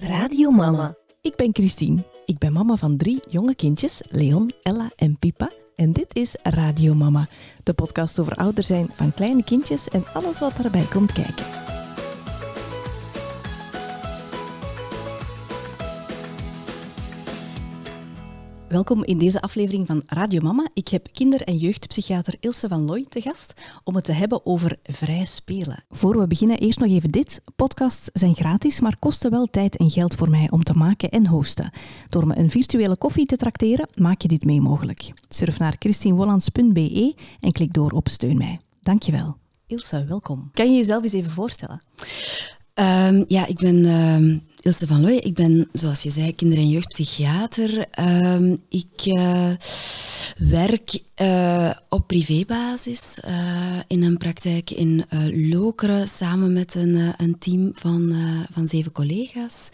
Radio 0.00 0.50
Mama. 0.50 0.94
Ik 1.20 1.36
ben 1.36 1.50
Christine. 1.52 2.02
Ik 2.24 2.38
ben 2.38 2.52
mama 2.52 2.76
van 2.76 2.96
drie 2.96 3.20
jonge 3.28 3.54
kindjes, 3.54 4.02
Leon, 4.08 4.50
Ella 4.62 4.90
en 4.96 5.18
Pipa. 5.18 5.50
En 5.76 5.92
dit 5.92 6.16
is 6.16 6.36
Radio 6.42 6.94
Mama, 6.94 7.28
de 7.62 7.72
podcast 7.72 8.20
over 8.20 8.34
ouder 8.34 8.64
zijn 8.64 8.90
van 8.92 9.14
kleine 9.14 9.44
kindjes 9.44 9.88
en 9.88 10.04
alles 10.12 10.38
wat 10.38 10.56
daarbij 10.56 10.86
komt 10.90 11.12
kijken. 11.12 11.61
Welkom 18.72 19.04
in 19.04 19.18
deze 19.18 19.40
aflevering 19.40 19.86
van 19.86 20.02
Radio 20.06 20.40
Mama. 20.40 20.68
Ik 20.72 20.88
heb 20.88 21.08
kinder- 21.12 21.42
en 21.42 21.56
jeugdpsychiater 21.56 22.34
Ilse 22.40 22.68
van 22.68 22.84
Looy 22.84 23.04
te 23.08 23.20
gast 23.20 23.80
om 23.84 23.94
het 23.94 24.04
te 24.04 24.12
hebben 24.12 24.46
over 24.46 24.76
vrij 24.82 25.24
spelen. 25.24 25.84
Voor 25.90 26.18
we 26.18 26.26
beginnen, 26.26 26.58
eerst 26.58 26.78
nog 26.78 26.88
even 26.88 27.10
dit. 27.10 27.40
Podcasts 27.56 28.08
zijn 28.12 28.34
gratis, 28.34 28.80
maar 28.80 28.96
kosten 28.98 29.30
wel 29.30 29.46
tijd 29.46 29.76
en 29.76 29.90
geld 29.90 30.14
voor 30.14 30.30
mij 30.30 30.50
om 30.50 30.62
te 30.62 30.74
maken 30.74 31.10
en 31.10 31.26
hosten. 31.26 31.70
Door 32.08 32.26
me 32.26 32.38
een 32.38 32.50
virtuele 32.50 32.96
koffie 32.96 33.26
te 33.26 33.36
trakteren, 33.36 33.88
maak 33.94 34.20
je 34.22 34.28
dit 34.28 34.44
mee 34.44 34.60
mogelijk. 34.60 35.12
Surf 35.28 35.58
naar 35.58 35.76
christienwollands.be 35.78 37.14
en 37.40 37.52
klik 37.52 37.72
door 37.72 37.90
op 37.90 38.08
Steun 38.08 38.36
mij. 38.36 38.60
Dankjewel. 38.82 39.36
Ilse, 39.66 40.04
welkom. 40.04 40.50
Kan 40.52 40.70
je 40.70 40.76
jezelf 40.76 41.02
eens 41.02 41.12
even 41.12 41.30
voorstellen? 41.30 41.82
Um, 42.74 43.24
ja, 43.26 43.46
ik 43.46 43.58
ben 43.58 43.76
uh, 43.84 44.38
Ilse 44.62 44.86
van 44.86 45.00
Looy. 45.00 45.16
Ik 45.16 45.34
ben, 45.34 45.68
zoals 45.72 46.02
je 46.02 46.10
zei, 46.10 46.34
kinder- 46.34 46.58
en 46.58 46.68
jeugdpsychiater. 46.68 47.86
Um, 48.00 48.62
ik 48.68 49.06
uh, 49.06 49.50
werk 50.38 51.00
uh, 51.22 51.70
op 51.88 52.06
privébasis 52.06 53.18
in 53.86 54.02
een 54.02 54.16
praktijk 54.16 54.70
in 54.70 55.04
Lokeren 55.50 56.06
samen 56.06 56.52
met 56.52 56.74
een, 56.74 57.14
een 57.16 57.38
team 57.38 57.70
van, 57.74 58.14
van 58.52 58.68
zeven 58.68 58.92
collega's. 58.92 59.68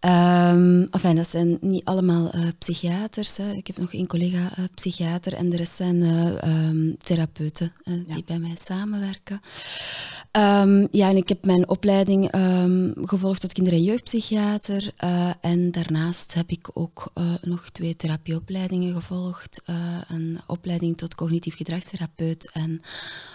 Um, 0.00 0.88
enfin, 0.90 1.16
dat 1.16 1.28
zijn 1.28 1.58
niet 1.60 1.84
allemaal 1.84 2.32
psychiaters. 2.58 3.36
Hè. 3.36 3.52
Ik 3.52 3.66
heb 3.66 3.78
nog 3.78 3.92
één 3.92 4.06
collega 4.06 4.52
psychiater 4.74 5.34
en 5.34 5.48
de 5.50 5.56
rest 5.56 5.74
zijn 5.74 6.02
therapeuten 6.98 7.72
die 8.06 8.24
bij 8.26 8.38
mij 8.38 8.56
samenwerken. 8.64 9.40
Um, 10.38 10.88
ja, 10.90 11.08
en 11.08 11.16
ik 11.16 11.28
heb 11.28 11.44
mijn 11.44 11.68
opleiding 11.68 12.34
um, 12.34 12.92
gevolgd 12.96 13.40
tot 13.40 13.52
kinder- 13.52 13.72
en 13.72 13.82
jeugdpsychiater. 13.82 14.92
Uh, 15.04 15.30
en 15.40 15.70
daarnaast 15.70 16.34
heb 16.34 16.50
ik 16.50 16.70
ook 16.72 17.10
uh, 17.14 17.24
nog 17.42 17.70
twee 17.70 17.96
therapieopleidingen 17.96 18.94
gevolgd. 18.94 19.62
Uh, 19.66 19.76
een 20.08 20.38
opleiding 20.46 20.96
tot 20.96 21.14
cognitief 21.14 21.56
gedragstherapeut 21.56 22.50
en 22.52 22.80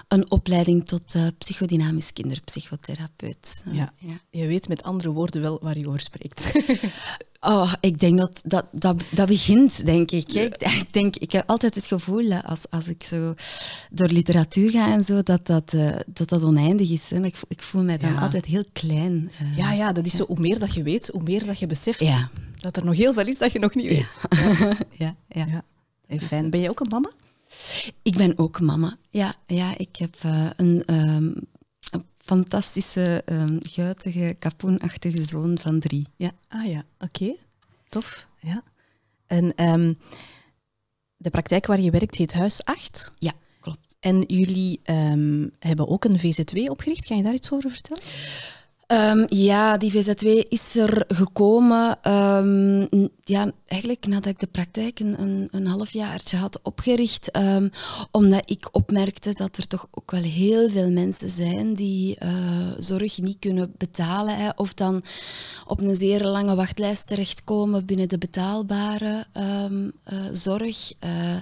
een 0.08 0.32
opleiding 0.32 0.88
tot 0.88 1.16
psychodynamisch 1.38 2.14
kinderpsychotherapeut. 2.14 3.64
Ja. 3.72 3.94
ja. 3.98 4.20
je 4.30 4.48
weet 4.48 4.68
met 4.68 4.84
andere 4.84 5.10
woorden 5.10 5.42
wel 5.42 5.60
waar 5.62 5.78
je 5.78 5.88
over 5.88 6.00
spreekt. 6.00 6.52
Oh, 7.46 7.74
ik 7.80 8.00
denk 8.00 8.18
dat 8.18 8.42
dat, 8.46 8.66
dat, 8.72 9.04
dat 9.10 9.28
begint, 9.28 9.86
denk 9.86 10.12
ik. 10.12 10.30
Ja. 10.30 10.42
Ik, 10.42 10.94
denk, 10.94 11.16
ik 11.16 11.32
heb 11.32 11.50
altijd 11.50 11.76
het 11.76 11.86
gevoel 11.86 12.34
als, 12.34 12.60
als 12.70 12.88
ik 12.88 13.04
zo 13.04 13.34
door 13.92 14.08
literatuur 14.08 14.72
ga 14.72 14.94
en 14.94 15.04
zo, 15.04 15.24
dat 15.24 15.46
dat, 15.46 15.74
uh, 15.74 15.96
dat, 16.08 16.30
dat 16.30 16.44
oneindig 16.44 16.90
is. 16.90 17.10
Hè. 17.10 17.24
Ik, 17.24 17.36
ik 17.48 17.62
voel 17.62 17.84
mij 17.84 17.98
dan 17.98 18.14
ja. 18.14 18.20
altijd 18.20 18.46
heel 18.46 18.64
klein. 18.74 19.32
Uh, 19.42 19.58
ja, 19.58 19.72
ja, 19.72 19.92
dat 19.92 20.06
is 20.06 20.16
zo. 20.16 20.26
Hoe 20.26 20.40
meer 20.40 20.60
dat 20.60 20.74
je 20.74 20.84
weet, 20.84 21.08
hoe 21.08 21.24
meer 21.24 21.46
dat 21.46 21.60
je 21.60 21.68
beseft 21.68 22.02
dat 22.64 22.78
er 22.78 22.86
nog 22.86 22.96
heel 22.96 23.14
veel 23.14 23.28
is 23.28 23.38
dat 23.38 23.52
je 23.52 23.60
nog 23.60 23.76
niet 23.76 23.88
weet. 23.88 24.22
Ja, 25.04 25.16
ja. 25.28 25.46
ja. 25.46 25.64
Hey, 26.08 26.20
fijn. 26.20 26.50
Ben 26.50 26.60
je 26.60 26.70
ook 26.70 26.80
een 26.80 26.88
mama? 26.90 27.12
Ik 28.02 28.18
ben 28.18 28.38
ook 28.38 28.60
mama. 28.60 28.98
Ja, 29.10 29.36
ja 29.48 29.78
ik 29.78 29.96
heb 29.96 30.16
uh, 30.26 30.50
een... 30.56 30.84
Um, 30.86 31.36
fantastische, 32.34 33.24
um, 33.26 33.60
guitige, 33.62 34.36
kapoenachtige 34.40 35.24
zoon 35.24 35.58
van 35.60 35.80
drie. 35.80 36.08
Ja. 36.16 36.32
Ah 36.48 36.66
ja, 36.66 36.84
oké. 37.00 37.24
Okay. 37.24 37.38
Tof. 37.90 38.28
Ja. 38.40 38.64
En 39.26 39.64
um, 39.74 39.98
de 41.18 41.30
praktijk 41.30 41.66
waar 41.66 41.80
je 41.80 41.92
werkt 41.92 42.16
heet 42.16 42.34
Huis 42.34 42.64
8? 42.64 43.12
Ja, 43.20 43.32
klopt. 43.60 43.96
En 44.00 44.22
jullie 44.22 44.82
um, 44.86 45.52
hebben 45.60 45.88
ook 45.88 46.06
een 46.06 46.20
VZW 46.20 46.70
opgericht. 46.70 47.06
Kan 47.06 47.18
je 47.18 47.24
daar 47.24 47.34
iets 47.34 47.52
over 47.52 47.70
vertellen? 47.70 48.04
Um, 48.88 49.26
ja, 49.30 49.78
die 49.78 49.92
VZW 49.92 50.28
is 50.44 50.76
er 50.76 51.04
gekomen 51.08 51.98
um, 52.12 53.10
ja, 53.24 53.52
eigenlijk 53.66 54.08
nadat 54.08 54.32
ik 54.32 54.40
de 54.40 54.48
praktijk 54.48 55.00
een, 55.00 55.22
een, 55.22 55.48
een 55.52 55.68
halfjaartje 55.68 56.38
had 56.38 56.60
opgericht. 56.64 57.38
Um, 57.38 57.70
omdat 58.12 58.50
ik 58.50 58.68
opmerkte 58.72 59.34
dat 59.34 59.58
er 59.58 59.68
toch 59.68 59.88
ook 59.92 60.12
wel 60.12 60.22
heel 60.22 60.70
veel 60.70 60.90
mensen 60.90 61.30
zijn 61.30 61.74
die 61.74 62.18
uh, 62.24 62.72
zorg 62.78 63.18
niet 63.18 63.40
kunnen 63.40 63.74
betalen. 63.78 64.36
Hè, 64.36 64.50
of 64.56 64.74
dan 64.74 65.04
op 65.68 65.82
een 65.82 65.96
zeer 65.96 66.24
lange 66.24 66.56
wachtlijst 66.56 67.08
terechtkomen 67.08 67.86
binnen 67.86 68.10
de 68.10 68.18
betaalbare 68.18 69.26
uh, 69.38 69.66
zorg. 70.32 70.94
Uh, 71.04 71.36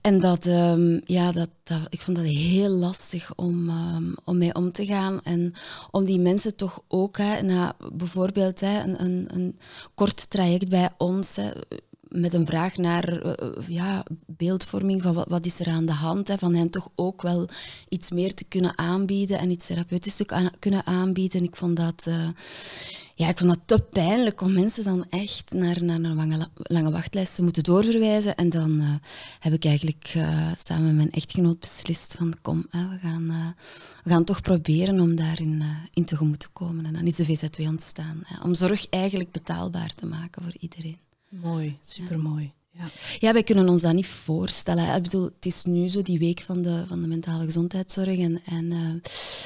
en 0.00 0.20
dat, 0.20 0.44
ja, 1.04 1.32
dat, 1.32 1.48
ik 1.88 2.00
vond 2.00 2.16
dat 2.16 2.26
heel 2.26 2.68
lastig 2.68 3.34
om, 3.34 3.70
om 4.24 4.38
mee 4.38 4.54
om 4.54 4.72
te 4.72 4.86
gaan. 4.86 5.20
En 5.22 5.54
om 5.90 6.04
die 6.04 6.18
mensen 6.18 6.56
toch 6.56 6.82
ook 6.88 7.18
hè, 7.18 7.42
na 7.42 7.76
bijvoorbeeld 7.92 8.60
hè, 8.60 8.82
een, 8.82 9.02
een, 9.02 9.28
een, 9.32 9.58
kort 9.94 10.30
traject 10.30 10.68
bij 10.68 10.90
ons 10.98 11.38
met 12.08 12.34
een 12.34 12.46
vraag 12.46 12.76
naar 12.76 13.26
uh, 13.26 13.32
ja, 13.68 14.04
beeldvorming 14.26 15.02
van 15.02 15.24
wat, 15.28 15.46
is 15.46 15.60
er 15.60 15.68
aan 15.68 15.86
de 15.86 15.92
hand, 15.92 16.28
hè, 16.28 16.38
van 16.38 16.54
hen 16.54 16.70
toch 16.70 16.88
ook 16.94 17.22
wel 17.22 17.48
iets 17.88 18.10
meer 18.10 18.34
te 18.34 18.44
kunnen 18.44 18.78
aanbieden 18.78 19.38
en 19.38 19.50
iets 19.50 19.66
therapeutisch 19.66 20.16
te 20.16 20.50
kunnen 20.58 20.86
aanbieden. 20.86 21.42
Ik 21.42 21.56
vond 21.56 21.76
dat... 21.76 22.06
Uh, 22.08 22.28
ja, 23.18 23.28
ik 23.28 23.38
vond 23.38 23.50
dat 23.50 23.60
te 23.64 23.84
pijnlijk 23.90 24.40
om 24.40 24.52
mensen 24.52 24.84
dan 24.84 25.06
echt 25.08 25.52
naar, 25.52 25.84
naar 25.84 25.96
een 25.96 26.14
lange, 26.14 26.48
lange 26.54 26.90
wachtlijst 26.90 27.34
te 27.34 27.42
moeten 27.42 27.62
doorverwijzen. 27.62 28.34
En 28.34 28.50
dan 28.50 28.80
uh, 28.80 28.94
heb 29.38 29.52
ik 29.52 29.64
eigenlijk 29.64 30.12
uh, 30.16 30.50
samen 30.56 30.86
met 30.86 30.94
mijn 30.94 31.10
echtgenoot 31.10 31.60
beslist 31.60 32.14
van 32.18 32.34
kom, 32.42 32.66
hè, 32.70 32.88
we, 32.88 32.98
gaan, 32.98 33.22
uh, 33.30 33.46
we 34.04 34.10
gaan 34.10 34.24
toch 34.24 34.40
proberen 34.40 35.00
om 35.00 35.16
daarin 35.16 35.64
in 35.92 36.04
tegemoet 36.04 36.40
te 36.40 36.48
komen. 36.48 36.86
En 36.86 36.92
dan 36.92 37.06
is 37.06 37.16
de 37.16 37.24
VZW 37.24 37.60
ontstaan. 37.60 38.20
Hè, 38.24 38.42
om 38.42 38.54
zorg 38.54 38.88
eigenlijk 38.88 39.30
betaalbaar 39.30 39.94
te 39.94 40.06
maken 40.06 40.42
voor 40.42 40.54
iedereen. 40.58 40.98
Mooi, 41.28 41.78
supermooi. 41.82 42.52
Ja. 42.78 42.84
Ja. 43.18 43.32
wij 43.32 43.42
kunnen 43.42 43.68
ons 43.68 43.82
dat 43.82 43.94
niet 43.94 44.06
voorstellen. 44.06 44.94
Ik 44.94 45.02
bedoel, 45.02 45.24
het 45.24 45.46
is 45.46 45.64
nu 45.64 45.88
zo 45.88 46.02
die 46.02 46.18
week 46.18 46.40
van 46.40 46.62
de, 46.62 46.84
van 46.86 47.02
de 47.02 47.08
mentale 47.08 47.44
gezondheidszorg 47.44 48.18
en, 48.18 48.40
en 48.44 48.64
uh, 48.64 48.90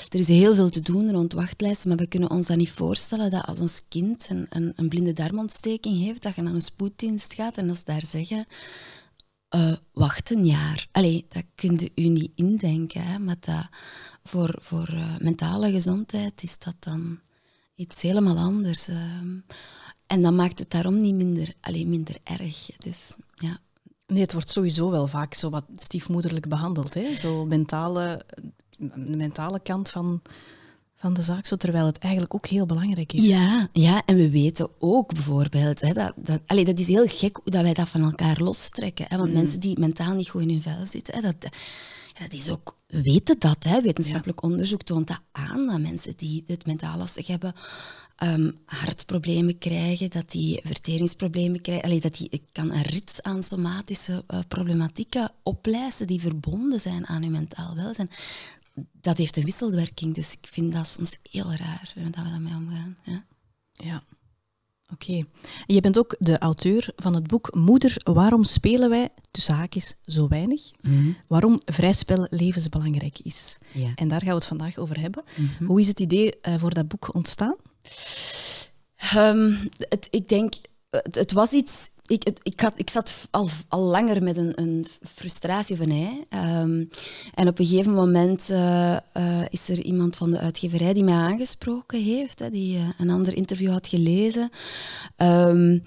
er 0.09 0.19
is 0.19 0.29
heel 0.29 0.55
veel 0.55 0.69
te 0.69 0.81
doen 0.81 1.11
rond 1.11 1.33
wachtlijsten, 1.33 1.89
maar 1.89 1.99
we 1.99 2.07
kunnen 2.07 2.31
ons 2.31 2.47
dat 2.47 2.57
niet 2.57 2.71
voorstellen 2.71 3.31
dat 3.31 3.45
als 3.45 3.61
ons 3.61 3.83
kind 3.89 4.29
een, 4.31 4.73
een, 4.77 4.89
blinde 4.89 5.13
darmontsteking 5.13 5.99
heeft, 5.99 6.23
dat 6.23 6.35
je 6.35 6.43
naar 6.43 6.55
een 6.55 6.63
spoeddienst 6.63 7.35
gaat 7.35 7.57
en 7.57 7.67
dat 7.67 7.77
ze 7.77 7.85
daar 7.85 8.05
zeggen, 8.07 8.45
uh, 9.55 9.77
wacht 9.93 10.31
een 10.31 10.47
jaar. 10.47 10.87
Allee, 10.93 11.27
dat 11.29 11.45
kun 11.55 11.79
je 11.79 11.93
u 11.95 12.09
niet 12.09 12.33
indenken, 12.35 13.07
hè, 13.07 13.19
maar 13.19 13.37
dat, 13.41 13.69
voor, 14.25 14.59
voor 14.61 14.89
uh, 14.93 15.17
mentale 15.19 15.71
gezondheid 15.71 16.43
is 16.43 16.59
dat 16.59 16.77
dan 16.79 17.19
iets 17.75 18.03
helemaal 18.03 18.37
anders. 18.37 18.89
En 20.11 20.23
dat 20.23 20.33
maakt 20.33 20.59
het 20.59 20.71
daarom 20.71 21.01
niet 21.01 21.15
minder, 21.15 21.55
alleen 21.61 21.89
minder 21.89 22.17
erg. 22.25 22.71
Dus, 22.79 23.17
ja. 23.35 23.59
Nee, 24.07 24.21
het 24.23 24.33
wordt 24.33 24.51
sowieso 24.51 24.91
wel 24.91 25.07
vaak 25.07 25.35
zo 25.35 25.51
wat 25.51 25.65
stiefmoederlijk 25.77 26.49
behandeld. 26.49 26.95
Hè? 26.95 27.17
Zo 27.17 27.47
mentale, 27.47 28.23
de 28.79 29.17
mentale 29.17 29.61
kant 29.61 29.91
van, 29.91 30.23
van 30.97 31.15
de 31.15 31.23
zaak, 31.23 31.47
zo, 31.47 31.57
terwijl 31.57 31.87
het 31.87 31.99
eigenlijk 31.99 32.35
ook 32.35 32.47
heel 32.47 32.67
belangrijk 32.67 33.13
is. 33.13 33.27
Ja, 33.27 33.69
ja 33.73 34.03
en 34.05 34.17
we 34.17 34.31
weten 34.31 34.69
ook 34.79 35.15
bijvoorbeeld, 35.15 35.81
hè, 35.81 35.93
dat, 35.93 36.13
dat, 36.17 36.41
allee, 36.47 36.65
dat 36.65 36.79
is 36.79 36.89
heel 36.89 37.07
gek 37.07 37.39
hoe 37.43 37.53
dat 37.53 37.63
wij 37.63 37.75
dat 37.75 37.89
van 37.89 38.03
elkaar 38.03 38.41
lostrekken. 38.41 39.07
Hè? 39.09 39.17
Want 39.17 39.29
mm. 39.29 39.37
mensen 39.37 39.61
die 39.61 39.79
mentaal 39.79 40.15
niet 40.15 40.29
goed 40.29 40.43
in 40.43 40.51
hun 40.51 40.63
vel 40.63 40.87
zitten, 40.87 41.15
hè, 41.15 41.21
dat, 41.21 41.49
dat 42.19 42.33
is 42.33 42.51
ook, 42.51 42.77
we 42.87 43.03
weten 43.03 43.39
dat, 43.39 43.65
hè? 43.65 43.81
wetenschappelijk 43.81 44.41
ja. 44.43 44.49
onderzoek 44.49 44.83
toont 44.83 45.07
dat 45.07 45.21
aan, 45.33 45.67
dat 45.67 45.81
mensen 45.81 46.17
die 46.17 46.45
het 46.47 46.67
mentaal 46.67 46.99
lastig 46.99 47.27
hebben, 47.27 47.55
um, 48.23 48.59
hartproblemen 48.65 49.59
krijgen, 49.59 50.11
dat 50.11 50.31
die 50.31 50.61
verteringsproblemen 50.65 51.61
krijgen. 51.61 51.85
Allee, 51.85 52.01
dat 52.01 52.17
die, 52.17 52.29
ik 52.31 52.43
kan 52.53 52.71
een 52.71 52.83
rits 52.83 53.23
aan 53.23 53.43
somatische 53.43 54.25
uh, 54.29 54.39
problematieken 54.49 55.31
oplijsten 55.43 56.07
die 56.07 56.21
verbonden 56.21 56.81
zijn 56.81 57.07
aan 57.07 57.23
uw 57.23 57.31
mentaal 57.31 57.75
welzijn. 57.75 58.11
Dat 59.01 59.17
heeft 59.17 59.37
een 59.37 59.45
wisselwerking, 59.45 60.15
dus 60.15 60.33
ik 60.33 60.49
vind 60.51 60.73
dat 60.73 60.87
soms 60.87 61.17
heel 61.31 61.53
raar 61.53 61.93
dat 61.95 62.25
we 62.25 62.31
daarmee 62.31 62.55
omgaan. 62.55 62.97
Ja. 63.05 63.25
ja. 63.73 64.03
Oké. 64.93 65.11
Okay. 65.11 65.27
Je 65.67 65.81
bent 65.81 65.99
ook 65.99 66.17
de 66.19 66.39
auteur 66.39 66.93
van 66.97 67.15
het 67.15 67.27
boek 67.27 67.55
Moeder, 67.55 67.97
waarom 68.03 68.45
spelen 68.45 68.91
wij, 68.91 69.09
tussen 69.31 69.55
haakjes, 69.55 69.95
zo 70.03 70.29
weinig? 70.29 70.71
Mm 70.81 70.93
-hmm. 70.93 71.17
Waarom 71.29 71.61
vrijspel 71.65 72.27
levensbelangrijk 72.31 73.19
is. 73.19 73.59
Ja. 73.73 73.93
En 73.95 74.09
daar 74.09 74.21
gaan 74.21 74.29
we 74.29 74.35
het 74.35 74.47
vandaag 74.47 74.77
over 74.77 75.01
hebben. 75.01 75.25
Mm 75.37 75.51
-hmm. 75.59 75.67
Hoe 75.67 75.81
is 75.81 75.89
het 75.89 76.01
idee 76.01 76.35
uh, 76.49 76.55
voor 76.59 76.75
dat 76.75 76.89
boek 76.89 77.15
ontstaan? 77.15 77.57
Um, 79.17 79.71
het, 79.79 80.09
ik 80.11 80.29
denk, 80.29 80.55
het, 80.91 81.33
was 81.33 81.53
iets 81.53 81.91
ik, 82.11 82.31
ik, 82.43 82.61
had, 82.61 82.73
ik 82.77 82.91
zat 82.91 83.29
al, 83.31 83.49
al 83.69 83.83
langer 83.83 84.23
met 84.23 84.37
een, 84.37 84.53
een 84.55 84.87
frustratie 85.15 85.77
van 85.77 85.91
hij. 85.91 86.25
Ehm, 86.29 86.85
en 87.35 87.49
op 87.49 87.59
een 87.59 87.67
gegeven 87.67 87.93
moment 87.93 88.51
uh, 88.51 88.97
uh, 89.17 89.43
is 89.49 89.69
er 89.69 89.81
iemand 89.83 90.17
van 90.17 90.31
de 90.31 90.39
uitgeverij 90.39 90.93
die 90.93 91.05
mij 91.05 91.15
aangesproken 91.15 92.03
heeft, 92.03 92.39
hè, 92.39 92.51
die 92.51 92.77
uh, 92.77 92.89
een 92.99 93.11
ander 93.11 93.35
interview 93.35 93.71
had 93.71 93.89
gelezen. 93.89 94.51
Um, 95.17 95.83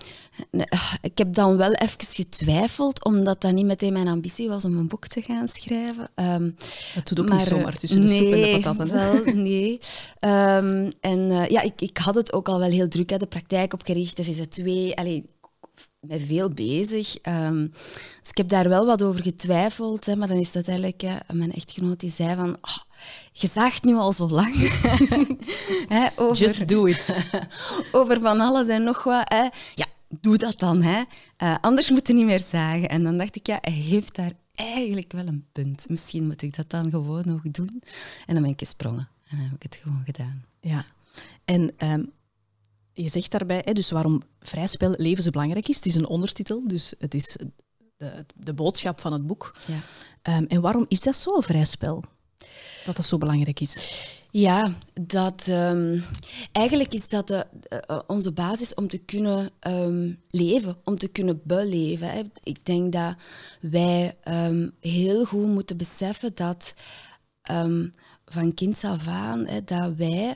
ik 1.02 1.18
heb 1.18 1.34
dan 1.34 1.58
wel 1.58 1.74
even 1.74 2.06
getwijfeld, 2.06 3.04
omdat 3.04 3.42
dat 3.42 3.52
niet 3.52 3.66
meteen 3.66 3.94
mijn 3.94 4.08
ambitie 4.08 4.50
was 4.50 4.66
om 4.66 4.78
een 4.78 4.88
boek 4.88 5.08
te 5.08 5.22
gaan 5.22 5.48
schrijven. 5.48 6.10
Um, 6.16 6.56
dat 6.96 7.08
doet 7.08 7.20
ook 7.20 7.30
maar, 7.30 7.38
niet 7.38 7.48
zomaar 7.48 7.76
tussen 7.76 8.02
de 8.02 8.08
nee, 8.08 8.18
soep 8.18 8.34
en 8.34 8.42
de 8.42 8.60
patatten. 8.60 8.96
Wel, 8.96 9.34
nee. 9.36 9.80
en 11.00 11.48
ja, 11.50 11.62
ik, 11.62 11.82
ik 11.82 11.98
had 11.98 12.16
het 12.16 12.34
ook 12.34 12.48
al 12.48 12.60
wel 12.60 12.70
heel 12.70 12.88
druk, 12.88 13.10
hè, 13.10 13.18
de 13.18 13.26
praktijk 13.26 13.74
opgericht, 13.74 14.18
de 14.18 14.26
VZ2. 14.26 14.94
Allee, 14.94 15.24
met 16.08 16.22
veel 16.22 16.50
bezig. 16.50 17.18
Um, 17.28 17.72
dus 18.22 18.30
ik 18.30 18.38
heb 18.38 18.48
daar 18.48 18.70
wel 18.70 18.86
wat 18.86 19.04
over 19.04 19.24
getwijfeld. 19.24 20.06
Hè, 20.06 20.16
maar 20.16 20.28
dan 20.28 20.38
is 20.38 20.52
dat 20.52 20.68
eigenlijk 20.68 21.04
uh, 21.04 21.16
mijn 21.32 21.54
echtgenoot 21.54 22.00
die 22.00 22.12
zei 22.12 22.36
van... 22.36 22.58
Oh, 22.62 22.78
je 23.32 23.48
zaagt 23.48 23.84
nu 23.84 23.96
al 23.96 24.14
zo 24.14 24.30
lang. 24.30 24.56
hè, 25.96 26.08
over, 26.16 26.38
Just 26.38 26.68
do 26.68 26.86
it. 26.86 27.28
over 27.92 28.22
van 28.22 28.40
alles 28.40 28.68
en 28.68 28.84
nog 28.84 29.04
wat. 29.04 29.30
Hè. 29.30 29.48
Ja, 29.76 29.86
doe 30.22 30.38
dat 30.38 30.60
dan. 30.60 30.82
Hè. 30.82 31.02
Uh, 31.44 31.56
anders 31.62 31.90
moet 31.90 32.08
je 32.08 32.14
niet 32.14 32.26
meer 32.26 32.40
zagen. 32.40 32.90
En 32.90 33.04
dan 33.04 33.18
dacht 33.18 33.36
ik, 33.36 33.48
ja, 33.48 33.58
hij 33.62 33.74
heeft 33.74 34.16
daar 34.16 34.32
eigenlijk 34.52 35.12
wel 35.12 35.28
een 35.28 35.46
punt. 35.52 35.90
Misschien 35.90 36.26
moet 36.26 36.42
ik 36.42 36.56
dat 36.56 36.70
dan 36.70 36.90
gewoon 36.90 37.24
nog 37.26 37.42
doen. 37.42 37.84
En 38.26 38.34
dan 38.34 38.44
ben 38.44 38.52
ik 38.52 38.60
gesprongen. 38.60 39.08
En 39.30 39.38
dan 39.38 39.46
heb 39.46 39.56
ik 39.56 39.64
het 39.64 39.80
gewoon 39.84 40.02
gedaan. 40.06 40.46
Ja. 40.60 40.86
En 41.46 41.72
um, 41.78 42.12
je 42.94 43.10
zegt 43.10 43.32
daarbij, 43.32 43.62
hè, 43.66 43.74
dus 43.74 43.92
waarom 43.92 44.22
vrij 44.40 44.68
spel 44.68 44.94
levensbelangrijk 44.98 45.68
is. 45.68 45.76
Het 45.76 45.86
is 45.86 45.96
een 45.96 46.08
ondertitel, 46.08 46.68
dus 46.68 46.94
het 46.98 47.14
is 47.14 47.38
de, 47.98 48.26
de 48.36 48.54
boodschap 48.54 49.02
van 49.02 49.14
het 49.14 49.28
boek. 49.28 49.56
Ja. 49.66 50.38
Um, 50.38 50.46
en 50.46 50.62
waarom 50.62 50.86
is 50.88 51.02
dat 51.02 51.16
zo, 51.16 51.40
vrij 51.40 51.66
spel? 51.66 52.04
Dat 52.86 52.96
dat 52.96 53.06
zo 53.06 53.18
belangrijk 53.18 53.60
is? 53.60 54.02
Ja, 54.32 54.74
dat, 54.94 55.48
um, 55.48 56.04
eigenlijk 56.52 56.94
is 56.94 57.08
dat 57.08 57.28
de, 57.28 57.48
uh, 57.90 58.00
onze 58.08 58.32
basis 58.32 58.74
om 58.74 58.88
te 58.88 58.98
kunnen 58.98 59.52
um, 59.68 60.20
leven, 60.28 60.78
om 60.84 60.96
te 60.98 61.08
kunnen 61.08 61.42
beleven. 61.44 62.10
Hè. 62.10 62.22
Ik 62.40 62.66
denk 62.66 62.92
dat 62.92 63.16
wij 63.60 64.18
heel 64.80 65.26
goed 65.26 65.48
moeten 65.48 65.78
beseffen 65.78 66.36
dat 66.36 66.74
van 68.26 68.54
kinds 68.54 68.84
af 68.84 69.08
aan, 69.08 69.48
hè, 69.48 69.64
dat 69.64 69.96
wij 69.96 70.36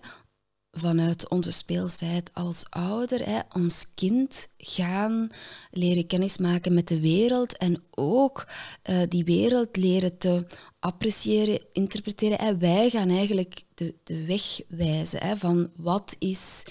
vanuit 0.80 1.30
onze 1.30 1.52
speelsheid 1.52 2.30
als 2.34 2.66
ouder 2.70 3.26
hè, 3.26 3.40
ons 3.54 3.86
kind 3.96 4.48
gaan 4.58 5.30
leren 5.72 6.08
kennismaken 6.08 6.74
met 6.74 6.88
de 6.88 7.00
wereld 7.00 7.58
en 7.58 7.84
ook 7.92 8.48
uh, 8.90 9.02
die 9.10 9.24
wereld 9.24 9.78
leren 9.78 10.18
te 10.18 10.46
appreciëren, 10.80 11.60
interpreteren. 11.74 12.40
En 12.40 12.60
wij 12.60 12.90
gaan 12.90 13.10
eigenlijk 13.10 13.64
de, 13.74 13.96
de 14.04 14.26
weg 14.26 14.62
wijzen 14.68 15.24
hè, 15.24 15.38
van 15.38 15.72
wat 15.76 16.16
is 16.20 16.64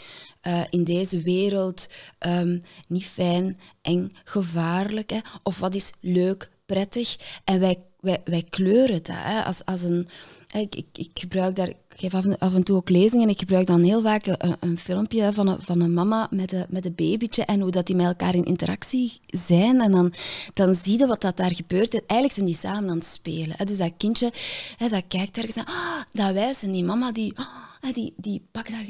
uh, 0.43 0.63
in 0.71 0.85
deze 0.85 1.23
wereld 1.23 1.87
um, 2.27 2.63
niet 2.89 3.07
fijn, 3.07 3.59
eng, 3.83 4.13
gevaarlijk, 4.25 5.11
hè, 5.11 5.19
of 5.43 5.59
wat 5.59 5.75
is 5.75 5.93
leuk, 6.01 6.51
prettig. 6.67 7.17
En 7.45 7.61
wij, 7.61 7.79
wij, 8.01 8.21
wij 8.25 8.43
kleuren 8.51 9.03
dat 9.03 9.17
hè, 9.19 9.43
als, 9.43 9.65
als 9.65 9.83
een... 9.83 10.09
Ik, 10.53 10.85
ik 10.93 11.11
gebruik 11.15 11.57
daar 11.57 11.73
geef 11.97 12.15
af 12.15 12.25
en, 12.25 12.39
af 12.39 12.55
en, 12.55 12.63
toe 12.63 12.77
ook 12.77 12.91
lezingen 12.91 13.25
en 13.25 13.33
ik 13.33 13.39
gebruik 13.39 13.67
dan 13.67 13.83
heel 13.83 14.03
vaak 14.03 14.27
een, 14.27 14.57
een 14.61 14.79
filmpje 14.79 15.33
van 15.33 15.47
een, 15.47 15.59
van 15.61 15.81
een 15.81 15.95
mama 15.95 16.29
met 16.31 16.53
een, 16.53 16.67
met 16.69 16.85
een 16.85 16.95
babytje 16.95 17.45
en 17.45 17.61
hoe 17.61 17.71
dat 17.71 17.87
die 17.87 17.97
met 17.97 18.07
elkaar 18.07 18.35
in 18.35 18.45
interactie 18.45 19.21
zijn. 19.27 19.81
En 19.81 19.93
dan, 19.93 20.13
dan 20.55 20.75
zie 20.75 20.99
je 20.99 21.07
wat 21.07 21.21
dat 21.21 21.37
daar 21.37 21.55
gebeurt. 21.55 21.93
Eigenlijk 21.93 22.33
zijn 22.33 22.47
die 22.47 22.55
samen 22.55 22.91
aan 22.91 22.97
het 22.97 23.07
spelen. 23.07 23.67
Dus 23.67 23.77
dat 23.77 23.93
kindje 23.97 24.33
dat 24.79 25.03
kijkt 25.09 25.37
ergens 25.37 25.55
naar, 25.55 25.69
oh, 25.69 26.01
dat 26.13 26.33
wijst 26.33 26.63
en 26.63 26.73
die 26.73 26.85
mama 26.85 27.13
die... 27.13 27.33
Oh, 27.39 27.93
die, 27.93 28.15
die 28.17 28.43
pakt 28.53 28.71
daar 28.71 28.85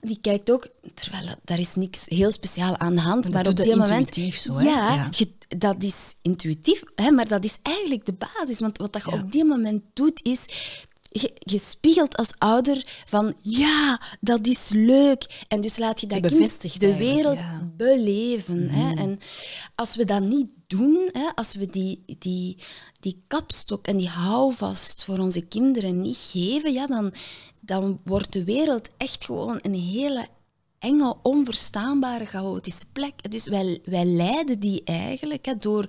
die 0.00 0.18
kijkt 0.20 0.50
ook, 0.50 0.68
terwijl 0.94 1.26
daar 1.44 1.58
is 1.58 1.74
niks 1.74 2.04
heel 2.08 2.32
speciaal 2.32 2.76
aan 2.78 2.94
de 2.94 3.00
hand. 3.00 3.32
maar 3.32 3.46
op 3.46 3.56
die 3.56 3.76
moment. 3.76 4.14
Zo, 4.14 4.54
hè? 4.56 4.64
Ja, 4.64 4.94
ja. 4.94 5.26
dat 5.58 5.82
is 5.82 6.14
intuïtief, 6.22 6.82
hè, 6.94 7.10
maar 7.10 7.28
dat 7.28 7.44
is 7.44 7.58
eigenlijk 7.62 8.06
de 8.06 8.12
basis. 8.12 8.60
Want 8.60 8.78
wat 8.78 8.92
dat 8.92 9.02
je 9.04 9.12
op 9.12 9.32
die 9.32 9.44
moment 9.44 9.82
doet, 9.92 10.20
is 10.24 10.46
je, 11.40 11.58
spiegelt 11.58 12.16
als 12.16 12.34
ouder 12.38 13.02
van 13.06 13.34
ja, 13.40 14.00
dat 14.20 14.46
is 14.46 14.70
leuk. 14.74 15.44
En 15.48 15.60
dus 15.60 15.78
laat 15.78 16.00
je 16.00 16.06
dat 16.06 16.26
kind 16.26 16.80
de 16.80 16.96
wereld 16.96 17.38
beleven. 17.76 18.68
Hè? 18.68 18.90
Mhm. 18.90 18.98
En 18.98 19.18
als 19.74 19.96
we 19.96 20.04
dat 20.04 20.22
niet 20.22 20.52
doen, 20.66 21.08
hè, 21.12 21.28
als 21.34 21.54
we 21.54 21.66
die, 21.66 22.04
die, 22.18 22.58
die 23.00 23.22
kapstok 23.26 23.86
en 23.86 23.96
die 23.96 24.08
houvast 24.08 25.04
voor 25.04 25.18
onze 25.18 25.40
kinderen 25.40 26.00
niet 26.00 26.28
geven, 26.30 26.72
ja, 26.72 26.86
dan, 26.86 27.12
dan 27.60 28.00
wordt 28.04 28.32
de 28.32 28.44
wereld 28.44 28.88
echt 28.96 29.24
gewoon 29.24 29.58
een 29.62 29.74
hele 29.74 30.26
enge, 30.78 31.16
onverstaanbare, 31.22 32.26
chaotische 32.26 32.86
plek. 32.92 33.30
Dus 33.30 33.48
wij, 33.48 33.80
wij 33.84 34.04
leiden 34.04 34.60
die 34.60 34.84
eigenlijk 34.84 35.46
hè, 35.46 35.56
door 35.56 35.86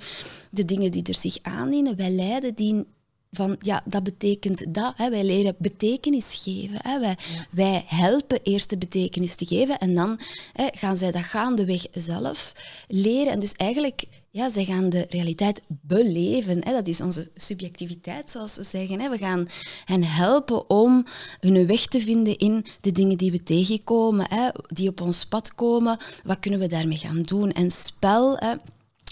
de 0.49 0.65
dingen 0.65 0.91
die 0.91 1.03
er 1.03 1.15
zich 1.15 1.37
aandienen. 1.41 1.95
Wij 1.95 2.11
leiden 2.11 2.55
die 2.55 2.85
van 3.33 3.55
ja, 3.59 3.83
dat 3.85 4.03
betekent 4.03 4.73
dat. 4.73 4.93
Hè. 4.95 5.09
Wij 5.09 5.23
leren 5.23 5.55
betekenis 5.57 6.39
geven. 6.43 6.77
Hè. 6.81 6.99
Wij, 6.99 7.17
wij 7.49 7.83
helpen 7.85 8.39
eerst 8.43 8.69
de 8.69 8.77
betekenis 8.77 9.35
te 9.35 9.45
geven 9.45 9.79
en 9.79 9.95
dan 9.95 10.19
hè, 10.53 10.67
gaan 10.71 10.97
zij 10.97 11.11
dat 11.11 11.21
gaandeweg 11.21 11.85
zelf 11.91 12.53
leren. 12.87 13.33
En 13.33 13.39
dus 13.39 13.53
eigenlijk, 13.53 14.05
ja, 14.31 14.49
zij 14.49 14.65
gaan 14.65 14.89
de 14.89 15.05
realiteit 15.09 15.61
beleven. 15.67 16.63
Hè. 16.63 16.71
Dat 16.71 16.87
is 16.87 17.01
onze 17.01 17.29
subjectiviteit, 17.35 18.31
zoals 18.31 18.53
ze 18.53 18.63
zeggen. 18.63 18.99
Hè. 18.99 19.09
We 19.09 19.17
gaan 19.17 19.47
hen 19.85 20.03
helpen 20.03 20.69
om 20.69 21.05
hun 21.39 21.67
weg 21.67 21.85
te 21.85 21.99
vinden 21.99 22.37
in 22.37 22.65
de 22.81 22.91
dingen 22.91 23.17
die 23.17 23.31
we 23.31 23.43
tegenkomen, 23.43 24.25
hè, 24.29 24.49
die 24.67 24.89
op 24.89 25.01
ons 25.01 25.25
pad 25.25 25.55
komen. 25.55 25.97
Wat 26.23 26.39
kunnen 26.39 26.59
we 26.59 26.67
daarmee 26.67 26.97
gaan 26.97 27.21
doen? 27.21 27.51
En 27.51 27.71
spel... 27.71 28.37
Hè, 28.37 28.55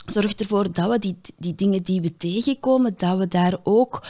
zorgt 0.06 0.42
ervoor 0.42 0.74
dat 0.74 0.89
we 0.89 1.00
die, 1.00 1.18
die 1.38 1.56
dingen 1.56 1.83
die 1.83 2.01
we 2.01 2.18
tegenkomen, 2.18 2.94
dat 2.98 3.18
we 3.18 3.27
daar 3.27 3.57
ook 3.63 4.03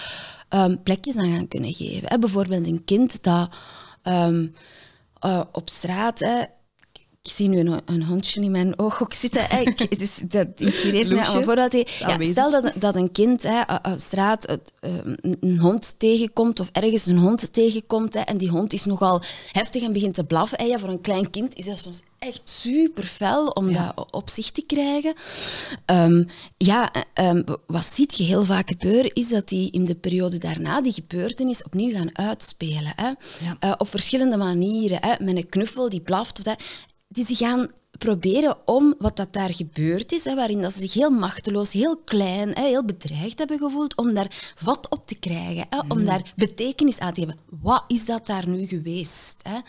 um, 0.50 0.84
plekjes 0.84 1.18
aan 1.18 1.34
gaan 1.34 1.48
kunnen 1.48 1.74
geven. 1.74 2.20
Bijvoorbeeld 2.20 2.68
een 2.68 2.84
kind 2.86 3.24
dat 3.24 3.50
um, 4.04 4.54
uh, 5.26 5.42
op 5.52 5.70
straat... 5.70 6.20
Hè, 6.20 6.44
ik 7.24 7.32
zie 7.32 7.48
nu 7.48 7.60
een, 7.60 7.82
een, 7.86 8.04
hondje 8.04 8.42
in 8.42 8.52
mijn 8.52 8.80
oog 8.80 9.06
zitten. 9.10 9.46
Hè. 9.46 9.60
Ik, 9.60 10.00
dus 10.00 10.22
dat 10.28 10.48
inspireert 10.56 11.10
mij 11.12 11.24
te 11.70 11.86
ja, 12.00 12.24
Stel 12.24 12.52
dat, 12.52 12.74
dat 12.76 12.96
een 12.96 13.12
kind 13.12 13.44
hè, 13.44 13.62
op 13.92 14.00
straat 14.00 14.58
een, 14.80 15.38
een 15.40 15.60
hond 15.60 16.00
tegenkomt 16.00 16.60
of 16.60 16.70
ergens 16.72 17.06
een 17.06 17.18
hond 17.18 17.54
tegenkomt 17.54 18.14
hè, 18.14 18.20
en 18.20 18.38
die 18.38 18.50
hond 18.50 18.74
is 18.74 18.86
nogal 18.86 19.22
heftig 19.52 19.82
en 19.82 19.94
begint 19.94 20.14
te 20.14 20.24
blaffen. 20.24 20.58
Hè. 20.58 20.66
Ja, 20.66 20.80
voor 20.80 20.90
een 20.90 21.02
klein 21.02 21.30
kind 21.30 21.56
is 21.56 21.66
dat 21.66 21.80
soms 21.80 22.02
echt 22.20 22.42
super 22.44 23.04
fel 23.04 23.48
om 23.48 23.74
dat 23.74 24.08
op 24.12 24.30
zich 24.30 24.52
te 24.52 24.62
krijgen. 24.62 25.14
Um, 25.86 26.28
ja, 26.58 26.92
um, 27.14 27.44
wat 27.68 27.86
ziet 27.86 28.18
je 28.18 28.24
heel 28.24 28.46
vaak 28.46 28.70
gebeuren, 28.70 29.14
is 29.14 29.30
dat 29.30 29.48
die 29.48 29.72
in 29.72 29.86
de 29.86 29.96
periode 29.96 30.38
daarna 30.38 30.82
die 30.82 30.94
gebeurtenis 30.94 31.64
opnieuw 31.64 31.92
gaan 31.92 32.18
uitspelen. 32.18 32.94
Hè? 32.96 33.06
Ja. 33.06 33.58
Uh, 33.60 33.74
op 33.78 33.90
verschillende 33.90 34.38
manieren. 34.38 34.98
Hè? 35.02 35.24
Met 35.24 35.36
een 35.36 35.50
knuffel 35.50 35.90
die 35.90 36.02
blaft. 36.02 36.38
Of 36.38 36.44
dat. 36.44 36.64
Die 37.12 37.26
ze 37.26 37.36
gaan 37.36 37.70
proberen 37.98 38.58
om 38.66 38.96
wat 38.98 39.16
dat 39.16 39.34
daar 39.34 39.54
gebeurd 39.54 40.12
is, 40.12 40.26
hè, 40.26 40.36
waarin 40.36 40.62
dat 40.62 40.74
ze 40.74 40.80
zich 40.80 40.94
heel 40.94 41.10
machteloos, 41.10 41.72
heel 41.72 41.98
klein, 41.98 42.54
hè, 42.54 42.66
heel 42.68 42.86
bedreigd 42.86 43.38
hebben 43.38 43.60
gevoeld, 43.60 43.98
om 43.98 44.14
daar 44.14 44.54
vat 44.56 44.90
op 44.90 45.08
te 45.08 45.16
krijgen, 45.16 45.66
hè, 45.70 45.80
om 45.88 46.00
mm. 46.00 46.06
daar 46.06 46.34
betekenis 46.36 47.00
aan 47.00 47.14
te 47.14 47.22
geven. 47.22 47.38
Wat 47.62 47.84
is 47.88 48.06
dat 48.06 48.26
daar 48.26 48.48
nu 48.48 48.66
geweest? 48.66 49.36
Hè? 49.42 49.54
Ja. 49.54 49.62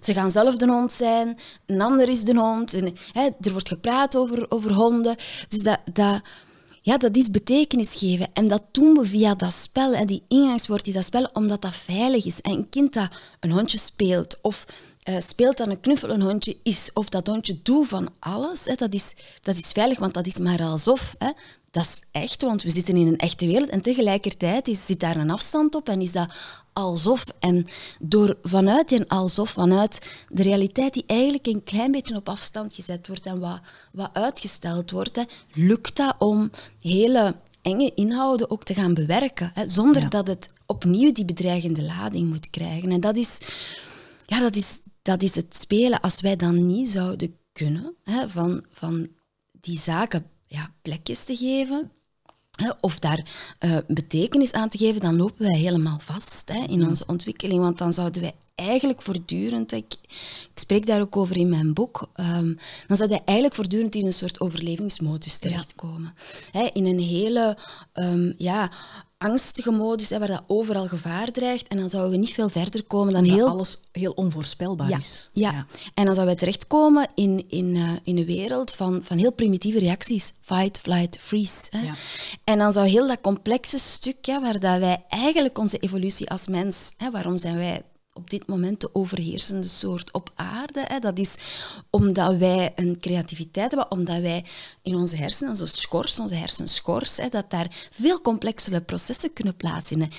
Ze 0.00 0.12
gaan 0.12 0.30
zelf 0.30 0.56
de 0.56 0.66
hond 0.66 0.92
zijn, 0.92 1.38
een 1.66 1.80
ander 1.80 2.08
is 2.08 2.24
de 2.24 2.36
hond, 2.36 2.74
en, 2.74 2.94
hè, 3.12 3.28
er 3.40 3.52
wordt 3.52 3.68
gepraat 3.68 4.16
over, 4.16 4.50
over 4.50 4.72
honden. 4.72 5.16
Dus 5.48 5.62
dat, 5.62 5.78
dat, 5.92 6.22
ja, 6.82 6.96
dat 6.96 7.16
is 7.16 7.30
betekenis 7.30 7.94
geven. 7.94 8.28
En 8.32 8.48
dat 8.48 8.62
doen 8.72 8.94
we 8.94 9.06
via 9.06 9.34
dat 9.34 9.52
spel. 9.52 9.94
En 9.94 10.06
die 10.06 10.22
ingangswoord 10.28 10.86
is 10.86 10.94
dat 10.94 11.04
spel 11.04 11.28
omdat 11.32 11.62
dat 11.62 11.76
veilig 11.76 12.24
is. 12.24 12.40
En 12.40 12.52
een 12.52 12.68
kind 12.68 12.92
dat 12.92 13.08
een 13.40 13.50
hondje 13.50 13.78
speelt 13.78 14.38
of 14.42 14.64
uh, 15.08 15.20
speelt 15.20 15.56
dan 15.56 15.70
een 15.70 15.80
knuffel 15.80 16.10
een 16.10 16.22
hondje 16.22 16.56
is 16.62 16.90
of 16.92 17.08
dat 17.08 17.26
hondje 17.26 17.58
doet 17.62 17.88
van 17.88 18.08
alles, 18.18 18.64
hè, 18.64 18.74
dat, 18.74 18.94
is, 18.94 19.14
dat 19.40 19.56
is 19.56 19.72
veilig, 19.72 19.98
want 19.98 20.14
dat 20.14 20.26
is 20.26 20.38
maar 20.38 20.62
alsof. 20.62 21.14
Hè. 21.18 21.30
Dat 21.70 21.84
is 21.84 22.02
echt, 22.10 22.42
want 22.42 22.62
we 22.62 22.70
zitten 22.70 22.96
in 22.96 23.06
een 23.06 23.18
echte 23.18 23.46
wereld 23.46 23.68
en 23.68 23.80
tegelijkertijd 23.80 24.68
is, 24.68 24.86
zit 24.86 25.00
daar 25.00 25.16
een 25.16 25.30
afstand 25.30 25.74
op 25.74 25.88
en 25.88 26.00
is 26.00 26.12
dat 26.12 26.28
alsof. 26.72 27.24
En 27.38 27.66
door 27.98 28.36
vanuit 28.42 28.88
die 28.88 29.10
alsof, 29.10 29.50
vanuit 29.50 30.00
de 30.28 30.42
realiteit 30.42 30.94
die 30.94 31.04
eigenlijk 31.06 31.46
een 31.46 31.64
klein 31.64 31.90
beetje 31.90 32.16
op 32.16 32.28
afstand 32.28 32.74
gezet 32.74 33.06
wordt 33.06 33.26
en 33.26 33.40
wat, 33.40 33.60
wat 33.92 34.10
uitgesteld 34.12 34.90
wordt, 34.90 35.16
hè, 35.16 35.22
lukt 35.52 35.96
dat 35.96 36.14
om 36.18 36.50
hele 36.80 37.36
enge 37.62 37.92
inhouden 37.94 38.50
ook 38.50 38.64
te 38.64 38.74
gaan 38.74 38.94
bewerken, 38.94 39.50
hè, 39.54 39.68
zonder 39.68 40.10
dat 40.10 40.26
het 40.26 40.48
opnieuw 40.66 41.12
die 41.12 41.24
bedreigende 41.24 41.82
lading 41.82 42.28
moet 42.28 42.50
krijgen. 42.50 42.90
En 42.90 43.00
dat 43.00 43.16
is, 43.16 43.38
ja, 44.26 44.40
dat 44.40 44.56
is, 44.56 44.78
dat 45.08 45.22
is 45.22 45.34
het 45.34 45.56
spelen. 45.58 46.00
Als 46.00 46.20
wij 46.20 46.36
dan 46.36 46.66
niet 46.66 46.88
zouden 46.88 47.36
kunnen, 47.52 47.94
hè, 48.04 48.28
van, 48.28 48.64
van 48.70 49.08
die 49.60 49.78
zaken 49.78 50.26
ja, 50.46 50.72
plekjes 50.82 51.24
te 51.24 51.36
geven, 51.36 51.90
of 52.80 52.98
daar 52.98 53.26
uh, 53.60 53.76
betekenis 53.86 54.52
aan 54.52 54.68
te 54.68 54.78
geven, 54.78 55.00
dan 55.00 55.16
lopen 55.16 55.46
wij 55.46 55.56
helemaal 55.56 55.98
vast 55.98 56.42
hè, 56.52 56.64
in 56.66 56.88
onze 56.88 57.04
ontwikkeling. 57.06 57.60
Want 57.60 57.78
dan 57.78 57.92
zouden 57.92 58.22
wij 58.22 58.34
eigenlijk 58.54 59.02
voortdurend, 59.02 59.72
ik, 59.72 59.94
ik 60.52 60.58
spreek 60.58 60.86
daar 60.86 61.00
ook 61.00 61.16
over 61.16 61.36
in 61.36 61.48
mijn 61.48 61.74
boek, 61.74 62.08
um, 62.20 62.58
dan 62.86 62.96
zouden 62.96 63.16
wij 63.16 63.22
eigenlijk 63.24 63.56
voortdurend 63.56 63.94
in 63.94 64.06
een 64.06 64.12
soort 64.12 64.40
overlevingsmodus 64.40 65.36
terechtkomen. 65.36 66.14
Ja. 66.52 66.60
Hè, 66.60 66.66
in 66.72 66.86
een 66.86 67.00
hele 67.00 67.58
um, 67.94 68.34
ja, 68.38 68.70
angstige 69.18 69.70
modus, 69.70 70.08
hè, 70.10 70.18
waar 70.18 70.28
dat 70.28 70.44
overal 70.46 70.88
gevaar 70.88 71.30
dreigt. 71.30 71.68
En 71.68 71.76
dan 71.76 71.88
zouden 71.88 72.12
we 72.12 72.16
niet 72.16 72.34
veel 72.34 72.48
verder 72.48 72.84
komen 72.84 73.12
dan 73.12 73.24
heel... 73.24 73.48
alles 73.48 73.80
heel 73.92 74.12
onvoorspelbaar 74.12 74.90
is. 74.90 75.30
Ja. 75.32 75.50
ja, 75.50 75.66
en 75.94 76.04
dan 76.04 76.14
zouden 76.14 76.34
we 76.34 76.40
terechtkomen 76.40 77.12
in, 77.14 77.44
in, 77.48 77.74
uh, 77.74 77.90
in 78.02 78.16
een 78.16 78.24
wereld 78.24 78.74
van, 78.74 79.00
van 79.02 79.18
heel 79.18 79.32
primitieve 79.32 79.78
reacties. 79.78 80.32
Fight, 80.40 80.78
flight, 80.78 81.18
freeze. 81.20 81.66
Hè. 81.70 81.80
Ja. 81.80 81.94
En 82.44 82.58
dan 82.58 82.72
zou 82.72 82.86
heel 82.86 83.06
dat 83.06 83.20
complexe 83.20 83.78
stuk, 83.78 84.26
hè, 84.26 84.40
waar 84.40 84.60
dat 84.60 84.78
wij 84.78 85.04
eigenlijk 85.08 85.58
onze 85.58 85.78
evolutie 85.78 86.30
als 86.30 86.48
mens... 86.48 86.94
Hè, 86.96 87.10
waarom 87.10 87.38
zijn 87.38 87.56
wij 87.56 87.82
op 88.18 88.30
dit 88.30 88.46
moment 88.46 88.80
de 88.80 88.94
overheersende 88.94 89.68
soort 89.68 90.12
op 90.12 90.30
aarde. 90.34 90.84
Hè. 90.86 90.98
Dat 90.98 91.18
is 91.18 91.36
omdat 91.90 92.36
wij 92.36 92.72
een 92.76 93.00
creativiteit 93.00 93.70
hebben, 93.70 93.90
omdat 93.90 94.20
wij 94.20 94.44
in 94.82 94.94
onze 94.94 95.16
hersenen, 95.16 95.50
onze 95.50 95.66
schors, 95.66 96.20
onze 96.20 96.34
hersenschors, 96.34 97.16
hè, 97.16 97.28
dat 97.28 97.50
daar 97.50 97.88
veel 97.90 98.20
complexere 98.20 98.80
processen 98.80 99.32
kunnen 99.32 99.56
plaatsvinden. 99.56 100.10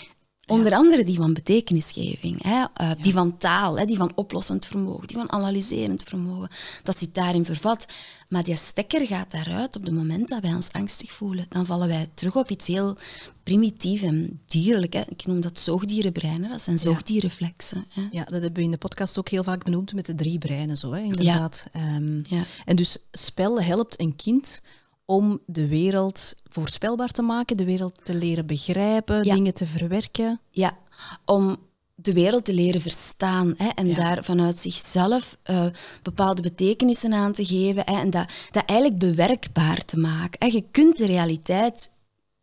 Onder 0.47 0.73
andere 0.73 1.03
die 1.03 1.15
van 1.15 1.33
betekenisgeving, 1.33 2.43
hè, 2.43 2.65
uh, 2.81 2.91
die 3.01 3.13
van 3.13 3.37
taal, 3.37 3.79
hè, 3.79 3.85
die 3.85 3.97
van 3.97 4.11
oplossend 4.15 4.65
vermogen, 4.65 5.07
die 5.07 5.17
van 5.17 5.31
analyserend 5.31 6.03
vermogen. 6.03 6.49
Dat 6.83 6.97
zit 6.97 7.15
daarin 7.15 7.45
vervat. 7.45 7.85
Maar 8.29 8.43
die 8.43 8.55
stekker 8.55 9.07
gaat 9.07 9.31
daaruit 9.31 9.75
op 9.75 9.83
het 9.83 9.93
moment 9.93 10.29
dat 10.29 10.41
wij 10.41 10.53
ons 10.53 10.71
angstig 10.71 11.11
voelen. 11.11 11.45
Dan 11.49 11.65
vallen 11.65 11.87
wij 11.87 12.07
terug 12.13 12.35
op 12.35 12.49
iets 12.49 12.67
heel 12.67 12.97
primitief 13.43 14.01
en 14.01 14.41
dierlijk. 14.45 14.93
Hè. 14.93 15.01
Ik 15.07 15.25
noem 15.25 15.41
dat 15.41 15.59
zoogdierenbreinen, 15.59 16.49
dat 16.49 16.61
zijn 16.61 16.77
zoogdierreflexen. 16.77 17.85
Hè. 17.89 18.07
Ja, 18.11 18.23
dat 18.23 18.41
hebben 18.41 18.53
we 18.53 18.61
in 18.61 18.71
de 18.71 18.77
podcast 18.77 19.17
ook 19.17 19.29
heel 19.29 19.43
vaak 19.43 19.63
benoemd 19.63 19.93
met 19.93 20.05
de 20.05 20.15
drie 20.15 20.37
breinen, 20.37 20.77
zo, 20.77 20.91
hè, 20.91 21.01
inderdaad. 21.01 21.65
Ja. 21.73 21.95
Um, 21.95 22.23
ja. 22.29 22.43
En 22.65 22.75
dus 22.75 22.97
spel 23.11 23.61
helpt 23.61 23.99
een 23.99 24.15
kind 24.15 24.61
om 25.05 25.39
de 25.45 25.67
wereld 25.67 26.35
voorspelbaar 26.43 27.11
te 27.11 27.21
maken, 27.21 27.57
de 27.57 27.65
wereld 27.65 27.93
te 28.03 28.15
leren 28.15 28.45
begrijpen, 28.45 29.23
dingen 29.23 29.53
te 29.53 29.65
verwerken. 29.65 30.39
Ja, 30.49 30.77
om 31.25 31.57
de 32.01 32.13
wereld 32.13 32.45
te 32.45 32.53
leren 32.53 32.81
verstaan 32.81 33.53
hè, 33.57 33.67
en 33.75 33.93
daar 33.93 34.23
vanuit 34.23 34.59
zichzelf 34.59 35.37
uh, 35.49 35.65
bepaalde 36.01 36.41
betekenissen 36.41 37.13
aan 37.13 37.33
te 37.33 37.45
geven 37.45 37.83
hè, 37.85 37.99
en 37.99 38.09
dat, 38.09 38.31
dat 38.51 38.63
eigenlijk 38.65 38.99
bewerkbaar 38.99 39.85
te 39.85 39.97
maken. 39.97 40.47
Hè. 40.47 40.55
Je 40.55 40.65
kunt 40.71 40.97
de 40.97 41.05
realiteit 41.05 41.89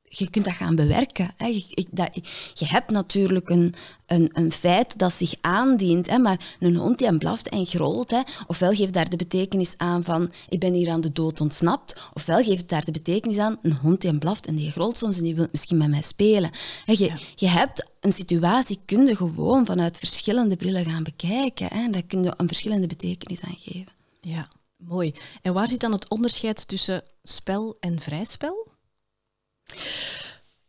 je 0.09 0.31
kunt 0.31 0.45
dat 0.45 0.55
gaan 0.55 0.75
bewerken. 0.75 1.35
Hè. 1.37 1.47
Je, 1.47 1.87
dat, 1.91 2.21
je 2.55 2.67
hebt 2.67 2.91
natuurlijk 2.91 3.49
een, 3.49 3.75
een, 4.07 4.31
een 4.33 4.53
feit 4.53 4.99
dat 4.99 5.13
zich 5.13 5.35
aandient, 5.41 6.11
hè, 6.11 6.19
maar 6.19 6.57
een 6.61 6.77
hond 6.77 6.99
die 6.99 7.19
blaft 7.19 7.49
en 7.49 7.67
grolt, 7.67 8.11
hè, 8.11 8.21
ofwel 8.47 8.75
geeft 8.75 8.93
daar 8.93 9.11
de 9.11 9.17
betekenis 9.17 9.75
aan 9.77 10.05
van 10.05 10.33
ik 10.49 10.61
ben 10.61 10.73
hier 10.73 10.91
aan 10.91 11.01
de 11.01 11.13
dood 11.13 11.41
ontsnapt, 11.41 11.97
ofwel 12.15 12.43
geeft 12.43 12.69
daar 12.69 12.85
de 12.85 12.93
betekenis 12.93 13.39
aan 13.39 13.59
een 13.63 13.77
hond 13.77 14.01
die 14.01 14.19
blaft 14.19 14.47
en 14.47 14.57
die 14.57 14.71
grolt 14.71 14.97
soms 14.97 15.19
en 15.19 15.25
die 15.25 15.35
wil 15.35 15.47
misschien 15.51 15.77
met 15.77 15.89
mij 15.89 16.03
spelen. 16.03 16.51
Hè, 16.85 16.93
je, 16.93 17.13
je 17.35 17.49
hebt 17.49 17.87
een 18.01 18.13
situatie, 18.13 18.81
kun 18.85 19.07
je 19.07 19.17
gewoon 19.17 19.67
vanuit 19.67 19.99
verschillende 19.99 20.57
brillen 20.57 20.85
gaan 20.85 21.03
bekijken. 21.03 21.67
Hè, 21.67 21.85
en 21.85 21.93
daar 21.93 22.03
kun 22.03 22.23
je 22.23 22.35
een 22.37 22.49
verschillende 22.49 22.87
betekenis 22.87 23.43
aan 23.43 23.57
geven. 23.59 23.93
Ja, 24.21 24.49
mooi. 24.77 25.15
En 25.43 25.53
waar 25.53 25.69
zit 25.69 25.81
dan 25.81 25.93
het 25.93 26.09
onderscheid 26.09 26.69
tussen 26.69 27.03
spel 27.23 27.77
en 27.81 28.01
vrijspel? 28.01 28.66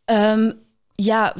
Um, 0.05 0.65
ja, 0.87 1.35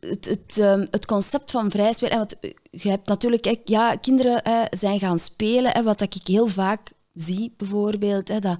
het, 0.00 0.24
het, 0.24 0.56
um, 0.58 0.86
het, 0.90 1.06
concept 1.06 1.50
van 1.50 1.70
vrij 1.70 1.92
spelen. 1.92 2.16
Want 2.16 2.36
je 2.70 2.88
hebt 2.88 3.08
natuurlijk, 3.08 3.58
ja, 3.64 3.96
kinderen 3.96 4.40
hè, 4.42 4.64
zijn 4.70 4.98
gaan 4.98 5.18
spelen. 5.18 5.72
Hè, 5.72 5.82
wat 5.82 6.00
ik 6.00 6.14
heel 6.24 6.46
vaak 6.46 6.92
zie, 7.14 7.54
bijvoorbeeld, 7.56 8.28
hè, 8.28 8.38
dat 8.38 8.58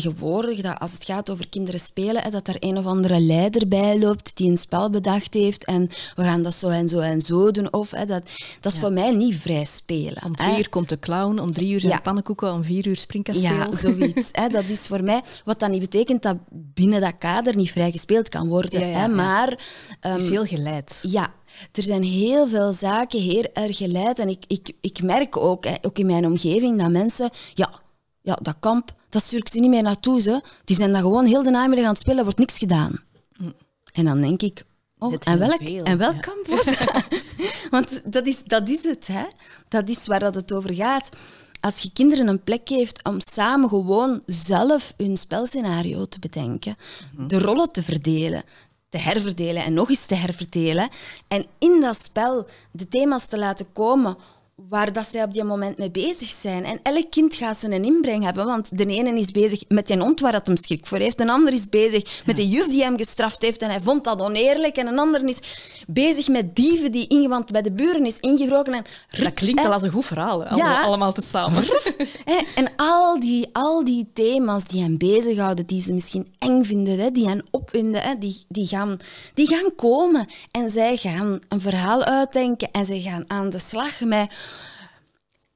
tegenwoordig, 0.00 0.60
dat 0.60 0.78
als 0.78 0.92
het 0.92 1.04
gaat 1.04 1.30
over 1.30 1.48
kinderen 1.48 1.80
spelen, 1.80 2.22
hè, 2.22 2.30
dat 2.30 2.48
er 2.48 2.56
een 2.58 2.78
of 2.78 2.86
andere 2.86 3.20
leider 3.20 3.68
bij 3.68 3.98
loopt 3.98 4.36
die 4.36 4.50
een 4.50 4.56
spel 4.56 4.90
bedacht 4.90 5.34
heeft 5.34 5.64
en 5.64 5.88
we 6.14 6.22
gaan 6.22 6.42
dat 6.42 6.54
zo 6.54 6.68
en 6.68 6.88
zo 6.88 6.98
en 6.98 7.20
zo 7.20 7.50
doen. 7.50 7.72
Of, 7.72 7.90
hè, 7.90 8.04
dat, 8.04 8.30
dat 8.60 8.72
is 8.72 8.78
voor 8.78 8.92
mij 8.92 9.10
niet 9.10 9.36
vrij 9.36 9.64
spelen. 9.64 10.24
Om 10.24 10.36
twee 10.36 10.58
uur 10.58 10.68
komt 10.68 10.88
de 10.88 10.98
clown, 10.98 11.38
om 11.38 11.52
drie 11.52 11.72
uur 11.72 11.80
zijn 11.80 11.92
ja. 11.92 12.00
pannenkoeken, 12.00 12.52
om 12.52 12.64
vier 12.64 12.86
uur 12.86 12.96
springkasteel. 12.96 13.56
Ja, 13.56 13.74
zoiets. 13.86 14.28
hè, 14.32 14.48
dat 14.48 14.64
is 14.64 14.86
voor 14.86 15.04
mij, 15.04 15.22
wat 15.44 15.58
dan 15.60 15.70
niet 15.70 15.80
betekent 15.80 16.22
dat 16.22 16.36
binnen 16.50 17.00
dat 17.00 17.18
kader 17.18 17.56
niet 17.56 17.72
vrij 17.72 17.90
gespeeld 17.90 18.28
kan 18.28 18.48
worden. 18.48 18.92
hè, 18.92 19.08
maar... 19.08 19.48
Um, 19.50 19.58
het 20.12 20.20
is 20.20 20.28
heel 20.28 20.46
geleid. 20.46 21.04
Ja, 21.08 21.34
er 21.72 21.82
zijn 21.82 22.02
heel 22.02 22.48
veel 22.48 22.72
zaken 22.72 23.20
heel 23.20 23.46
erg 23.52 23.76
geleid. 23.76 24.18
En 24.18 24.28
ik, 24.28 24.44
ik, 24.46 24.72
ik 24.80 25.02
merk 25.02 25.36
ook, 25.36 25.64
hè, 25.64 25.74
ook 25.82 25.98
in 25.98 26.06
mijn 26.06 26.26
omgeving, 26.26 26.78
dat 26.78 26.90
mensen... 26.90 27.30
Ja, 27.54 27.82
ja, 28.24 28.38
dat 28.42 28.56
kamp, 28.60 28.94
dat 29.08 29.22
stuur 29.22 29.38
ik 29.38 29.48
ze 29.48 29.60
niet 29.60 29.70
meer 29.70 29.82
naartoe. 29.82 30.20
Ze. 30.20 30.42
Die 30.64 30.76
zijn 30.76 30.92
dan 30.92 31.00
gewoon 31.00 31.26
heel 31.26 31.42
de 31.42 31.50
namiddag 31.50 31.84
aan 31.84 31.90
het 31.90 32.00
spelen, 32.00 32.18
er 32.18 32.24
wordt 32.24 32.38
niks 32.38 32.58
gedaan. 32.58 33.02
Mm. 33.36 33.52
En 33.92 34.04
dan 34.04 34.20
denk 34.20 34.42
ik, 34.42 34.62
oh, 34.98 35.14
en 35.24 35.38
welk, 35.38 35.60
en 35.60 35.98
welk 35.98 36.22
kamp 36.22 36.46
was 36.46 36.64
dat? 36.64 37.22
Want 37.70 38.12
dat 38.12 38.26
is, 38.26 38.44
dat 38.44 38.68
is 38.68 38.82
het, 38.84 39.06
hè. 39.06 39.24
Dat 39.68 39.88
is 39.88 40.06
waar 40.06 40.20
dat 40.20 40.34
het 40.34 40.52
over 40.52 40.74
gaat. 40.74 41.08
Als 41.60 41.78
je 41.78 41.90
kinderen 41.92 42.26
een 42.26 42.44
plek 42.44 42.60
geeft 42.64 43.04
om 43.04 43.20
samen 43.20 43.68
gewoon 43.68 44.22
zelf 44.26 44.94
hun 44.96 45.16
spelscenario 45.16 46.04
te 46.04 46.18
bedenken, 46.18 46.76
mhm. 47.16 47.26
de 47.26 47.38
rollen 47.38 47.72
te 47.72 47.82
verdelen, 47.82 48.42
te 48.88 48.98
herverdelen 48.98 49.64
en 49.64 49.74
nog 49.74 49.90
eens 49.90 50.06
te 50.06 50.14
herverdelen, 50.14 50.88
en 51.28 51.46
in 51.58 51.80
dat 51.80 52.02
spel 52.02 52.46
de 52.70 52.88
thema's 52.88 53.26
te 53.26 53.38
laten 53.38 53.72
komen 53.72 54.16
waar 54.54 54.92
dat 54.92 55.06
zij 55.06 55.22
op 55.22 55.32
die 55.32 55.44
moment 55.44 55.78
mee 55.78 55.90
bezig 55.90 56.28
zijn. 56.28 56.64
En 56.64 56.80
elk 56.82 57.10
kind 57.10 57.34
gaat 57.34 57.56
zijn 57.56 57.84
inbreng 57.84 58.24
hebben, 58.24 58.46
want 58.46 58.78
de 58.78 58.86
ene 58.86 59.18
is 59.18 59.30
bezig 59.30 59.62
met 59.68 59.86
die 59.86 59.98
hond 59.98 60.20
waar 60.20 60.32
dat 60.32 60.46
hem 60.46 60.56
schrik 60.56 60.86
voor 60.86 60.98
heeft, 60.98 61.20
een 61.20 61.30
ander 61.30 61.52
is 61.52 61.68
bezig 61.68 62.22
met 62.26 62.36
de 62.36 62.48
juf 62.48 62.66
die 62.66 62.82
hem 62.82 62.96
gestraft 62.96 63.42
heeft 63.42 63.62
en 63.62 63.70
hij 63.70 63.80
vond 63.80 64.04
dat 64.04 64.20
oneerlijk, 64.20 64.76
en 64.76 64.86
een 64.86 64.98
ander 64.98 65.24
is 65.24 65.38
bezig 65.86 66.28
met 66.28 66.56
dieven 66.56 66.92
die 66.92 67.08
ingewand 67.08 67.52
bij 67.52 67.62
de 67.62 67.72
buren 67.72 68.06
is 68.06 68.20
ingebroken. 68.20 68.72
En 68.72 68.84
dat 69.10 69.34
klinkt 69.34 69.64
al 69.64 69.72
als 69.72 69.82
een 69.82 69.90
goed 69.90 70.04
verhaal, 70.04 70.56
ja. 70.56 70.82
allemaal 70.82 71.12
tezamen. 71.12 71.64
en 72.54 72.68
al 72.76 73.20
die, 73.20 73.48
al 73.52 73.84
die 73.84 74.10
thema's 74.12 74.64
die 74.64 74.82
hem 74.82 74.98
bezighouden, 74.98 75.66
die 75.66 75.80
ze 75.80 75.92
misschien 75.92 76.34
eng 76.38 76.64
vinden, 76.64 77.12
die 77.12 77.28
hen 77.28 77.44
opwinden, 77.50 78.20
die, 78.20 78.44
die, 78.48 78.66
gaan, 78.66 78.96
die 79.34 79.46
gaan 79.46 79.74
komen. 79.76 80.26
En 80.50 80.70
zij 80.70 80.96
gaan 80.96 81.38
een 81.48 81.60
verhaal 81.60 82.04
uitdenken 82.04 82.68
en 82.72 82.86
zij 82.86 83.00
gaan 83.00 83.24
aan 83.26 83.50
de 83.50 83.58
slag 83.58 84.00
met 84.00 84.32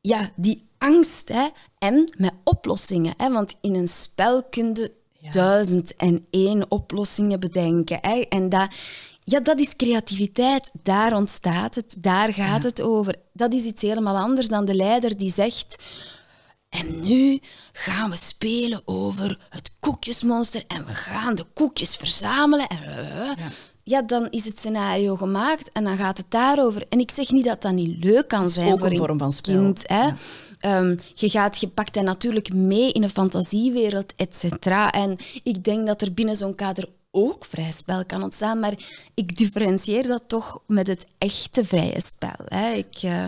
ja, 0.09 0.31
die 0.37 0.69
angst 0.79 1.29
hè, 1.29 1.49
en 1.79 2.15
met 2.17 2.33
oplossingen. 2.45 3.15
Hè, 3.17 3.33
want 3.33 3.55
in 3.61 3.75
een 3.75 3.89
spel 3.89 4.43
kun 4.45 4.75
je 4.75 4.93
duizend 5.31 5.97
en 5.97 6.27
één 6.31 6.71
oplossingen 6.71 7.41
bedenken. 7.41 7.99
Hè, 8.01 8.21
en 8.21 8.49
dat, 8.49 8.75
ja, 9.21 9.41
dat 9.41 9.61
is 9.61 9.77
creativiteit. 9.77 10.71
Daar 10.83 11.17
ontstaat 11.17 11.75
het, 11.75 11.97
daar 11.99 12.33
gaat 12.33 12.63
het 12.63 12.81
over. 12.83 13.15
Dat 13.33 13.53
is 13.53 13.65
iets 13.65 13.83
helemaal 13.83 14.17
anders 14.17 14.49
dan 14.49 14.65
de 14.65 14.75
leider 14.75 15.17
die 15.17 15.33
zegt... 15.33 15.77
En 16.69 17.01
nu 17.01 17.41
gaan 17.73 18.11
we 18.11 18.17
spelen 18.17 18.83
over 18.85 19.47
het 19.49 19.73
koekjesmonster 19.79 20.65
en 20.67 20.87
we 20.87 20.95
gaan 20.95 21.35
de 21.35 21.45
koekjes 21.55 21.97
verzamelen. 21.97 22.67
En, 22.67 22.79
ja 23.37 23.49
ja, 23.89 24.03
dan 24.03 24.29
is 24.31 24.45
het 24.45 24.59
scenario 24.59 25.17
gemaakt 25.17 25.73
en 25.73 25.85
dan 25.85 25.97
gaat 25.97 26.17
het 26.17 26.27
daarover. 26.29 26.83
En 26.89 26.99
ik 26.99 27.11
zeg 27.11 27.31
niet 27.31 27.45
dat 27.45 27.63
dat 27.63 27.73
niet 27.73 28.05
leuk 28.05 28.29
kan 28.29 28.51
zijn 28.51 28.73
ook 28.73 28.79
voor 28.79 28.91
een 28.91 28.97
vorm 28.97 29.19
van 29.19 29.33
spel. 29.33 29.55
kind. 29.55 29.83
Hè. 29.87 30.09
Ehm, 30.59 30.97
je, 31.15 31.31
gaat, 31.31 31.59
je 31.59 31.69
pakt 31.69 31.95
hij 31.95 32.05
natuurlijk 32.05 32.53
mee 32.53 32.93
in 32.93 33.03
een 33.03 33.11
fantasiewereld, 33.11 34.13
et 34.17 34.37
cetera. 34.37 34.91
En 34.91 35.17
ik 35.43 35.65
denk 35.65 35.87
dat 35.87 36.03
er 36.03 36.13
binnen 36.15 36.37
zo'n 36.37 36.55
kader 36.55 36.89
ook 37.11 37.45
vrij 37.45 37.73
spel 37.73 38.05
kan 38.05 38.23
ontstaan, 38.23 38.61
maar 38.61 38.75
ik 39.15 39.37
differentieer 39.37 40.03
dat 40.03 40.29
toch 40.29 40.63
met 40.67 40.87
het 40.87 41.07
echte 41.19 41.65
vrije 41.65 42.01
spel. 42.03 42.45
Hè. 42.45 42.71
Ik, 42.71 43.03
uh, 43.03 43.25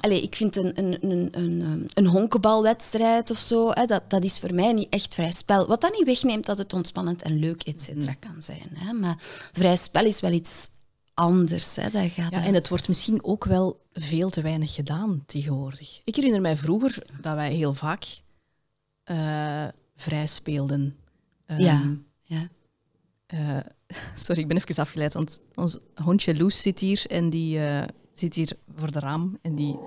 allez, 0.00 0.20
ik 0.20 0.36
vind 0.36 0.56
een, 0.56 0.78
een, 0.78 1.10
een, 1.10 1.28
een, 1.32 1.90
een 1.94 2.06
honkenbalwedstrijd 2.06 3.30
of 3.30 3.38
zo, 3.38 3.70
hè, 3.70 3.86
dat, 3.86 4.10
dat 4.10 4.24
is 4.24 4.38
voor 4.38 4.54
mij 4.54 4.72
niet 4.72 4.88
echt 4.88 5.14
vrij 5.14 5.32
spel. 5.32 5.66
Wat 5.66 5.80
dan 5.80 5.92
niet 5.92 6.06
wegneemt 6.06 6.46
dat 6.46 6.58
het 6.58 6.72
ontspannend 6.72 7.22
en 7.22 7.38
leuk 7.38 7.62
et 7.62 7.80
cetera, 7.80 8.10
mm. 8.10 8.18
kan 8.18 8.42
zijn. 8.42 8.70
Hè. 8.74 8.92
Maar 8.92 9.16
vrij 9.52 9.76
spel 9.76 10.04
is 10.04 10.20
wel 10.20 10.32
iets 10.32 10.68
anders. 11.14 11.76
Hè. 11.76 11.90
Daar 11.90 12.10
gaat 12.10 12.32
ja, 12.32 12.44
en 12.44 12.54
het 12.54 12.68
wordt 12.68 12.88
misschien 12.88 13.24
ook 13.24 13.44
wel 13.44 13.80
veel 13.92 14.30
te 14.30 14.42
weinig 14.42 14.74
gedaan 14.74 15.22
tegenwoordig. 15.26 16.00
Ik 16.04 16.16
herinner 16.16 16.40
mij 16.40 16.56
vroeger 16.56 17.02
dat 17.20 17.34
wij 17.34 17.52
heel 17.52 17.74
vaak 17.74 18.04
uh, 19.10 19.64
vrij 19.96 20.26
speelden. 20.26 20.96
Um, 21.46 21.58
ja, 21.58 21.96
ja. 22.22 22.48
Uh, 23.34 23.58
sorry, 24.24 24.40
ik 24.40 24.48
ben 24.48 24.56
even 24.56 24.82
afgeleid, 24.82 25.12
want 25.12 25.40
ons 25.54 25.78
hondje 25.94 26.36
Loes 26.36 26.62
zit 26.62 26.78
hier 26.78 27.04
en 27.08 27.30
die 27.30 27.58
uh, 27.58 27.82
zit 28.12 28.34
hier 28.34 28.52
voor 28.76 28.92
de 28.92 28.98
raam 28.98 29.38
en 29.42 29.54
die 29.54 29.78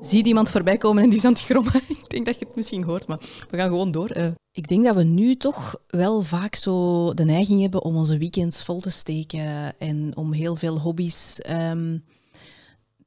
zie 0.00 0.24
iemand 0.24 0.50
voorbij 0.50 0.76
komen 0.76 1.02
en 1.02 1.08
die 1.08 1.18
is 1.18 1.24
aan 1.24 1.32
het 1.32 1.42
grommen. 1.42 1.74
ik 1.88 2.08
denk 2.08 2.26
dat 2.26 2.38
je 2.38 2.44
het 2.44 2.56
misschien 2.56 2.84
hoort, 2.84 3.06
maar 3.06 3.18
we 3.50 3.56
gaan 3.56 3.68
gewoon 3.68 3.90
door. 3.90 4.16
Uh, 4.16 4.26
ik 4.52 4.68
denk 4.68 4.84
dat 4.84 4.96
we 4.96 5.02
nu 5.02 5.36
toch 5.36 5.80
wel 5.86 6.20
vaak 6.20 6.54
zo 6.54 7.14
de 7.14 7.24
neiging 7.24 7.60
hebben 7.60 7.82
om 7.82 7.96
onze 7.96 8.18
weekends 8.18 8.64
vol 8.64 8.80
te 8.80 8.90
steken 8.90 9.78
en 9.78 10.16
om 10.16 10.32
heel 10.32 10.56
veel 10.56 10.80
hobby's 10.80 11.40
um, 11.50 12.04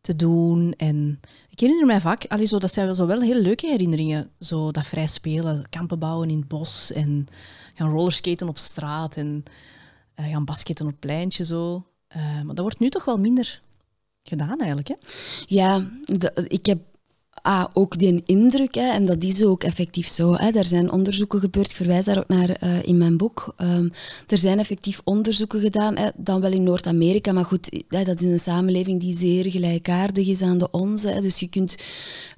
te 0.01 0.15
doen. 0.15 0.73
En 0.77 1.19
ik 1.49 1.59
herinner 1.59 1.85
mij 1.85 2.01
vaak, 2.01 2.25
allee, 2.27 2.47
dat 2.47 2.73
zijn 2.73 2.85
wel, 2.85 2.95
zo 2.95 3.05
wel 3.05 3.21
heel 3.21 3.41
leuke 3.41 3.67
herinneringen. 3.67 4.29
Zo 4.39 4.71
dat 4.71 4.87
vrij 4.87 5.07
spelen, 5.07 5.69
kampen 5.69 5.99
bouwen 5.99 6.29
in 6.29 6.39
het 6.39 6.47
bos 6.47 6.91
en 6.91 7.27
gaan 7.73 7.91
rollerskaten 7.91 8.47
op 8.47 8.57
straat 8.57 9.15
en 9.15 9.43
gaan 10.23 10.45
basketten 10.45 10.87
op 10.87 10.95
pleintje. 10.99 11.45
Zo. 11.45 11.85
Uh, 12.17 12.41
maar 12.41 12.55
dat 12.55 12.59
wordt 12.59 12.79
nu 12.79 12.89
toch 12.89 13.05
wel 13.05 13.19
minder 13.19 13.59
gedaan 14.23 14.59
eigenlijk. 14.59 14.87
Hè? 14.87 14.95
Ja, 15.45 15.89
ik 16.47 16.65
heb 16.65 16.79
ah, 17.41 17.65
ook 17.73 17.97
die 17.97 18.21
indruk, 18.25 18.75
hè, 18.75 18.91
en 18.91 19.05
dat 19.05 19.23
is 19.23 19.43
ook 19.43 19.63
effectief 19.63 20.07
zo. 20.07 20.33
Hè. 20.33 20.49
Er 20.49 20.65
zijn 20.65 20.91
onderzoeken 20.91 21.39
gebeurd, 21.39 21.69
ik 21.69 21.75
verwijs 21.75 22.05
daar 22.05 22.17
ook 22.17 22.27
naar 22.27 22.63
uh, 22.63 22.83
in 22.83 22.97
mijn 22.97 23.17
boek. 23.17 23.53
Um, 23.57 23.89
er 24.27 24.37
zijn 24.37 24.59
effectief 24.59 25.01
onderzoeken 25.03 25.59
gedaan, 25.59 25.97
hè, 25.97 26.09
dan 26.17 26.41
wel 26.41 26.51
in 26.51 26.63
Noord-Amerika, 26.63 27.31
maar 27.31 27.45
goed, 27.45 27.83
hè, 27.87 28.03
dat 28.03 28.21
is 28.21 28.31
een 28.31 28.39
samenleving 28.39 28.99
die 28.99 29.17
zeer 29.17 29.51
gelijkaardig 29.51 30.27
is 30.27 30.41
aan 30.41 30.57
de 30.57 30.71
onze. 30.71 31.09
Hè. 31.09 31.21
Dus 31.21 31.39
je 31.39 31.47
kunt 31.47 31.75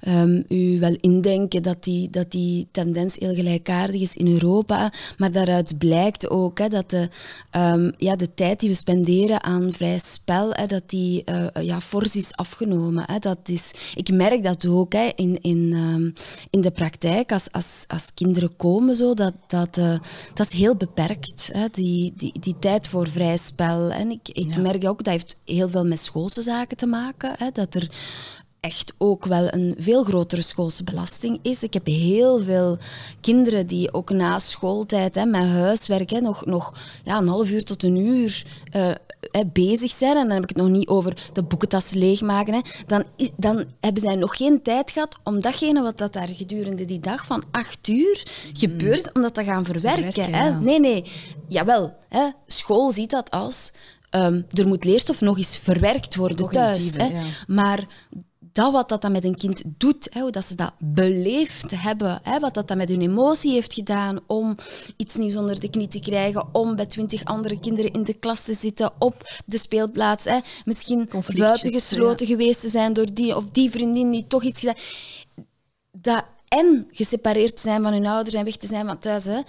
um, 0.08 0.42
u 0.48 0.78
wel 0.80 0.96
indenken 1.00 1.62
dat 1.62 1.84
die, 1.84 2.10
dat 2.10 2.30
die 2.30 2.68
tendens 2.70 3.16
heel 3.18 3.34
gelijkaardig 3.34 4.00
is 4.00 4.16
in 4.16 4.32
Europa. 4.32 4.92
Maar 5.16 5.32
daaruit 5.32 5.78
blijkt 5.78 6.30
ook 6.30 6.58
hè, 6.58 6.68
dat 6.68 6.90
de, 6.90 7.08
um, 7.56 7.92
ja, 7.96 8.16
de 8.16 8.34
tijd 8.34 8.60
die 8.60 8.68
we 8.68 8.74
spenderen 8.74 9.42
aan 9.42 9.72
vrij 9.72 9.98
spel, 9.98 10.50
hè, 10.52 10.66
dat 10.66 10.82
die 10.86 11.22
uh, 11.24 11.64
ja, 11.64 11.80
fors 11.80 12.16
is 12.16 12.32
afgenomen. 12.32 13.04
Hè. 13.06 13.18
Dat 13.18 13.38
is, 13.44 13.70
ik 13.94 14.12
merk 14.12 14.42
dat 14.42 14.66
ook 14.66 14.91
in, 14.98 15.40
in, 15.40 15.72
ehm, 15.72 16.10
in 16.50 16.60
de 16.60 16.70
praktijk, 16.70 17.32
als, 17.32 17.52
als, 17.52 17.84
als 17.88 18.14
kinderen 18.14 18.56
komen, 18.56 18.96
zo, 18.96 19.14
dat, 19.14 19.34
dat, 19.46 19.78
uh, 19.78 19.98
dat 20.34 20.46
is 20.46 20.52
heel 20.52 20.76
beperkt, 20.76 21.50
hè, 21.52 21.66
die, 21.72 22.12
die, 22.16 22.40
die 22.40 22.58
tijd 22.58 22.88
voor 22.88 23.08
vrij 23.08 23.36
spel. 23.36 23.90
En 23.90 24.10
ik, 24.10 24.28
ik 24.28 24.56
merk 24.56 24.86
ook, 24.86 25.04
dat 25.04 25.12
heeft 25.12 25.38
heel 25.44 25.68
veel 25.68 25.86
met 25.86 26.00
schoolse 26.00 26.42
zaken 26.42 26.76
te 26.76 26.86
maken. 26.86 27.34
Hè, 27.38 27.50
dat 27.50 27.74
er 27.74 27.90
echt 28.62 28.94
ook 28.98 29.24
wel 29.24 29.52
een 29.52 29.74
veel 29.78 30.04
grotere 30.04 30.42
schoolse 30.42 30.84
belasting 30.84 31.38
is. 31.42 31.62
Ik 31.62 31.72
heb 31.74 31.86
heel 31.86 32.42
veel 32.42 32.78
kinderen 33.20 33.66
die 33.66 33.92
ook 33.92 34.10
na 34.10 34.38
schooltijd 34.38 35.14
hè, 35.14 35.24
met 35.24 35.42
huiswerk 35.42 36.10
hè, 36.10 36.20
nog, 36.20 36.44
nog 36.44 36.72
ja, 37.04 37.18
een 37.18 37.28
half 37.28 37.50
uur 37.50 37.64
tot 37.64 37.82
een 37.82 37.96
uur 37.96 38.46
uh, 38.76 38.90
bezig 39.52 39.90
zijn, 39.90 40.16
en 40.16 40.22
dan 40.22 40.34
heb 40.34 40.42
ik 40.42 40.48
het 40.48 40.58
nog 40.58 40.68
niet 40.68 40.88
over 40.88 41.30
de 41.32 41.42
boekentassen 41.42 41.98
leegmaken, 41.98 42.54
hè, 42.54 42.60
dan, 42.86 43.04
is, 43.16 43.30
dan 43.36 43.64
hebben 43.80 44.02
zij 44.02 44.14
nog 44.14 44.36
geen 44.36 44.62
tijd 44.62 44.90
gehad 44.90 45.18
om 45.24 45.40
datgene 45.40 45.82
wat 45.82 45.98
dat 45.98 46.12
daar 46.12 46.28
gedurende 46.28 46.84
die 46.84 47.00
dag 47.00 47.26
van 47.26 47.44
acht 47.50 47.88
uur 47.88 48.22
gebeurt, 48.52 49.14
om 49.14 49.22
dat 49.22 49.34
te 49.34 49.44
gaan 49.44 49.64
verwerken. 49.64 50.34
hè. 50.34 50.60
Nee, 50.60 50.80
nee. 50.80 51.04
Jawel, 51.48 51.94
hè, 52.08 52.28
school 52.46 52.92
ziet 52.92 53.10
dat 53.10 53.30
als... 53.30 53.72
Um, 54.14 54.46
er 54.50 54.68
moet 54.68 54.84
leerstof 54.84 55.20
nog 55.20 55.36
eens 55.36 55.56
verwerkt 55.56 56.16
worden 56.16 56.50
thuis. 56.50 56.94
Hè. 56.94 57.04
Ja. 57.04 57.22
Maar 57.46 57.86
dat 58.52 58.72
wat 58.72 58.88
dat 58.88 59.02
dan 59.02 59.12
met 59.12 59.24
een 59.24 59.36
kind 59.36 59.62
doet, 59.66 60.08
hè, 60.10 60.20
hoe 60.20 60.30
dat 60.30 60.44
ze 60.44 60.54
dat 60.54 60.72
beleefd 60.78 61.70
hebben, 61.70 62.20
hè, 62.22 62.40
wat 62.40 62.54
dat 62.54 62.68
dan 62.68 62.76
met 62.76 62.88
hun 62.88 63.00
emotie 63.00 63.52
heeft 63.52 63.74
gedaan 63.74 64.20
om 64.26 64.56
iets 64.96 65.16
nieuws 65.16 65.36
onder 65.36 65.60
de 65.60 65.70
knie 65.70 65.88
te 65.88 66.00
krijgen, 66.00 66.48
om 66.52 66.76
bij 66.76 66.86
twintig 66.86 67.24
andere 67.24 67.60
kinderen 67.60 67.92
in 67.92 68.04
de 68.04 68.14
klas 68.14 68.44
te 68.44 68.54
zitten, 68.54 68.92
op 68.98 69.40
de 69.44 69.58
speelplaats, 69.58 70.24
hè, 70.24 70.38
misschien 70.64 71.08
buitengesloten 71.36 72.26
ja. 72.26 72.36
geweest 72.36 72.60
te 72.60 72.68
zijn 72.68 72.92
door 72.92 73.14
die 73.14 73.36
of 73.36 73.50
die 73.50 73.70
vriendin 73.70 74.10
die 74.10 74.26
toch 74.26 74.42
iets 74.42 74.60
gedaan. 74.60 74.76
Dat 75.92 76.24
en 76.48 76.88
gesepareerd 76.90 77.60
zijn 77.60 77.82
van 77.82 77.92
hun 77.92 78.06
ouders 78.06 78.34
en 78.34 78.44
weg 78.44 78.56
te 78.56 78.66
zijn 78.66 78.86
van 78.86 78.98
thuis, 78.98 79.24
hè, 79.24 79.40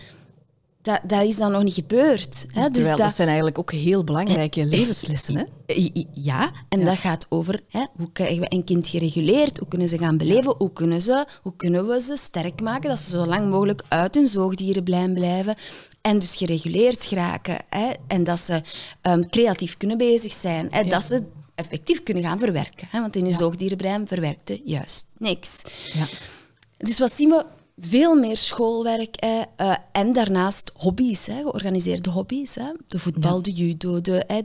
dat, 0.83 0.99
dat 1.03 1.23
is 1.23 1.35
dan 1.35 1.51
nog 1.51 1.63
niet 1.63 1.73
gebeurd. 1.73 2.45
Hè? 2.51 2.69
Dus 2.69 2.87
dat, 2.87 2.97
dat, 2.97 3.13
zijn 3.13 3.27
eigenlijk 3.27 3.59
ook 3.59 3.71
heel 3.71 4.03
belangrijke 4.03 4.65
levenslessen. 4.65 5.37
Hè? 5.37 5.43
Ja, 6.13 6.51
en 6.69 6.85
dat 6.85 6.97
gaat 6.97 7.25
over 7.29 7.61
hè, 7.69 7.85
hoe 7.97 8.11
krijgen 8.11 8.39
we 8.39 8.45
een 8.49 8.63
kind 8.63 8.87
gereguleerd, 8.87 9.57
hoe 9.57 9.67
kunnen 9.67 9.87
ze 9.87 9.97
gaan 9.97 10.17
beleven, 10.17 10.55
hoe, 10.57 10.73
kunnen 10.73 11.01
ze, 11.01 11.25
hoe 11.41 11.55
kunnen 11.55 11.87
we 11.87 12.01
ze 12.01 12.17
sterk 12.17 12.61
maken 12.61 12.89
dat 12.89 12.99
ze 12.99 13.09
zo 13.09 13.25
lang 13.25 13.49
mogelijk 13.49 13.83
uit 13.87 14.15
hun 14.15 14.27
zoogdierenblein 14.27 15.13
blijven 15.13 15.55
en 16.01 16.19
dus 16.19 16.35
gereguleerd 16.35 17.05
geraken. 17.05 17.57
Hè? 17.69 17.91
En 18.07 18.23
dat 18.23 18.39
ze 18.39 18.61
um, 19.01 19.29
creatief 19.29 19.77
kunnen 19.77 19.97
bezig 19.97 20.31
zijn, 20.31 20.67
hè? 20.69 20.83
dat 20.83 21.03
ze 21.03 21.23
effectief 21.55 22.03
kunnen 22.03 22.23
gaan 22.23 22.39
verwerken. 22.39 22.87
Hè? 22.91 23.01
Want 23.01 23.15
in 23.15 23.23
hun 23.23 23.33
zoogdierenbrein 23.33 24.07
verwerkte 24.07 24.61
juist 24.65 25.05
niks. 25.17 25.61
Ja. 25.93 26.05
Dus 26.77 26.99
wat 26.99 27.13
zien 27.13 27.29
we 27.29 27.45
veel 27.77 28.15
meer 28.15 28.37
schoolwerk 28.37 29.15
hè, 29.19 29.41
uh, 29.57 29.75
en 29.91 30.13
daarnaast 30.13 30.71
hobby's, 30.75 31.27
hè, 31.27 31.41
georganiseerde 31.41 32.09
hobby's. 32.09 32.55
Hè, 32.55 32.71
de 32.87 32.99
voetbal, 32.99 33.41
de 33.41 33.51
judo. 33.51 34.01
De, 34.01 34.23
hè, 34.27 34.41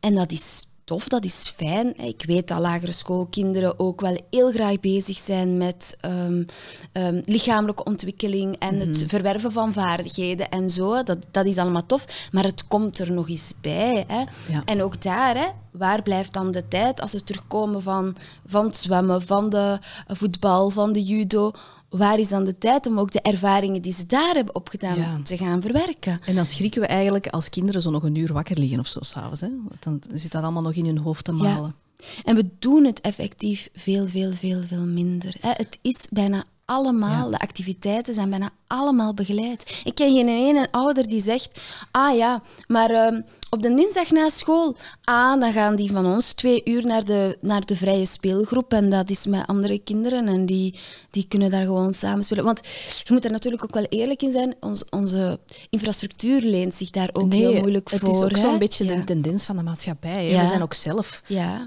en 0.00 0.14
dat 0.14 0.32
is 0.32 0.66
tof, 0.86 1.08
dat 1.08 1.24
is 1.24 1.52
fijn. 1.56 1.96
Ik 1.96 2.24
weet 2.26 2.48
dat 2.48 2.58
lagere 2.58 2.92
schoolkinderen 2.92 3.78
ook 3.78 4.00
wel 4.00 4.20
heel 4.30 4.52
graag 4.52 4.80
bezig 4.80 5.18
zijn 5.18 5.56
met 5.56 5.96
um, 6.04 6.46
um, 6.92 7.22
lichamelijke 7.24 7.84
ontwikkeling 7.84 8.56
en 8.58 8.78
het 8.78 8.98
mhm. 8.98 9.08
verwerven 9.08 9.52
van 9.52 9.72
vaardigheden 9.72 10.48
en 10.48 10.70
zo. 10.70 11.02
Dat, 11.02 11.18
dat 11.30 11.46
is 11.46 11.58
allemaal 11.58 11.86
tof, 11.86 12.28
maar 12.32 12.44
het 12.44 12.68
komt 12.68 12.98
er 12.98 13.12
nog 13.12 13.28
eens 13.28 13.52
bij. 13.60 14.04
Hè. 14.06 14.24
Ja. 14.52 14.62
En 14.64 14.82
ook 14.82 15.02
daar, 15.02 15.36
hè, 15.36 15.46
waar 15.70 16.02
blijft 16.02 16.32
dan 16.32 16.50
de 16.50 16.68
tijd 16.68 17.00
als 17.00 17.12
we 17.12 17.24
terugkomen 17.24 17.82
van, 17.82 18.16
van 18.46 18.64
het 18.64 18.76
zwemmen, 18.76 19.22
van 19.22 19.50
de 19.50 19.78
voetbal, 20.06 20.70
van 20.70 20.92
de 20.92 21.02
judo? 21.02 21.52
Waar 21.96 22.18
is 22.18 22.28
dan 22.28 22.44
de 22.44 22.58
tijd 22.58 22.86
om 22.86 22.98
ook 22.98 23.12
de 23.12 23.20
ervaringen 23.20 23.82
die 23.82 23.92
ze 23.92 24.06
daar 24.06 24.34
hebben 24.34 24.54
opgedaan 24.54 25.22
te 25.22 25.36
gaan 25.36 25.62
verwerken? 25.62 26.20
En 26.24 26.34
dan 26.34 26.46
schrikken 26.46 26.80
we 26.80 26.86
eigenlijk 26.86 27.26
als 27.26 27.48
kinderen 27.48 27.82
zo 27.82 27.90
nog 27.90 28.02
een 28.02 28.14
uur 28.14 28.32
wakker 28.32 28.58
liggen 28.58 28.78
of 28.78 28.86
zo 28.86 29.00
s'avonds. 29.02 29.40
Dan 29.78 30.02
zit 30.10 30.32
dat 30.32 30.42
allemaal 30.42 30.62
nog 30.62 30.74
in 30.74 30.86
hun 30.86 30.98
hoofd 30.98 31.24
te 31.24 31.32
malen. 31.32 31.74
Ja. 31.96 32.04
En 32.24 32.34
we 32.34 32.48
doen 32.58 32.84
het 32.84 33.00
effectief 33.00 33.68
veel, 33.74 34.06
veel, 34.06 34.32
veel, 34.32 34.62
veel 34.62 34.86
minder. 34.86 35.34
Het 35.40 35.78
is 35.82 36.06
bijna 36.10 36.44
allemaal, 36.66 37.30
de 37.30 37.38
activiteiten 37.38 38.14
zijn 38.14 38.30
bijna 38.30 38.50
allemaal 38.66 39.14
begeleid. 39.14 39.80
Ik 39.84 39.94
ken 39.94 40.12
geen 40.12 40.28
ene 40.28 40.68
ouder 40.70 41.08
die 41.08 41.22
zegt, 41.22 41.60
ah 41.90 42.16
ja, 42.16 42.42
maar 42.66 42.90
uh, 42.90 43.20
op 43.50 43.62
de 43.62 43.74
dinsdag 43.74 44.10
na 44.10 44.28
school, 44.28 44.76
ah, 45.04 45.40
dan 45.40 45.52
gaan 45.52 45.76
die 45.76 45.90
van 45.90 46.06
ons 46.06 46.32
twee 46.32 46.60
uur 46.64 46.86
naar 46.86 47.04
de, 47.04 47.36
naar 47.40 47.60
de 47.60 47.76
vrije 47.76 48.06
speelgroep 48.06 48.72
en 48.72 48.90
dat 48.90 49.10
is 49.10 49.26
met 49.26 49.46
andere 49.46 49.78
kinderen 49.78 50.26
en 50.26 50.46
die, 50.46 50.78
die 51.10 51.26
kunnen 51.28 51.50
daar 51.50 51.64
gewoon 51.64 51.94
samen 51.94 52.24
spelen. 52.24 52.44
Want 52.44 52.60
je 53.04 53.12
moet 53.12 53.24
er 53.24 53.30
natuurlijk 53.30 53.64
ook 53.64 53.74
wel 53.74 53.86
eerlijk 53.88 54.22
in 54.22 54.32
zijn, 54.32 54.54
Ons, 54.60 54.84
onze 54.90 55.38
infrastructuur 55.70 56.40
leent 56.40 56.74
zich 56.74 56.90
daar 56.90 57.10
ook 57.12 57.32
heel 57.32 57.52
moeilijk 57.60 57.90
voor. 57.90 57.98
Het 57.98 58.08
is 58.16 58.22
ook 58.22 58.36
zo'n 58.36 58.58
beetje 58.58 58.84
de 58.84 59.04
tendens 59.04 59.44
van 59.44 59.56
de 59.56 59.62
maatschappij. 59.62 60.40
We 60.40 60.46
zijn 60.46 60.62
ook 60.62 60.74
zelf 60.74 61.22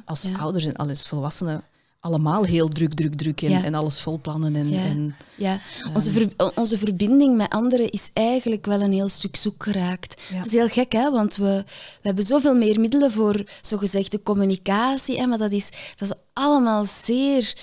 als 0.05 0.27
ouders 0.37 0.65
en 0.65 0.75
alles 0.75 1.07
volwassenen 1.07 1.63
allemaal 1.99 2.43
heel 2.43 2.67
druk, 2.67 2.93
druk, 2.93 3.15
druk 3.15 3.41
en, 3.41 3.63
en 3.63 3.73
alles 3.73 4.01
vol 4.01 4.19
plannen. 4.19 4.55
En, 4.55 4.69
ja, 4.69 4.83
en, 4.83 5.15
ja. 5.35 5.61
Onze, 5.93 6.11
ver, 6.11 6.27
onze 6.55 6.77
verbinding 6.77 7.37
met 7.37 7.49
anderen 7.49 7.91
is 7.91 8.09
eigenlijk 8.13 8.65
wel 8.65 8.81
een 8.81 8.91
heel 8.91 9.09
stuk 9.09 9.35
zoek 9.35 9.63
geraakt. 9.63 10.21
Het 10.33 10.45
is 10.45 10.51
heel 10.51 10.67
gek, 10.67 10.91
hè? 10.91 11.11
want 11.11 11.35
we, 11.35 11.63
we 11.65 12.07
hebben 12.07 12.23
zoveel 12.23 12.55
meer 12.55 12.79
middelen 12.79 13.11
voor 13.11 13.43
zogezegde 13.61 14.23
communicatie, 14.23 15.19
hè? 15.19 15.25
maar 15.25 15.37
dat 15.37 15.51
is, 15.51 15.69
dat 15.95 16.09
is 16.09 16.15
allemaal 16.33 16.85
zeer 16.85 17.57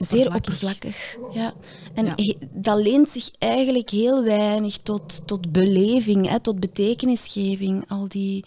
Zeer 0.00 0.34
oppervlakkig. 0.34 1.16
Ja. 1.32 1.54
En 1.94 2.14
dat 2.52 2.82
leent 2.82 3.10
zich 3.10 3.30
eigenlijk 3.38 3.90
heel 3.90 4.22
weinig 4.24 4.76
tot, 4.76 5.26
tot 5.26 5.52
beleving, 5.52 6.28
hè, 6.28 6.40
tot 6.40 6.60
betekenisgeving, 6.60 7.84
al 7.88 8.08
die, 8.08 8.44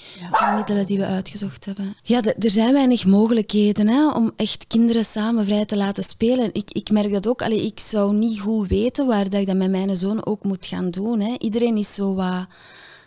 middelen 0.56 0.86
die 0.86 0.98
we 0.98 1.06
uitgezocht 1.06 1.66
hebben. 1.66 1.96
Ja, 2.04 2.22
er 2.24 2.52
zijn 2.52 2.74
weinig 2.74 3.06
mogelijkheden 3.06 3.88
hè, 3.88 4.10
om 4.10 4.32
echt 4.36 4.68
kinderen 4.68 5.06
samen 5.06 5.46
vrij 5.46 5.66
te 5.66 5.78
laten 5.78 6.04
spelen. 6.04 6.50
Ik, 6.54 6.72
ik 6.72 6.92
merk 6.92 7.12
dat 7.12 7.28
ook. 7.28 7.42
Allee, 7.42 7.66
ik 7.66 7.80
zou 7.80 8.14
niet 8.16 8.40
goed 8.40 8.68
weten 8.68 9.08
waar 9.08 9.30
dat 9.30 9.42
ik 9.42 9.48
dat 9.48 9.56
met 9.56 9.72
mijn 9.72 9.98
zoon 9.98 10.26
ook 10.26 10.44
moet 10.44 10.66
gaan 10.66 10.90
doen. 10.90 11.20
Hè. 11.20 11.36
Iedereen 11.38 11.78
is 11.78 11.96
zo 11.96 12.14
wat 12.14 12.46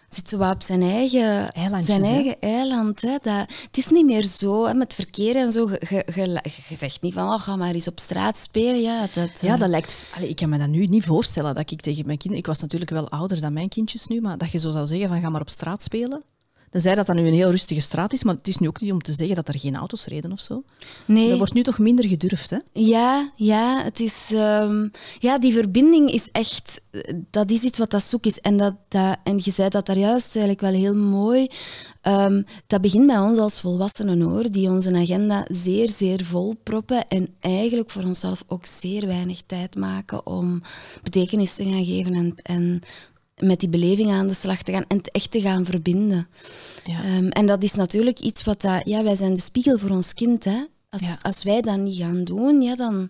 zit 0.09 0.29
zo 0.29 0.51
op 0.51 0.63
zijn 0.63 0.83
eigen, 0.83 1.51
zijn 1.81 2.05
eigen 2.05 2.41
eiland. 2.41 3.01
Hè. 3.01 3.17
Dat, 3.23 3.49
het 3.67 3.77
is 3.77 3.89
niet 3.89 4.07
meer 4.07 4.25
zo 4.25 4.67
hè, 4.67 4.75
met 4.75 4.95
verkeer 4.95 5.37
en 5.37 5.53
zo. 5.53 5.71
Je, 5.71 6.77
zegt 6.77 7.03
niet 7.03 7.15
van, 7.15 7.29
oh, 7.29 7.41
ga 7.41 7.57
maar 7.57 7.75
eens 7.75 7.89
op 7.89 8.01
straat 8.01 8.37
spelen. 8.37 8.81
Ja, 8.81 9.01
dat, 9.13 9.31
ja, 9.41 9.55
eh, 9.55 9.61
dat 9.61 9.69
lijkt... 9.69 10.07
Allez, 10.15 10.29
ik 10.29 10.37
kan 10.37 10.49
me 10.49 10.59
dat 10.59 10.69
nu 10.69 10.87
niet 10.87 11.05
voorstellen 11.05 11.55
dat 11.55 11.71
ik 11.71 11.81
tegen 11.81 12.07
mijn 12.07 12.19
kinderen... 12.19 12.39
Ik 12.39 12.47
was 12.47 12.61
natuurlijk 12.61 12.91
wel 12.91 13.09
ouder 13.09 13.41
dan 13.41 13.53
mijn 13.53 13.69
kindjes 13.69 14.07
nu, 14.07 14.21
maar 14.21 14.39
dat 14.39 14.51
je 14.51 14.59
zo 14.59 14.71
zou 14.71 14.87
zeggen 14.87 15.09
van, 15.09 15.21
ga 15.21 15.29
maar 15.29 15.41
op 15.41 15.51
straat 15.51 15.83
spelen. 15.83 16.23
Tenzij 16.77 16.95
dat 16.95 17.07
dat 17.07 17.17
nu 17.17 17.27
een 17.27 17.33
heel 17.33 17.51
rustige 17.51 17.81
straat 17.81 18.13
is, 18.13 18.25
maar 18.25 18.35
het 18.35 18.49
is 18.49 18.59
nu 18.59 18.69
ook 18.69 18.81
niet 18.81 18.93
om 18.93 19.03
te 19.03 19.13
zeggen 19.13 19.37
dat 19.37 19.49
er 19.49 19.59
geen 19.59 19.77
auto's 19.77 20.07
reden 20.07 20.33
of 20.33 20.41
zo. 20.41 20.63
Nee. 21.05 21.31
Er 21.31 21.37
wordt 21.37 21.53
nu 21.53 21.63
toch 21.63 21.79
minder 21.79 22.07
gedurfd, 22.07 22.51
hè? 22.51 22.59
Ja, 22.73 23.33
ja, 23.37 23.83
het 23.83 24.01
is, 24.01 24.31
ehm, 24.33 24.89
ja, 25.19 25.39
die 25.39 25.53
verbinding 25.53 26.11
is 26.11 26.29
echt, 26.33 26.81
dat 27.31 27.51
is 27.51 27.63
iets 27.63 27.79
wat 27.79 27.91
dat 27.91 28.03
zoek 28.03 28.27
is. 28.27 28.41
En, 28.41 28.57
dat, 28.57 28.75
dat, 28.89 29.17
en 29.25 29.41
je 29.43 29.51
zei 29.51 29.69
dat 29.69 29.87
daar 29.87 29.99
juist 29.99 30.37
eigenlijk 30.37 30.61
wel 30.61 30.81
heel 30.81 30.95
mooi. 30.95 31.49
Ehm, 32.01 32.43
dat 32.67 32.81
begint 32.81 33.07
bij 33.07 33.19
ons 33.19 33.39
als 33.39 33.61
volwassenen 33.61 34.21
hoor, 34.21 34.51
die 34.51 34.71
onze 34.71 34.95
agenda 34.95 35.47
zeer, 35.49 35.91
zeer 35.91 36.25
vol 36.25 36.55
proppen 36.63 37.09
en 37.09 37.29
eigenlijk 37.41 37.91
voor 37.91 38.03
onszelf 38.03 38.45
ook 38.47 38.67
zeer 38.67 39.07
weinig 39.07 39.41
tijd 39.47 39.77
maken 39.77 40.27
om 40.27 40.63
betekenis 41.03 41.55
te 41.55 41.65
gaan 41.65 41.85
geven 41.85 42.15
en, 42.15 42.35
en 42.43 42.83
met 43.43 43.61
die 43.61 43.69
beleving 43.69 44.11
aan 44.11 44.27
de 44.27 44.35
slag 44.35 44.63
te 44.63 44.73
gaan 44.73 44.85
en 44.89 44.97
het 44.97 45.11
echt 45.11 45.31
te 45.31 45.41
gaan 45.41 45.65
verbinden. 45.65 46.29
Ja. 46.85 47.03
Ehm, 47.05 47.29
en 47.29 47.47
dat 47.47 47.63
is 47.63 47.75
natuurlijk 47.75 48.21
iets 48.21 48.45
wat 48.45 48.61
dat, 48.61 48.81
ja, 48.85 49.03
wij 49.03 49.15
zijn 49.15 49.35
de 49.35 49.41
spiegel 49.41 49.79
voor 49.79 49.91
ons 49.91 50.15
kind. 50.15 50.45
Hè? 50.45 50.65
Als, 50.91 51.03
Ja. 51.03 51.19
als 51.23 51.43
wij 51.43 51.61
dat 51.61 51.79
niet 51.79 51.97
gaan 51.97 52.25
doen, 52.25 52.63
ja, 52.63 52.77
dan 52.77 53.09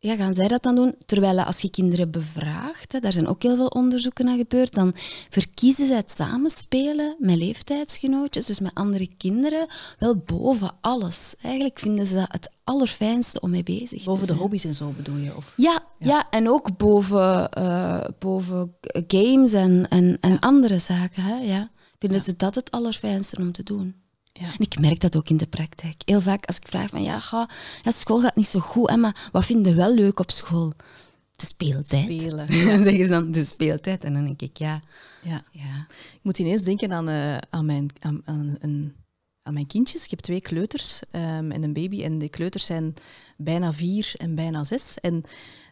ja, 0.00 0.16
gaan 0.16 0.34
zij 0.34 0.48
dat 0.48 0.62
dan 0.62 0.74
doen. 0.74 0.94
Terwijl 1.06 1.42
als 1.42 1.60
je 1.60 1.70
kinderen 1.70 2.10
bevraagt, 2.10 2.92
hè, 2.92 3.00
daar 3.00 3.12
zijn 3.12 3.28
ook 3.28 3.42
heel 3.42 3.56
veel 3.56 3.66
onderzoeken 3.66 4.24
naar 4.24 4.36
gebeurd, 4.36 4.74
dan 4.74 4.92
verkiezen 5.28 5.86
zij 5.86 5.96
het 5.96 6.10
samenspelen 6.10 7.16
met 7.18 7.36
leeftijdsgenootjes, 7.36 8.46
dus 8.46 8.60
met 8.60 8.74
andere 8.74 9.08
kinderen, 9.16 9.66
wel 9.98 10.16
boven 10.16 10.70
alles. 10.80 11.34
Eigenlijk 11.40 11.78
vinden 11.78 12.06
ze 12.06 12.14
dat 12.14 12.32
het 12.32 12.50
allerfijnste 12.64 13.40
om 13.40 13.50
mee 13.50 13.62
bezig 13.62 14.04
Boven 14.04 14.20
te 14.20 14.20
de 14.20 14.26
zijn. 14.26 14.38
hobby's 14.38 14.64
en 14.64 14.74
zo 14.74 14.92
bedoel 14.96 15.16
je? 15.16 15.36
Of... 15.36 15.52
Ja, 15.56 15.84
ja. 15.98 16.26
en 16.30 16.48
ook 16.48 16.76
boven, 16.76 17.50
eh, 17.50 18.04
boven 18.18 18.74
games 19.06 19.52
en, 19.52 19.86
en, 19.88 20.18
en 20.20 20.38
andere 20.38 20.78
zaken. 20.78 21.22
Hè? 21.22 21.36
Ja. 21.36 21.70
Vinden 21.98 22.24
ze 22.24 22.36
dat 22.36 22.54
het 22.54 22.70
allerfijnste 22.70 23.36
om 23.36 23.52
te 23.52 23.62
doen? 23.62 23.94
Ja. 24.32 24.44
En 24.46 24.58
ik 24.58 24.78
merk 24.78 25.00
dat 25.00 25.16
ook 25.16 25.28
in 25.28 25.36
de 25.36 25.46
praktijk. 25.46 25.94
Heel 26.04 26.20
vaak 26.20 26.44
als 26.46 26.56
ik 26.56 26.68
vraag 26.68 26.90
van 26.90 27.02
ja, 27.02 27.20
ga, 27.20 27.48
ja 27.82 27.90
school 27.90 28.20
gaat 28.20 28.36
niet 28.36 28.46
zo 28.46 28.60
goed, 28.60 28.90
hè, 28.90 28.96
maar 28.96 29.28
wat 29.32 29.44
vind 29.44 29.66
je 29.66 29.74
wel 29.74 29.94
leuk 29.94 30.20
op 30.20 30.30
school? 30.30 30.72
De 31.36 31.46
speeltijd. 31.46 32.04
Spelen, 32.04 32.46
Dan 32.68 32.78
zeggen 32.82 33.04
ze 33.04 33.08
dan 33.08 33.30
de 33.32 33.44
speeltijd. 33.44 34.04
En 34.04 34.12
dan 34.14 34.24
denk 34.24 34.40
ik 34.40 34.56
ja, 34.56 34.82
Ja. 35.22 35.44
ja. 35.52 35.86
Ik 35.90 36.20
moet 36.22 36.38
ineens 36.38 36.62
denken 36.62 36.92
aan, 36.92 37.08
eh, 37.08 37.36
aan, 37.50 37.66
mijn, 37.66 37.88
aan, 38.00 38.20
aan, 38.24 38.56
een- 38.60 38.94
aan 39.42 39.54
mijn 39.54 39.66
kindjes. 39.66 40.04
Ik 40.04 40.10
heb 40.10 40.18
twee 40.20 40.40
kleuters 40.40 41.00
ehm, 41.10 41.50
en 41.50 41.62
een 41.62 41.72
baby. 41.72 42.02
En 42.02 42.18
de 42.18 42.28
kleuters 42.28 42.64
zijn 42.64 42.94
bijna 43.36 43.72
vier 43.72 44.12
en 44.16 44.34
bijna 44.34 44.64
zes. 44.64 44.98
En 45.00 45.22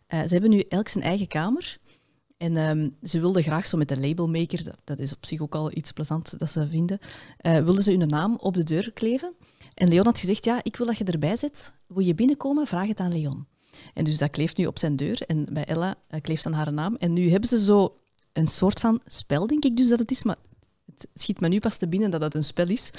eh, 0.07 0.21
ze 0.21 0.29
hebben 0.33 0.51
nu 0.51 0.61
elk 0.69 0.89
zijn 0.89 1.05
eigen 1.05 1.29
kamer. 1.29 1.79
En 2.37 2.57
ehm, 2.57 2.91
ze 3.03 3.21
wilden 3.21 3.43
graag 3.43 3.67
zo 3.67 3.77
met 3.77 3.89
de 3.89 4.01
labelmaker, 4.01 4.65
dat, 4.65 4.81
dat 4.85 4.99
is 4.99 5.15
op 5.15 5.27
zich 5.27 5.41
ook 5.41 5.55
al 5.55 5.77
iets 5.77 5.93
plezant 5.93 6.39
dat 6.39 6.51
ze 6.51 6.69
vinden, 6.69 6.99
eh, 7.37 7.57
wilden 7.59 7.83
ze 7.83 7.91
hun 7.91 8.09
naam 8.09 8.37
op 8.41 8.55
de 8.55 8.65
deur 8.65 8.93
kleven. 8.93 9.35
En 9.75 9.89
Leon 9.89 10.05
had 10.05 10.19
gezegd, 10.19 10.45
ja, 10.45 10.61
ik 10.63 10.77
wil 10.77 10.87
dat 10.87 10.99
je 10.99 11.05
erbij 11.05 11.37
zit. 11.37 11.75
Wil 11.87 12.05
je 12.05 12.15
binnenkomen? 12.15 12.67
Vraag 12.67 12.87
het 12.87 13.01
aan 13.01 13.13
Leon. 13.13 13.47
En 13.95 14.05
dus 14.05 14.19
dat 14.19 14.31
kleeft 14.31 14.57
nu 14.57 14.67
op 14.67 14.79
zijn 14.79 14.97
deur. 14.97 15.23
En 15.23 15.47
bij 15.53 15.65
Ella 15.65 15.95
eh, 16.09 16.21
kleeft 16.21 16.43
dan 16.43 16.53
haar 16.53 16.73
naam. 16.73 16.97
En 16.97 17.13
nu 17.13 17.31
hebben 17.31 17.49
ze 17.49 17.61
zo 17.65 17.95
een 18.33 18.47
soort 18.47 18.81
van 18.81 19.01
spel, 19.05 19.47
denk 19.47 19.65
ik 19.65 19.77
dus 19.77 19.89
dat 19.89 19.99
het 19.99 20.11
is, 20.11 20.23
maar 20.23 20.37
het 20.87 21.09
schiet 21.15 21.41
me 21.41 21.49
nu 21.49 21.59
pas 21.59 21.77
te 21.77 21.89
binnen 21.89 22.11
dat 22.11 22.21
het 22.21 22.35
een 22.35 22.45
spel 22.45 22.69
is. 22.69 22.91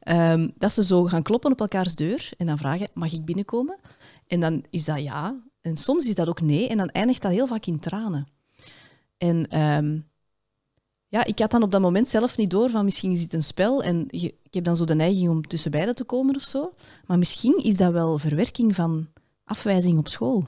Ehm, 0.00 0.50
dat 0.58 0.72
ze 0.72 0.84
zo 0.84 1.04
gaan 1.04 1.22
kloppen 1.22 1.52
op 1.52 1.60
elkaars 1.60 1.96
deur 1.96 2.30
en 2.36 2.46
dan 2.46 2.58
vragen, 2.58 2.88
mag 2.94 3.12
ik 3.12 3.24
binnenkomen? 3.24 3.78
En 4.26 4.40
dan 4.40 4.64
is 4.70 4.84
dat 4.84 5.02
ja. 5.02 5.42
En 5.60 5.76
soms 5.76 6.06
is 6.06 6.14
dat 6.14 6.28
ook 6.28 6.40
nee. 6.40 6.68
En 6.68 6.76
dan 6.76 6.88
eindigt 6.88 7.22
dat 7.22 7.32
heel 7.32 7.46
vaak 7.46 7.66
in 7.66 7.78
tranen. 7.78 8.26
En 9.18 9.48
ehm, 9.48 9.98
ja, 11.08 11.24
ik 11.24 11.38
had 11.38 11.50
dan 11.50 11.62
op 11.62 11.70
dat 11.72 11.80
moment 11.80 12.08
zelf 12.08 12.36
niet 12.36 12.50
door 12.50 12.70
van 12.70 12.84
misschien 12.84 13.12
is 13.12 13.20
dit 13.20 13.32
een 13.32 13.42
spel. 13.42 13.82
En 13.82 14.06
je- 14.10 14.34
ik 14.42 14.54
heb 14.54 14.64
dan 14.64 14.76
zo 14.76 14.84
de 14.84 14.94
neiging 14.94 15.28
om 15.28 15.46
tussen 15.46 15.70
beiden 15.70 15.94
te 15.94 16.04
komen 16.04 16.36
of 16.36 16.42
zo. 16.42 16.72
Maar 17.06 17.18
misschien 17.18 17.64
is 17.64 17.76
dat 17.76 17.92
wel 17.92 18.18
verwerking 18.18 18.74
van 18.74 19.06
afwijzing 19.44 19.98
op 19.98 20.08
school. 20.08 20.44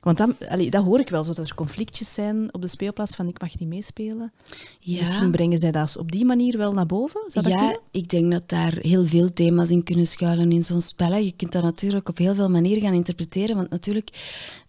Want 0.00 0.18
dan, 0.18 0.36
allee, 0.48 0.70
dat 0.70 0.84
hoor 0.84 1.00
ik 1.00 1.08
wel, 1.08 1.24
zo 1.24 1.32
dat 1.32 1.48
er 1.48 1.54
conflictjes 1.54 2.14
zijn 2.14 2.54
op 2.54 2.60
de 2.60 2.68
speelplaats 2.68 3.14
van 3.16 3.28
ik 3.28 3.40
mag 3.40 3.58
niet 3.58 3.68
meespelen. 3.68 4.32
ja. 4.80 4.98
Misschien 4.98 5.30
brengen 5.30 5.58
zij 5.58 5.72
dat 5.72 5.96
op 5.96 6.12
die 6.12 6.24
manier 6.24 6.56
wel 6.58 6.72
naar 6.72 6.86
boven. 6.86 7.20
Zou 7.26 7.44
dat 7.44 7.54
ja, 7.54 7.58
kunnen? 7.58 7.80
ik 7.90 8.08
denk 8.08 8.32
dat 8.32 8.48
daar 8.48 8.76
heel 8.80 9.04
veel 9.04 9.32
thema's 9.32 9.68
in 9.70 9.82
kunnen 9.82 10.06
schuilen 10.06 10.52
in 10.52 10.64
zo'n 10.64 10.80
spel. 10.80 11.14
Je 11.14 11.32
kunt 11.36 11.52
dat 11.52 11.62
natuurlijk 11.62 12.08
op 12.08 12.18
heel 12.18 12.34
veel 12.34 12.50
manieren 12.50 12.82
gaan 12.82 12.92
interpreteren, 12.94 13.56
want 13.56 13.70
natuurlijk, 13.70 14.10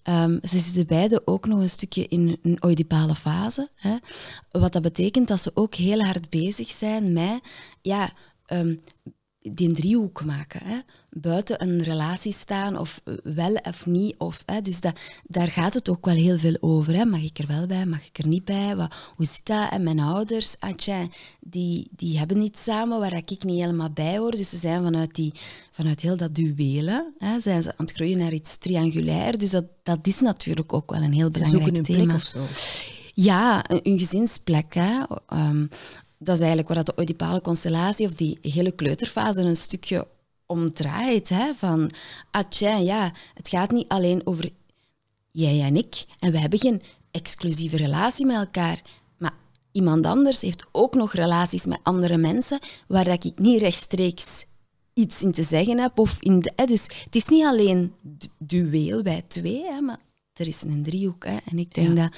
ehm, 0.07 0.37
ze 0.43 0.59
zitten 0.59 0.87
beide 0.87 1.21
ook 1.25 1.47
nog 1.47 1.59
een 1.59 1.69
stukje 1.69 2.07
in 2.07 2.37
een 2.41 2.65
oedipale 2.65 3.15
fase. 3.15 3.69
Hè. 3.75 3.97
Wat 4.51 4.73
dat 4.73 4.81
betekent 4.81 5.27
dat 5.27 5.41
ze 5.41 5.51
ook 5.53 5.75
heel 5.75 6.03
hard 6.03 6.29
bezig 6.29 6.69
zijn 6.69 7.13
met 7.13 7.39
ja, 7.81 8.11
ehm, 8.45 8.75
die 9.51 9.71
driehoek 9.71 10.25
maken. 10.25 10.61
Hè. 10.63 10.79
Buiten 11.09 11.61
een 11.61 11.83
relatie 11.83 12.33
staan, 12.33 12.77
of 12.77 13.01
wel 13.23 13.53
of 13.53 13.85
niet. 13.85 14.15
Of, 14.17 14.43
hè. 14.45 14.61
Dus 14.61 14.81
dat, 14.81 14.99
daar 15.23 15.47
gaat 15.47 15.73
het 15.73 15.89
ook 15.89 16.05
wel 16.05 16.15
heel 16.15 16.37
veel 16.37 16.57
over. 16.59 16.95
Hè. 16.95 17.05
Mag 17.05 17.21
ik 17.21 17.37
er 17.37 17.47
wel 17.47 17.65
bij, 17.65 17.85
mag 17.85 18.05
ik 18.05 18.17
er 18.17 18.27
niet 18.27 18.45
bij? 18.45 18.75
Wat, 18.75 18.95
hoe 19.15 19.25
zit 19.25 19.45
dat? 19.45 19.71
En 19.71 19.83
mijn 19.83 19.99
ouders, 19.99 20.55
tja, 20.75 21.07
die, 21.39 21.87
die 21.95 22.17
hebben 22.17 22.41
iets 22.41 22.63
samen 22.63 22.99
waar 22.99 23.13
ik 23.13 23.43
niet 23.43 23.59
helemaal 23.59 23.91
bij 23.91 24.17
hoor. 24.17 24.31
Dus 24.31 24.49
ze 24.49 24.57
zijn 24.57 24.83
vanuit, 24.83 25.15
die, 25.15 25.33
vanuit 25.71 26.01
heel 26.01 26.17
dat 26.17 26.35
duelen, 26.35 27.13
hè, 27.17 27.39
zijn 27.39 27.63
ze 27.63 27.69
aan 27.69 27.85
het 27.85 27.95
groeien 27.95 28.17
naar 28.17 28.33
iets 28.33 28.57
triangulair. 28.57 29.37
Dus 29.37 29.49
dat, 29.51 29.65
dat 29.83 30.07
is 30.07 30.19
natuurlijk 30.19 30.73
ook 30.73 30.91
wel 30.91 31.01
een 31.01 31.13
heel 31.13 31.31
Ze 31.31 31.39
belangrijk 31.39 31.63
zoeken 31.63 31.73
hun 31.73 31.83
thema. 31.83 32.03
plek 32.03 32.15
of 32.15 32.23
zo. 32.23 32.45
Ja, 33.13 33.69
een, 33.69 33.79
een 33.83 33.99
gezinsplek. 33.99 34.73
Hè. 34.73 35.03
Ehm, 35.27 35.65
dat 36.17 36.33
is 36.35 36.39
eigenlijk 36.39 36.67
waar 36.67 36.83
dat 36.83 36.95
de 36.95 37.01
oedipale 37.01 37.41
constellatie 37.41 38.05
of 38.05 38.13
die 38.13 38.37
hele 38.41 38.71
kleuterfase 38.71 39.41
een 39.41 39.55
stukje 39.55 40.07
om 40.45 40.73
draait. 40.73 41.29
Hè. 41.29 41.53
Van, 41.55 41.91
ah 42.31 42.43
tja, 42.49 42.77
ja, 42.77 43.13
het 43.33 43.49
gaat 43.49 43.71
niet 43.71 43.87
alleen 43.87 44.21
over 44.27 44.49
jij 45.31 45.61
en 45.61 45.75
ik. 45.75 46.05
En 46.19 46.31
we 46.31 46.39
hebben 46.39 46.59
geen 46.59 46.81
exclusieve 47.11 47.77
relatie 47.77 48.25
met 48.25 48.35
elkaar. 48.35 48.81
Maar 49.17 49.33
iemand 49.71 50.05
anders 50.05 50.41
heeft 50.41 50.65
ook 50.71 50.93
nog 50.95 51.13
relaties 51.13 51.65
met 51.65 51.79
andere 51.83 52.17
mensen 52.17 52.59
waar 52.87 53.05
dat 53.05 53.23
ik 53.25 53.39
niet 53.39 53.61
rechtstreeks 53.61 54.45
iets 54.93 55.21
in 55.23 55.31
te 55.31 55.43
zeggen 55.43 55.79
heb. 55.79 55.99
Of 55.99 56.17
in 56.19 56.39
de, 56.39 56.51
hè. 56.55 56.65
Dus 56.65 56.83
het 57.03 57.15
is 57.15 57.27
niet 57.27 57.45
alleen 57.45 57.93
du- 58.01 58.27
dueel 58.37 59.01
bij 59.01 59.23
twee, 59.27 59.63
hè, 59.65 59.81
maar 59.81 59.99
er 60.33 60.47
is 60.47 60.61
een 60.61 60.83
driehoek. 60.83 61.25
Hè. 61.25 61.37
En 61.45 61.59
ik 61.59 61.73
denk 61.73 61.97
Ja. 61.97 62.03
dat, 62.03 62.11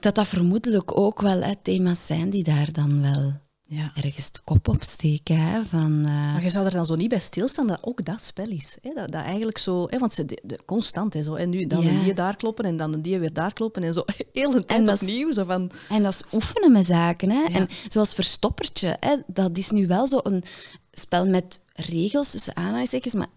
dat 0.00 0.14
dat 0.14 0.26
vermoedelijk 0.26 0.98
ook 0.98 1.20
wel 1.20 1.42
hè, 1.42 1.52
thema's 1.62 2.06
zijn 2.06 2.30
die 2.30 2.44
daar 2.44 2.72
dan 2.72 3.02
wel 3.02 3.32
Ja. 3.62 3.92
ergens 3.94 4.32
de 4.32 4.40
kop 4.44 4.68
op 4.68 4.82
steken. 4.82 5.38
Hè, 5.40 5.64
van, 5.64 5.92
eh, 6.04 6.32
Maar 6.32 6.42
je 6.42 6.50
zou 6.50 6.66
er 6.66 6.72
dan 6.72 6.86
zo 6.86 6.94
niet 6.94 7.08
bij 7.08 7.18
stilstaan 7.18 7.66
dat 7.66 7.78
ook 7.82 8.04
dat 8.04 8.22
spel 8.22 8.48
is. 8.48 8.78
Hè? 8.80 8.92
Dat, 8.94 9.12
dat 9.12 9.22
eigenlijk 9.22 9.58
zo, 9.58 9.86
hè? 9.88 9.98
want 9.98 10.12
ze 10.12 10.24
de, 10.24 10.40
de- 10.44 10.58
constant 10.66 11.14
hè, 11.14 11.22
zo. 11.22 11.34
En 11.34 11.50
nu 11.50 11.66
dan 11.66 11.82
Ja. 11.82 11.90
een 11.90 12.02
die 12.02 12.14
daar 12.14 12.36
kloppen 12.36 12.64
en 12.64 12.76
dan 12.76 12.92
een 12.92 13.02
die 13.02 13.18
weer 13.18 13.32
daar 13.32 13.52
kloppen 13.52 13.82
en 13.82 13.94
zo. 13.94 14.04
Heel 14.32 14.50
de 14.50 14.64
tijd 14.64 14.88
opnieuw. 15.02 15.32
Zo 15.32 15.44
van, 15.44 15.70
En 15.88 16.02
dat 16.02 16.12
is 16.12 16.22
oefenen 16.32 16.72
met 16.72 16.86
zaken. 16.86 17.30
Hè? 17.30 17.44
En 17.44 17.68
zoals 17.88 18.14
Verstoppertje, 18.14 18.96
hè? 19.00 19.16
dat 19.26 19.58
is 19.58 19.70
nu 19.70 19.86
wel 19.86 20.06
zo 20.06 20.20
een 20.22 20.44
spel 20.90 21.26
met 21.26 21.60
regels 21.72 22.30
tussen 22.30 22.56
aanhalingstekens, 22.56 23.14
maar 23.14 23.28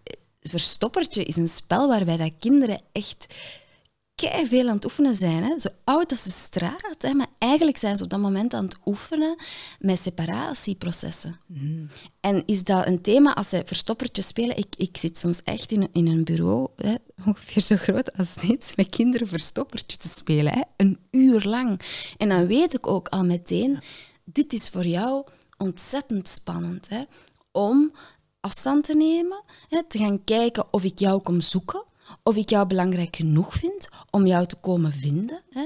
Verstoppertje 0.41 1.23
is 1.23 1.35
een 1.35 1.47
spel 1.47 1.87
waarbij 1.87 2.17
dat 2.17 2.31
kinderen 2.39 2.79
echt 2.91 3.25
kei 4.15 4.47
veel 4.47 4.67
aan 4.67 4.75
het 4.75 4.85
oefenen 4.85 5.15
zijn. 5.15 5.43
Hè? 5.43 5.59
Zo 5.59 5.67
oud 5.83 6.11
als 6.11 6.23
de 6.23 6.29
straat, 6.29 6.95
hè? 6.97 7.13
maar 7.13 7.27
eigenlijk 7.37 7.77
zijn 7.77 7.97
ze 7.97 8.03
op 8.03 8.09
dat 8.09 8.19
moment 8.19 8.53
aan 8.53 8.65
het 8.65 8.77
oefenen 8.85 9.35
met 9.79 9.99
separatieprocessen. 9.99 11.39
En 12.19 12.43
is 12.45 12.63
dat 12.63 12.87
een 12.87 13.01
thema 13.01 13.35
als 13.35 13.49
zij 13.49 13.65
verstoppertjes 13.65 14.27
spelen? 14.27 14.57
Ik, 14.57 14.75
ik 14.77 14.97
zit 14.97 15.17
soms 15.17 15.43
echt 15.43 15.71
in, 15.71 15.89
in 15.91 16.07
een 16.07 16.23
bureau, 16.23 16.67
hè, 16.75 16.95
ongeveer 17.27 17.61
zo 17.61 17.75
groot 17.75 18.17
als 18.17 18.35
dit, 18.35 18.73
met 18.75 18.89
kinderen 18.89 19.27
verstoppertje 19.27 19.97
te 19.97 20.07
spelen. 20.07 20.53
Hè, 20.53 20.61
een 20.77 20.99
uur 21.11 21.43
lang. 21.43 21.81
En 22.17 22.29
dan 22.29 22.47
weet 22.47 22.73
ik 22.73 22.87
ook 22.87 23.07
al 23.07 23.23
meteen, 23.23 23.79
dit 24.23 24.53
is 24.53 24.69
voor 24.69 24.85
jou 24.85 25.25
ontzettend 25.57 26.27
spannend. 26.27 26.89
Hè, 26.89 27.03
om 27.51 27.91
afstand 28.39 28.83
te 28.83 28.95
nemen, 28.95 29.43
hè, 29.69 29.83
te 29.87 29.97
gaan 29.97 30.23
kijken 30.23 30.65
of 30.71 30.83
ik 30.83 30.99
jou 30.99 31.21
kom 31.21 31.41
zoeken. 31.41 31.83
Of 32.23 32.35
ik 32.35 32.49
jou 32.49 32.67
belangrijk 32.67 33.15
genoeg 33.15 33.53
vind 33.53 33.87
om 34.09 34.27
jou 34.27 34.45
te 34.45 34.55
komen 34.55 34.91
vinden. 34.91 35.41
Hè. 35.49 35.65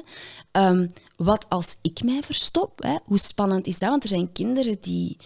Ehm, 0.52 0.88
wat 1.16 1.46
als 1.50 1.76
ik 1.82 2.04
mij 2.04 2.24
verstop? 2.24 2.84
Hè? 2.84 2.96
Hoe 3.04 3.18
spannend 3.18 3.68
is 3.68 3.80
dat? 3.80 3.90
Want 3.90 4.04
er 4.04 4.10
zijn 4.10 4.32
kinderen 4.32 4.78
die 4.82 5.18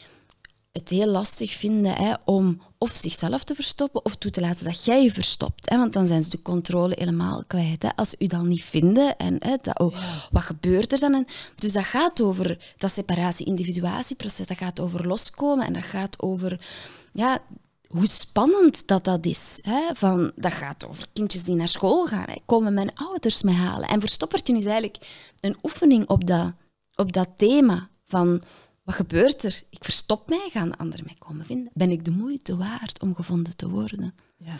het 0.71 0.89
heel 0.89 1.07
lastig 1.07 1.51
vinden 1.51 1.95
hè, 1.95 2.13
om 2.25 2.61
of 2.77 2.91
zichzelf 2.95 3.43
te 3.43 3.55
verstoppen 3.55 4.05
of 4.05 4.15
toe 4.15 4.31
te 4.31 4.41
laten 4.41 4.65
dat 4.65 4.85
jij 4.85 5.03
je 5.03 5.11
verstopt. 5.11 5.69
Hè, 5.69 5.77
want 5.77 5.93
dan 5.93 6.07
zijn 6.07 6.23
ze 6.23 6.29
de 6.29 6.41
controle 6.41 6.95
helemaal 6.97 7.43
kwijt. 7.47 7.83
Hè. 7.83 7.89
Als 7.95 8.09
ze 8.09 8.15
u 8.19 8.27
dan 8.27 8.47
niet 8.47 8.63
vinden, 8.63 9.17
en, 9.17 9.35
hè, 9.39 9.55
dat, 9.61 9.79
oh, 9.79 9.97
wat 10.31 10.41
gebeurt 10.41 10.93
er 10.93 10.99
dan? 10.99 11.13
En, 11.13 11.25
dus 11.55 11.73
dat 11.73 11.83
gaat 11.83 12.21
over 12.21 12.73
dat 12.77 12.91
separatie-individuatieproces, 12.91 14.47
dat 14.47 14.57
gaat 14.57 14.79
over 14.79 15.07
loskomen 15.07 15.65
en 15.65 15.73
dat 15.73 15.83
gaat 15.83 16.21
over 16.21 16.59
ja, 17.11 17.39
hoe 17.91 18.07
spannend 18.07 18.87
dat 18.87 19.03
dat 19.03 19.25
is. 19.25 19.59
Hè. 19.61 19.95
Van, 19.95 20.31
dat 20.35 20.53
gaat 20.53 20.87
over 20.87 21.07
kindjes 21.13 21.43
die 21.43 21.55
naar 21.55 21.67
school 21.67 22.05
gaan. 22.07 22.25
Hè. 22.27 22.35
Komen 22.45 22.73
mijn 22.73 22.95
ouders 22.95 23.43
mij 23.43 23.53
halen? 23.53 23.89
En 23.89 23.99
verstoppertje 23.99 24.57
is 24.57 24.65
eigenlijk 24.65 24.97
een 25.39 25.57
oefening 25.63 26.07
op 26.07 26.27
dat, 26.27 26.51
op 26.95 27.11
dat 27.13 27.27
thema 27.35 27.89
van 28.05 28.41
wat 28.83 28.95
gebeurt 28.95 29.43
er? 29.43 29.61
Ik 29.69 29.83
verstop 29.83 30.29
mij, 30.29 30.49
gaan 30.51 30.77
anderen 30.77 31.05
mij 31.05 31.15
komen 31.19 31.45
vinden? 31.45 31.71
Ben 31.73 31.91
ik 31.91 32.05
de 32.05 32.11
moeite 32.11 32.57
waard 32.57 33.01
om 33.01 33.15
gevonden 33.15 33.55
te 33.55 33.69
worden? 33.69 34.13
Ja. 34.37 34.55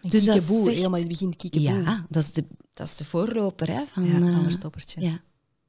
dus 0.00 0.24
dat 0.24 0.42
zegt, 0.42 0.48
helemaal 0.48 1.00
in 1.00 1.08
het 1.08 1.36
begin. 1.36 1.62
Ja, 1.62 2.06
dat 2.08 2.22
is 2.22 2.32
de, 2.32 2.44
dat 2.72 2.86
is 2.86 2.96
de 2.96 3.04
voorloper 3.04 3.68
hè, 3.68 3.86
van, 3.86 4.04
ja, 4.04 4.12
van 4.12 4.44
een 4.44 4.52
stoppertje. 4.52 5.00
Ja. 5.00 5.20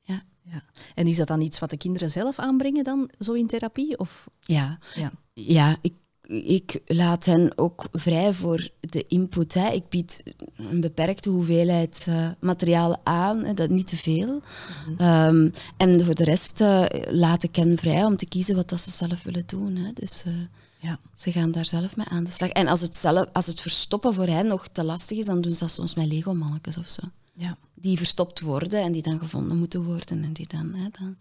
Ja. 0.01 0.23
ja. 0.41 0.63
En 0.93 1.07
is 1.07 1.17
dat 1.17 1.27
dan 1.27 1.41
iets 1.41 1.59
wat 1.59 1.69
de 1.69 1.77
kinderen 1.77 2.09
zelf 2.09 2.39
aanbrengen 2.39 2.83
dan, 2.83 3.09
zo 3.19 3.33
in 3.33 3.47
therapie? 3.47 3.97
Of? 3.97 4.29
Ja. 4.39 4.79
Ja. 4.95 5.11
ja, 5.33 5.77
ik 5.81 5.93
ik 6.31 6.81
laat 6.85 7.25
hen 7.25 7.57
ook 7.57 7.85
vrij 7.91 8.33
voor 8.33 8.69
de 8.79 9.05
input. 9.07 9.53
Hè. 9.53 9.69
Ik 9.69 9.89
bied 9.89 10.23
een 10.55 10.81
beperkte 10.81 11.29
hoeveelheid 11.29 12.05
uh, 12.09 12.29
materiaal 12.39 12.99
aan, 13.03 13.43
hè, 13.43 13.53
dat 13.53 13.69
niet 13.69 13.87
te 13.87 13.95
veel. 13.95 14.41
Mhm. 14.87 15.01
Ehm, 15.01 15.49
en 15.77 16.05
voor 16.05 16.15
de 16.15 16.23
rest 16.23 16.61
uh, 16.61 16.85
laat 17.09 17.43
ik 17.43 17.55
hen 17.55 17.77
vrij 17.77 18.03
om 18.03 18.17
te 18.17 18.25
kiezen 18.25 18.55
wat 18.55 18.69
dat 18.69 18.79
ze 18.79 18.91
zelf 18.91 19.23
willen 19.23 19.43
doen. 19.45 19.75
Hè. 19.75 19.93
Dus 19.93 20.23
uh, 20.27 20.33
ja. 20.79 20.99
ze 21.15 21.31
gaan 21.31 21.51
daar 21.51 21.65
zelf 21.65 21.95
mee 21.95 22.07
aan 22.07 22.23
de 22.23 22.31
slag. 22.31 22.49
En 22.49 22.67
als 22.67 22.81
het, 22.81 22.95
zelf, 22.95 23.25
als 23.33 23.47
het 23.47 23.61
verstoppen 23.61 24.13
voor 24.13 24.27
hen 24.27 24.47
nog 24.47 24.67
te 24.67 24.83
lastig 24.83 25.17
is, 25.17 25.25
dan 25.25 25.41
doen 25.41 25.53
ze 25.53 25.59
dat 25.59 25.71
soms 25.71 25.95
met 25.95 26.07
Lego-mannetjes 26.07 26.77
of 26.77 26.87
zo. 26.87 27.01
Ja. 27.33 27.57
Die 27.73 27.97
verstopt 27.97 28.39
worden 28.39 28.81
en 28.81 28.91
die 28.91 29.01
dan 29.01 29.19
gevonden 29.19 29.57
moeten 29.57 29.83
worden. 29.83 30.23
En 30.23 30.33
die 30.33 30.47
dan, 30.47 30.73
hè, 30.73 30.87
dan. 30.99 31.17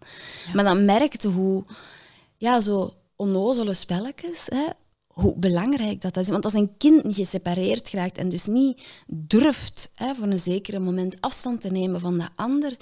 Maar 0.53 0.63
dan 0.63 0.85
merkte 0.85 1.27
hoe 1.27 1.63
ja, 2.37 2.61
zo 2.61 2.93
onnozele 3.15 3.73
spelletjes, 3.73 4.45
hè, 4.49 4.65
hoe 5.13 5.35
belangrijk 5.35 6.01
dat 6.01 6.17
is. 6.17 6.29
Want 6.29 6.43
als 6.43 6.53
een 6.53 6.77
kind 6.77 7.15
gesepareerd 7.15 7.89
geraakt 7.89 8.17
en 8.17 8.29
dus 8.29 8.45
niet 8.45 8.81
durft 9.07 9.91
hè, 9.95 10.15
voor 10.15 10.27
een 10.27 10.39
zekere 10.39 10.79
moment 10.79 11.21
afstand 11.21 11.61
te 11.61 11.71
nemen 11.71 11.99
van 11.99 12.17
de 12.17 12.27
ander, 12.35 12.77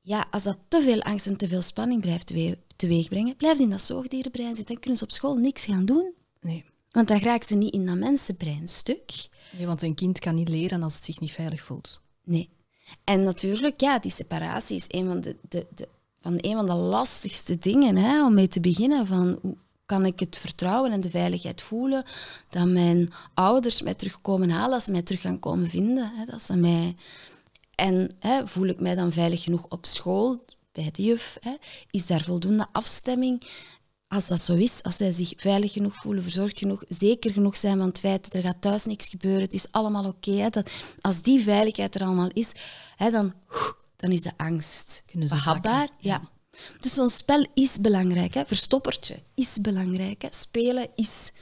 ja, 0.00 0.26
als 0.30 0.42
dat 0.42 0.58
te 0.68 0.80
veel 0.80 1.02
angst 1.02 1.26
en 1.26 1.36
te 1.36 1.48
veel 1.48 1.62
spanning 1.62 2.00
blijft 2.00 2.32
teweegbrengen, 2.76 3.36
blijft 3.36 3.60
in 3.60 3.70
dat 3.70 3.80
zoogdierenbrein 3.80 4.56
zitten 4.56 4.74
en 4.74 4.80
kunnen 4.80 4.98
ze 4.98 5.04
op 5.04 5.10
school 5.10 5.36
niks 5.36 5.64
gaan 5.64 5.84
doen. 5.84 6.12
Nee. 6.40 6.64
Want 6.90 7.08
dan 7.08 7.18
raakt 7.18 7.46
ze 7.46 7.56
niet 7.56 7.74
in 7.74 7.86
dat 7.86 7.96
mensenbrein 7.96 8.68
stuk. 8.68 9.28
Nee, 9.56 9.66
want 9.66 9.82
een 9.82 9.94
kind 9.94 10.18
kan 10.18 10.34
niet 10.34 10.48
leren 10.48 10.82
als 10.82 10.94
het 10.94 11.04
zich 11.04 11.20
niet 11.20 11.32
veilig 11.32 11.62
voelt. 11.62 12.00
Nee. 12.24 12.48
En 13.04 13.22
natuurlijk, 13.22 13.80
ja, 13.80 13.98
die 13.98 14.10
separatie 14.10 14.76
is 14.76 14.84
een 14.88 15.06
van 15.06 15.20
de, 15.20 15.36
de, 15.48 15.66
de 15.74 15.88
van 16.20 16.38
een 16.40 16.54
van 16.54 16.66
de 16.66 16.74
lastigste 16.74 17.58
dingen 17.58 17.96
hè, 17.96 18.24
om 18.24 18.34
mee 18.34 18.48
te 18.48 18.60
beginnen. 18.60 19.06
Van 19.06 19.38
hoe, 19.42 19.56
kan 19.86 20.06
ik 20.06 20.20
het 20.20 20.38
vertrouwen 20.38 20.92
en 20.92 21.00
de 21.00 21.10
veiligheid 21.10 21.62
voelen 21.62 22.04
dat 22.50 22.68
mijn 22.68 23.12
ouders 23.34 23.82
mij 23.82 23.94
terugkomen 23.94 24.50
halen, 24.50 24.74
als 24.74 24.84
ze 24.84 24.92
mij 24.92 25.02
terug 25.02 25.20
gaan 25.20 25.38
komen 25.38 25.70
vinden. 25.70 26.12
Hè, 26.14 26.24
dat 26.24 26.42
ze 26.42 26.56
mij... 26.56 26.94
En 27.74 28.16
hè, 28.18 28.48
voel 28.48 28.66
ik 28.66 28.80
mij 28.80 28.94
dan 28.94 29.12
veilig 29.12 29.42
genoeg 29.42 29.66
op 29.68 29.86
school, 29.86 30.40
bij 30.72 30.90
de 30.92 31.02
juf? 31.02 31.36
Hè? 31.40 31.54
Is 31.90 32.06
daar 32.06 32.22
voldoende 32.22 32.66
afstemming? 32.72 33.42
Als 34.08 34.28
dat 34.28 34.40
zo 34.40 34.54
is, 34.54 34.82
als 34.82 34.96
zij 34.96 35.12
zich 35.12 35.32
veilig 35.36 35.72
genoeg 35.72 35.94
voelen, 35.94 36.22
verzorgd 36.22 36.58
genoeg, 36.58 36.84
zeker 36.88 37.32
genoeg 37.32 37.56
zijn 37.56 37.78
van 37.78 37.86
het 37.86 37.98
feit 37.98 38.22
dat 38.22 38.34
er 38.34 38.42
gaat 38.42 38.60
thuis 38.60 38.84
niks 38.84 39.08
gebeuren, 39.08 39.42
het 39.42 39.54
is 39.54 39.72
allemaal 39.72 40.04
oké. 40.04 40.30
Okay, 40.30 40.64
als 41.00 41.22
die 41.22 41.40
veiligheid 41.40 41.94
er 41.94 42.02
allemaal 42.02 42.30
is, 42.32 42.52
hè, 42.96 43.10
dan, 43.10 43.32
dan 43.96 44.10
is 44.10 44.22
de 44.22 44.32
angst 44.36 45.04
behapbaar. 45.12 45.88
Ja. 45.98 46.22
Dus 46.80 46.94
zo'n 46.94 47.08
spel 47.08 47.46
is 47.54 47.80
belangrijk. 47.80 48.34
Hè? 48.34 48.44
Verstoppertje 48.46 49.22
is 49.34 49.60
belangrijk. 49.60 50.22
Hè? 50.22 50.28
Spelen 50.30 50.88
is 50.94 51.32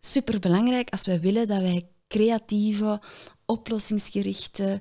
superbelangrijk 0.00 0.90
als 0.90 1.06
wij 1.06 1.20
willen 1.20 1.46
dat 1.46 1.60
wij 1.60 1.88
creatieve, 2.08 3.00
oplossingsgerichte, 3.46 4.80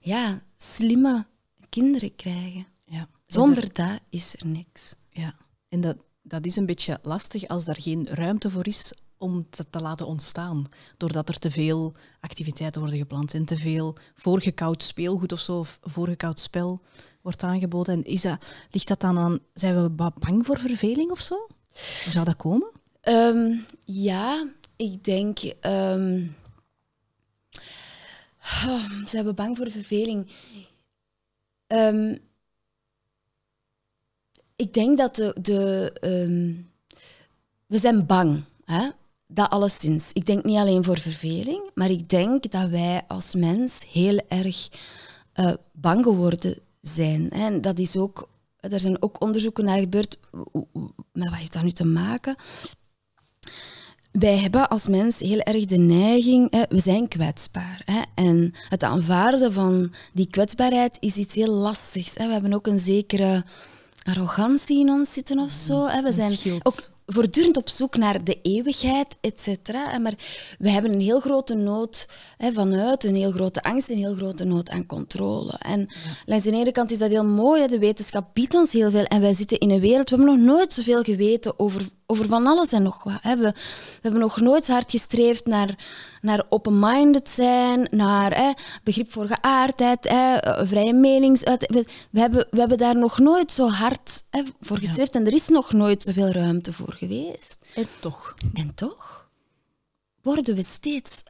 ja, 0.00 0.42
slimme 0.56 1.26
kinderen 1.68 2.16
krijgen. 2.16 2.66
Ja. 2.84 3.08
Zonder 3.26 3.72
dat 3.72 4.00
is 4.10 4.34
er 4.36 4.46
niks. 4.46 4.94
Ja, 5.08 5.34
en 5.68 5.80
dat, 5.80 5.96
dat 6.22 6.46
is 6.46 6.56
een 6.56 6.66
beetje 6.66 6.98
lastig 7.02 7.48
als 7.48 7.64
daar 7.64 7.80
geen 7.80 8.06
ruimte 8.06 8.50
voor 8.50 8.66
is 8.66 8.92
om 9.18 9.46
het 9.50 9.66
te 9.70 9.80
laten 9.80 10.06
ontstaan. 10.06 10.66
Doordat 10.96 11.28
er 11.28 11.38
te 11.38 11.50
veel 11.50 11.94
activiteiten 12.20 12.80
worden 12.80 12.98
gepland 12.98 13.34
en 13.34 13.44
te 13.44 13.56
veel 13.56 13.96
voorgekoud 14.14 14.82
speelgoed 14.82 15.32
of 15.32 15.40
zo, 15.40 15.58
of 15.58 15.78
voorgekoud 15.82 16.38
spel 16.38 16.82
wordt 17.26 17.42
aangeboden. 17.42 17.94
En 17.94 18.04
is 18.04 18.22
dat, 18.22 18.38
ligt 18.70 18.88
dat 18.88 19.00
dan 19.00 19.18
aan, 19.18 19.38
zijn 19.54 19.82
we 19.82 19.90
bang 20.18 20.46
voor 20.46 20.58
verveling 20.58 21.10
of 21.10 21.20
zo? 21.20 21.34
Hoe 21.34 22.12
zou 22.12 22.24
dat 22.24 22.36
komen? 22.36 22.70
Ehm, 23.00 23.52
ja, 23.84 24.46
ik 24.76 25.04
denk. 25.04 25.38
Um, 25.60 26.36
oh, 28.42 28.90
zijn 29.06 29.24
we 29.24 29.34
bang 29.34 29.56
voor 29.56 29.70
verveling? 29.70 30.30
Um, 31.66 32.18
ik 34.56 34.72
denk 34.72 34.98
dat 34.98 35.14
de. 35.14 35.36
de 35.40 35.92
we 37.66 37.78
zijn 37.78 38.06
bang. 38.06 38.44
Hè? 38.64 38.90
Dat 39.26 39.50
alleszins. 39.50 40.12
Ik 40.12 40.26
denk 40.26 40.44
niet 40.44 40.58
alleen 40.58 40.84
voor 40.84 40.98
verveling, 40.98 41.70
maar 41.74 41.90
ik 41.90 42.08
denk 42.08 42.50
dat 42.50 42.68
wij 42.68 43.04
als 43.08 43.34
mens 43.34 43.84
heel 43.92 44.20
erg 44.28 44.68
uh, 45.34 45.52
bang 45.72 46.02
geworden 46.02 46.58
zijn. 46.88 47.30
En 47.30 47.60
dat 47.60 47.78
is 47.78 47.96
ook, 47.96 48.28
er 48.56 48.80
zijn 48.80 49.02
ook 49.02 49.22
onderzoeken 49.22 49.64
naar 49.64 49.78
gebeurd. 49.78 50.18
Met 51.12 51.28
wat 51.28 51.38
heeft 51.38 51.52
dat 51.52 51.62
nu 51.62 51.70
te 51.70 51.86
maken? 51.86 52.36
Wij 54.12 54.38
hebben 54.38 54.68
als 54.68 54.88
mens 54.88 55.18
heel 55.18 55.40
erg 55.40 55.64
de 55.64 55.76
neiging, 55.76 56.50
hè, 56.50 56.62
we 56.68 56.80
zijn 56.80 57.08
kwetsbaar. 57.08 57.82
Hè, 57.84 58.02
en 58.14 58.52
het 58.68 58.82
aanvaarden 58.82 59.52
van 59.52 59.92
die 60.12 60.30
kwetsbaarheid 60.30 60.96
is 61.00 61.16
iets 61.16 61.34
heel 61.34 61.52
lastigs. 61.52 62.14
Hè. 62.14 62.26
We 62.26 62.32
hebben 62.32 62.52
ook 62.52 62.66
een 62.66 62.80
zekere 62.80 63.44
arrogantie 64.02 64.80
in 64.80 64.90
ons 64.90 65.12
zitten 65.12 65.38
of 65.38 65.50
zo. 65.50 65.86
Hè. 65.86 66.02
We 66.02 66.12
zijn 66.12 66.60
ook 66.62 66.90
voortdurend 67.06 67.56
op 67.56 67.68
zoek 67.68 67.96
naar 67.96 68.24
de 68.24 68.38
eeuwigheid, 68.42 69.16
et 69.20 69.40
cetera. 69.40 69.98
Maar 69.98 70.14
we 70.58 70.70
hebben 70.70 70.92
een 70.92 71.00
heel 71.00 71.20
grote 71.20 71.54
nood 71.54 72.08
hè, 72.36 72.52
vanuit, 72.52 73.04
een 73.04 73.14
heel 73.14 73.30
grote 73.30 73.62
angst, 73.62 73.90
een 73.90 73.98
heel 73.98 74.14
grote 74.14 74.44
nood 74.44 74.70
aan 74.70 74.86
controle. 74.86 75.58
En 75.58 75.80
ja. 75.80 76.10
langs 76.24 76.44
de 76.44 76.52
ene 76.52 76.72
kant 76.72 76.90
is 76.90 76.98
dat 76.98 77.10
heel 77.10 77.24
mooi, 77.24 77.66
de 77.66 77.78
wetenschap 77.78 78.30
biedt 78.32 78.54
ons 78.54 78.72
heel 78.72 78.90
veel. 78.90 79.04
En 79.04 79.20
wij 79.20 79.34
zitten 79.34 79.58
in 79.58 79.70
een 79.70 79.80
wereld, 79.80 80.10
we 80.10 80.16
hebben 80.16 80.34
nog 80.34 80.46
nooit 80.46 80.72
zoveel 80.72 81.02
geweten 81.02 81.58
over, 81.58 81.88
over 82.06 82.26
van 82.26 82.46
alles 82.46 82.72
en 82.72 82.82
nog 82.82 83.02
wat. 83.02 83.18
Hè. 83.20 83.36
We, 83.36 83.52
we 83.52 83.98
hebben 84.00 84.20
nog 84.20 84.40
nooit 84.40 84.68
hard 84.68 84.90
gestreefd 84.90 85.46
naar 85.46 85.74
naar 86.26 86.44
open-minded 86.48 87.28
zijn, 87.28 87.88
naar 87.90 88.36
hè, 88.36 88.52
begrip 88.82 89.12
voor 89.12 89.26
geaardheid, 89.26 90.08
hè, 90.08 90.38
vrije 90.66 90.92
menings... 90.92 91.40
We, 91.40 91.86
we, 92.10 92.20
hebben, 92.20 92.46
we 92.50 92.58
hebben 92.58 92.78
daar 92.78 92.96
nog 92.96 93.18
nooit 93.18 93.52
zo 93.52 93.68
hard 93.68 94.24
hè, 94.30 94.42
voor 94.60 94.78
gestreefd 94.78 95.14
en 95.14 95.26
er 95.26 95.32
is 95.34 95.48
nog 95.48 95.72
nooit 95.72 96.02
zoveel 96.02 96.30
ruimte 96.30 96.72
voor 96.72 96.92
geweest. 96.92 97.64
En 97.74 97.86
toch. 98.00 98.34
En 98.54 98.74
toch 98.74 99.28
worden 100.22 100.54
we 100.54 100.62
steeds 100.62 101.22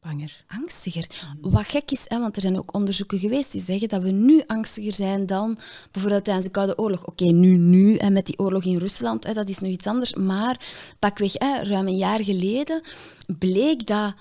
banger. 0.00 0.44
Angstiger. 0.46 1.06
Wat 1.40 1.66
gek 1.66 1.90
is, 1.90 2.04
hè, 2.08 2.18
want 2.20 2.36
er 2.36 2.42
zijn 2.42 2.58
ook 2.58 2.74
onderzoeken 2.74 3.18
geweest 3.18 3.52
die 3.52 3.60
zeggen 3.60 3.88
dat 3.88 4.02
we 4.02 4.10
nu 4.10 4.42
angstiger 4.46 4.94
zijn 4.94 5.26
dan 5.26 5.58
bijvoorbeeld 5.90 6.24
tijdens 6.24 6.46
de 6.46 6.52
Koude 6.52 6.78
Oorlog. 6.78 7.06
Oké, 7.06 7.24
nu, 7.24 7.56
nu, 7.56 7.96
en 7.96 8.12
met 8.12 8.26
die 8.26 8.38
oorlog 8.38 8.64
in 8.64 8.78
Rusland, 8.78 9.26
hè, 9.26 9.32
dat 9.32 9.48
is 9.48 9.58
nu 9.58 9.68
iets 9.68 9.86
anders. 9.86 10.14
Maar 10.14 10.60
pakweg, 10.98 11.32
hè, 11.32 11.62
ruim 11.62 11.86
een 11.86 11.96
jaar 11.96 12.24
geleden 12.24 12.82
bleek 13.38 13.86
dat 13.86 14.14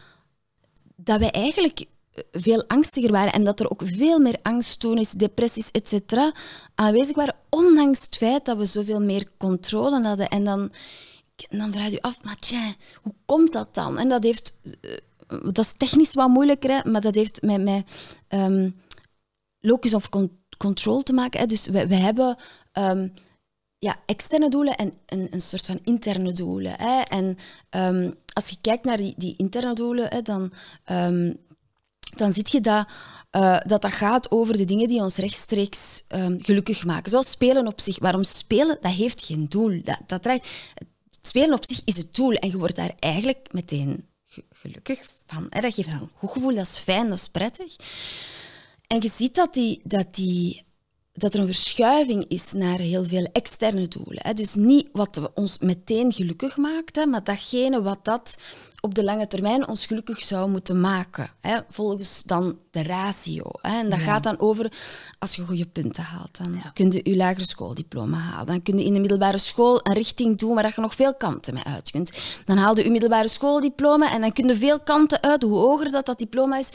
dat 0.95 1.19
wij 1.19 1.31
eigenlijk 1.31 1.85
veel 2.31 2.63
angstiger 2.67 3.11
waren 3.11 3.33
en 3.33 3.43
dat 3.43 3.59
er 3.59 3.69
ook 3.69 3.81
veel 3.85 4.19
meer 4.19 4.39
angststoornis, 4.41 5.11
depressies, 5.11 5.71
etc. 5.71 6.17
aanwezig 6.75 7.15
waren, 7.15 7.35
ondanks 7.49 8.01
het 8.01 8.17
feit 8.17 8.45
dat 8.45 8.57
we 8.57 8.65
zoveel 8.65 9.01
meer 9.01 9.29
controle 9.37 10.03
hadden. 10.03 10.27
En 10.27 10.43
dan, 10.43 10.71
dan 11.49 11.71
vraag 11.71 11.85
je 11.85 11.91
je 11.91 12.01
af, 12.01 12.23
maar 12.23 12.39
tja, 12.39 12.73
hoe 13.01 13.13
komt 13.25 13.53
dat 13.53 13.75
dan? 13.75 13.97
En 13.97 14.09
dat 14.09 14.23
heeft, 14.23 14.59
eh, 14.81 14.91
dat 15.27 15.57
is 15.57 15.71
technisch 15.77 16.13
wat 16.13 16.29
moeilijker, 16.29 16.69
hè, 16.69 16.89
maar 16.91 17.01
dat 17.01 17.15
heeft 17.15 17.41
met, 17.41 17.63
met 17.63 17.85
um, 18.29 18.81
locus 19.59 19.93
of 19.93 20.09
control 20.57 21.03
te 21.03 21.13
maken. 21.13 21.39
Hè. 21.39 21.45
Dus 21.45 21.67
we, 21.67 21.87
we 21.87 21.95
hebben 21.95 22.37
um, 22.73 23.13
ja, 23.79 23.95
externe 24.05 24.49
doelen 24.49 24.75
en 24.75 24.93
een, 25.05 25.41
soort 25.41 25.65
van 25.65 25.79
interne 25.83 26.33
doelen. 26.33 26.73
Hè. 26.77 27.01
En 27.01 27.37
um, 27.69 28.15
als 28.33 28.49
je 28.49 28.57
kijkt 28.61 28.85
naar 28.85 28.97
die, 28.97 29.13
die 29.17 29.33
interne 29.37 29.73
doelen, 29.73 30.07
hè, 30.09 30.21
dan, 30.21 30.51
dan 32.15 32.33
zie 32.33 32.45
je 32.51 32.61
dat, 32.61 32.87
uh, 33.31 33.59
dat 33.65 33.81
dat 33.81 33.91
gaat 33.91 34.31
over 34.31 34.57
de 34.57 34.65
dingen 34.65 34.87
die 34.87 35.01
ons 35.01 35.15
rechtstreeks 35.15 36.03
gelukkig 36.39 36.85
maken. 36.85 37.09
Zoals 37.09 37.29
spelen 37.29 37.67
op 37.67 37.81
zich. 37.81 37.99
Waarom 37.99 38.23
spelen? 38.23 38.77
Dat 38.81 38.91
heeft 38.91 39.25
geen 39.25 39.49
doel. 39.49 39.81
Dat, 39.83 39.99
dat 40.05 40.23
draait, 40.23 40.47
spelen 41.21 41.53
op 41.53 41.65
zich 41.65 41.81
is 41.85 41.97
het 41.97 42.15
doel 42.15 42.33
en 42.33 42.49
je 42.49 42.57
wordt 42.57 42.75
daar 42.75 42.93
eigenlijk 42.99 43.53
meteen 43.53 44.05
gelukkig 44.49 44.99
van. 45.27 45.47
Hè. 45.49 45.61
Dat 45.61 45.73
geeft 45.73 45.91
ja. 45.91 45.99
een 45.99 46.09
goed 46.13 46.31
gevoel, 46.31 46.55
dat 46.55 46.65
is 46.65 46.77
fijn, 46.77 47.09
dat 47.09 47.17
is 47.17 47.27
prettig. 47.27 47.75
En 48.87 49.01
je 49.01 49.09
ziet 49.09 49.35
dat 49.35 49.53
die, 49.53 49.81
dat 49.83 50.15
die 50.15 50.63
dat 51.17 51.33
er 51.33 51.39
een 51.39 51.45
verschuiving 51.45 52.25
is 52.27 52.51
naar 52.51 52.79
heel 52.79 53.03
veel 53.03 53.29
externe 53.31 53.87
doelen. 53.87 54.19
Hè. 54.21 54.33
Dus 54.33 54.55
niet 54.55 54.87
wat 54.91 55.31
ons 55.33 55.59
meteen 55.59 56.13
gelukkig 56.13 56.57
maakt, 56.57 56.95
hè, 56.95 57.05
maar 57.05 57.23
datgene 57.23 57.81
wat 57.81 58.05
dat 58.05 58.37
op 58.81 58.95
de 58.95 59.03
lange 59.03 59.27
termijn 59.27 59.67
ons 59.67 59.85
gelukkig 59.85 60.21
zou 60.21 60.49
moeten 60.49 60.81
maken. 60.81 61.29
Hè, 61.41 61.59
volgens 61.69 62.23
dan 62.23 62.59
de 62.71 62.83
ratio. 62.83 63.43
Hè. 63.61 63.79
En 63.79 63.89
dat 63.89 63.99
gaat 63.99 64.23
dan 64.23 64.39
over, 64.39 64.71
als 65.19 65.35
je 65.35 65.45
goede 65.45 65.65
punten 65.65 66.03
haalt, 66.03 66.37
dan 66.43 66.61
kun 66.73 66.91
je 66.91 66.99
je 67.03 67.15
lagere 67.15 67.45
schooldiploma 67.45 68.17
halen. 68.17 68.45
Dan 68.45 68.61
kun 68.61 68.77
je 68.77 68.85
in 68.85 68.93
de 68.93 68.99
middelbare 68.99 69.37
school 69.37 69.79
een 69.83 69.93
richting 69.93 70.37
doen 70.37 70.55
waar 70.55 70.73
je 70.75 70.81
nog 70.81 70.95
veel 70.95 71.15
kanten 71.15 71.53
mee 71.53 71.63
uit 71.63 71.91
kunt. 71.91 72.11
Dan 72.45 72.57
haal 72.57 72.77
je 72.77 72.83
je 72.83 72.91
middelbare 72.91 73.27
schooldiploma 73.27 74.11
en 74.11 74.21
dan 74.21 74.31
kun 74.31 74.47
je 74.47 74.57
veel 74.57 74.79
kanten 74.79 75.21
uit, 75.21 75.43
hoe 75.43 75.57
hoger 75.57 75.91
dat, 75.91 76.05
dat 76.05 76.19
diploma 76.19 76.57
is. 76.57 76.69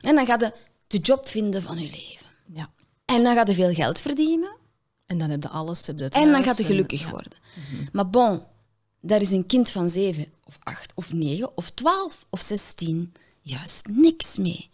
En 0.00 0.14
dan 0.14 0.26
ga 0.26 0.36
je 0.38 0.52
de 0.86 0.98
job 0.98 1.28
vinden 1.28 1.62
van 1.62 1.78
je 1.78 1.90
leven. 1.90 2.26
Ja. 2.52 2.70
En 3.10 3.22
dan 3.22 3.34
ga 3.34 3.42
je 3.46 3.54
veel 3.54 3.74
geld 3.74 4.00
verdienen. 4.00 4.56
En 5.06 5.18
dan 5.18 5.30
heb 5.30 5.42
je 5.42 5.48
alles. 5.48 5.86
Heb 5.86 5.98
je 5.98 6.04
het 6.04 6.14
En 6.14 6.30
dan 6.30 6.42
gaat 6.42 6.56
je 6.56 6.62
en- 6.62 6.68
gelukkig 6.68 7.10
worden. 7.10 7.32
Maar 7.92 8.10
bon, 8.10 8.42
daar 9.00 9.20
is 9.20 9.30
een 9.30 9.46
kind 9.46 9.70
van 9.70 9.90
zeven 9.90 10.26
of 10.44 10.58
acht 10.62 10.92
of 10.94 11.12
negen 11.12 11.56
of 11.56 11.70
twaalf 11.70 12.26
of 12.30 12.40
zestien 12.40 13.12
juist 13.40 13.86
niks 13.88 14.36
mee. 14.36 14.70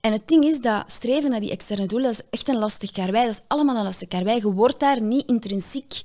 En 0.00 0.12
het 0.12 0.28
ding 0.28 0.44
is 0.44 0.60
dat 0.60 0.92
streven 0.92 1.30
naar 1.30 1.40
die 1.40 1.50
externe 1.50 1.86
doelen, 1.86 2.10
dat 2.10 2.20
is 2.20 2.28
echt 2.30 2.48
een 2.48 2.58
lastig 2.58 2.90
karwei. 2.90 3.24
Dat 3.24 3.34
is 3.34 3.42
allemaal 3.48 3.76
een 3.76 3.82
lastig 3.82 4.08
karwei. 4.08 4.36
Je 4.36 4.52
wordt 4.52 4.80
daar 4.80 5.00
niet 5.00 5.28
intrinsiek 5.28 6.02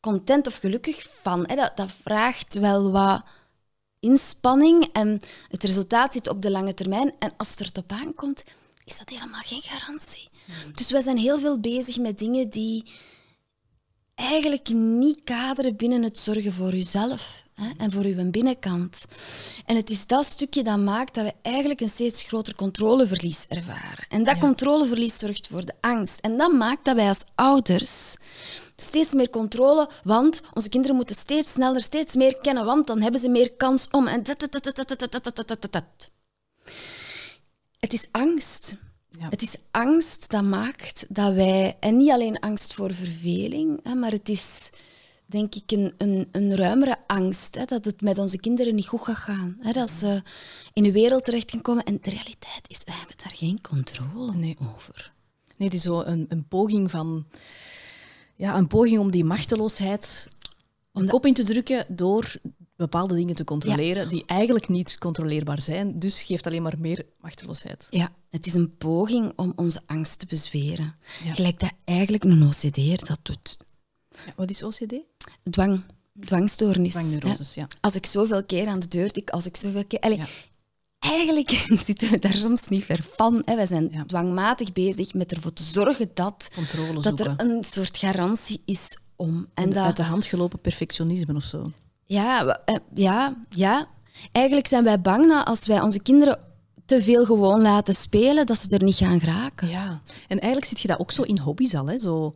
content 0.00 0.46
of 0.46 0.56
gelukkig 0.56 1.06
van. 1.22 1.44
Hè. 1.46 1.54
Dat, 1.54 1.76
dat 1.76 1.92
vraagt 2.02 2.54
wel 2.54 2.90
wat 2.90 3.22
inspanning 4.00 4.88
en 4.92 5.20
het 5.48 5.64
resultaat 5.64 6.12
zit 6.12 6.28
op 6.28 6.42
de 6.42 6.50
lange 6.50 6.74
termijn. 6.74 7.14
En 7.18 7.32
als 7.36 7.50
het 7.50 7.60
er 7.60 7.70
op 7.82 7.92
aankomt, 7.92 8.44
is 8.84 8.98
dat 8.98 9.08
helemaal 9.08 9.40
geen 9.44 9.62
garantie. 9.62 10.28
Dus 10.74 10.90
wij 10.90 11.00
zijn 11.00 11.18
heel 11.18 11.38
veel 11.38 11.60
bezig 11.60 11.98
met 11.98 12.18
dingen 12.18 12.50
die 12.50 12.84
eigenlijk 14.16 14.68
niet 14.72 15.20
kaderen 15.24 15.76
binnen 15.76 16.02
het 16.02 16.18
zorgen 16.18 16.52
voor 16.52 16.74
uzelf 16.74 17.44
hè, 17.54 17.70
en 17.76 17.92
voor 17.92 18.04
uw 18.04 18.30
binnenkant. 18.30 19.04
En 19.66 19.76
het 19.76 19.90
is 19.90 20.06
dat 20.06 20.24
stukje 20.24 20.62
dat 20.62 20.78
maakt 20.78 21.14
dat 21.14 21.24
we 21.24 21.32
eigenlijk 21.42 21.80
een 21.80 21.88
steeds 21.88 22.22
groter 22.22 22.54
controleverlies 22.54 23.44
ervaren. 23.48 24.06
En 24.08 24.24
dat 24.24 24.38
controleverlies 24.38 25.18
zorgt 25.18 25.46
voor 25.46 25.64
de 25.64 25.74
angst. 25.80 26.20
En 26.20 26.36
dat 26.36 26.52
maakt 26.52 26.84
dat 26.84 26.96
wij 26.96 27.08
als 27.08 27.24
ouders 27.34 28.16
steeds 28.76 29.12
meer 29.12 29.30
controle, 29.30 29.90
want 30.02 30.42
onze 30.54 30.68
kinderen 30.68 30.96
moeten 30.96 31.16
steeds 31.16 31.52
sneller, 31.52 31.82
steeds 31.82 32.14
meer 32.14 32.36
kennen, 32.36 32.64
want 32.64 32.86
dan 32.86 33.00
hebben 33.00 33.20
ze 33.20 33.28
meer 33.28 33.52
kans 33.52 33.88
om. 33.90 34.06
En 34.06 34.22
dat, 34.22 34.40
dat, 34.40 34.52
dat, 34.52 34.64
dat, 34.64 35.12
dat, 35.24 35.48
dat, 35.48 35.72
dat. 35.72 36.10
Het 37.78 37.92
is 37.92 38.06
angst. 38.10 38.74
Ja. 39.18 39.28
Het 39.28 39.42
is 39.42 39.56
angst 39.70 40.30
dat 40.30 40.42
maakt 40.42 41.06
dat 41.08 41.34
wij, 41.34 41.76
en 41.80 41.96
niet 41.96 42.10
alleen 42.10 42.38
angst 42.40 42.74
voor 42.74 42.94
verveling, 42.94 43.80
hè, 43.82 43.94
maar 43.94 44.10
het 44.10 44.28
is 44.28 44.70
denk 45.26 45.54
ik 45.54 45.72
een, 45.72 45.94
een, 45.98 46.28
een 46.32 46.56
ruimere 46.56 46.96
angst 47.06 47.54
hè, 47.54 47.64
dat 47.64 47.84
het 47.84 48.00
met 48.00 48.18
onze 48.18 48.38
kinderen 48.38 48.74
niet 48.74 48.86
goed 48.88 49.00
gaat 49.00 49.16
gaan. 49.16 49.56
Hè, 49.60 49.72
dat 49.72 49.90
ze 49.90 50.22
in 50.72 50.84
een 50.84 50.92
wereld 50.92 51.24
terecht 51.24 51.50
gaan 51.50 51.62
komen. 51.62 51.84
En 51.84 51.98
de 52.00 52.10
realiteit 52.10 52.64
is, 52.66 52.80
wij 52.84 52.94
hebben 52.94 53.16
daar 53.16 53.36
geen 53.36 53.60
controle 53.60 54.34
Nee. 54.34 54.56
over. 54.74 55.12
Nee, 55.56 55.68
het 55.68 55.76
is 55.76 55.82
zo 55.82 56.00
een, 56.00 56.26
een 56.28 56.48
poging 56.48 56.90
van... 56.90 57.26
Ja, 58.34 58.56
een 58.56 58.66
poging 58.66 58.98
om 58.98 59.10
die 59.10 59.24
machteloosheid 59.24 60.28
de 60.92 61.06
kop 61.06 61.26
in 61.26 61.34
te 61.34 61.44
drukken 61.44 61.84
door 61.88 62.34
bepaalde 62.76 63.14
dingen 63.14 63.34
te 63.34 63.44
controleren 63.44 64.08
die 64.08 64.24
eigenlijk 64.26 64.68
niet 64.68 64.98
controleerbaar 64.98 65.62
zijn. 65.62 65.98
Dus 65.98 66.22
geeft 66.22 66.46
alleen 66.46 66.62
maar 66.62 66.78
meer 66.78 67.06
machteloosheid. 67.20 67.86
Ja, 67.90 68.12
het 68.30 68.46
is 68.46 68.54
een 68.54 68.76
poging 68.76 69.32
om 69.36 69.52
onze 69.56 69.80
angst 69.86 70.18
te 70.18 70.26
bezweren. 70.26 70.94
Ja. 71.24 71.32
Gelijk 71.34 71.60
dat 71.60 71.72
eigenlijk 71.84 72.24
een 72.24 72.42
OCD 72.46 73.06
dat 73.08 73.18
doet. 73.22 73.56
Ja, 74.26 74.32
wat 74.36 74.50
is 74.50 74.62
OCD? 74.62 74.94
Dwang, 75.50 75.82
dwangstoornis. 76.20 76.92
Dwangneuroses, 76.92 77.54
ja. 77.54 77.66
Als 77.80 77.94
ik 77.94 78.06
zoveel 78.06 78.44
keer 78.44 78.66
aan 78.66 78.80
de 78.80 78.88
deur 78.88 79.10
tik, 79.10 79.30
als 79.30 79.46
ik 79.46 79.56
zoveel 79.56 79.84
keer... 79.84 80.00
Allee. 80.00 80.20
Eigenlijk 80.98 81.50
zitten 81.86 82.10
we 82.10 82.18
daar 82.18 82.34
soms 82.34 82.68
niet 82.68 82.84
ver 82.84 83.04
van. 83.16 83.42
Hè. 83.44 83.54
Wij 83.56 83.66
zijn 83.66 83.88
Ja. 83.92 84.04
dwangmatig 84.04 84.72
bezig 84.72 85.14
met 85.14 85.32
ervoor 85.32 85.52
te 85.52 85.62
zorgen 85.62 86.10
dat, 86.14 86.48
dat 87.00 87.20
er 87.20 87.34
een 87.36 87.64
soort 87.64 87.96
garantie 87.98 88.62
is 88.64 88.98
om. 89.16 89.36
En 89.54 89.64
En 89.64 89.70
dat, 89.70 89.84
Uit 89.84 89.96
de 89.96 90.02
hand 90.02 90.24
gelopen 90.24 90.60
perfectionisme 90.60 91.34
of 91.34 91.42
zo. 91.44 91.72
Ja, 92.06 92.60
eh, 92.64 92.76
ja, 92.94 93.44
ja. 93.48 93.88
Eigenlijk 94.32 94.66
zijn 94.66 94.84
wij 94.84 95.00
bang 95.00 95.28
dat 95.28 95.46
als 95.46 95.66
wij 95.66 95.80
onze 95.80 96.02
kinderen 96.02 96.38
te 96.84 97.02
veel 97.02 97.24
gewoon 97.24 97.60
laten 97.60 97.94
spelen, 97.94 98.46
dat 98.46 98.58
ze 98.58 98.76
er 98.76 98.82
niet 98.82 98.94
gaan 98.94 99.20
geraken. 99.20 99.68
Ja, 99.68 100.00
en 100.28 100.38
eigenlijk 100.38 100.64
zit 100.64 100.80
je 100.80 100.88
dat 100.88 100.98
ook 100.98 101.12
zo 101.12 101.22
in 101.22 101.38
hobby's 101.38 101.74
al. 101.74 101.86
Hè? 101.86 101.98
Zo, 101.98 102.34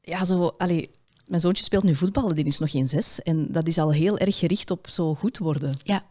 ja, 0.00 0.24
zo, 0.24 0.46
allee, 0.56 0.90
mijn 1.26 1.40
zoontje 1.40 1.64
speelt 1.64 1.82
nu 1.82 1.94
voetbal, 1.94 2.34
die 2.34 2.44
is 2.44 2.58
nog 2.58 2.70
geen 2.70 2.88
zes. 2.88 3.22
En 3.22 3.52
dat 3.52 3.66
is 3.66 3.78
al 3.78 3.92
heel 3.92 4.18
erg 4.18 4.38
gericht 4.38 4.70
op 4.70 4.88
zo 4.88 5.14
goed 5.14 5.38
worden. 5.38 5.76
Ja. 5.82 6.04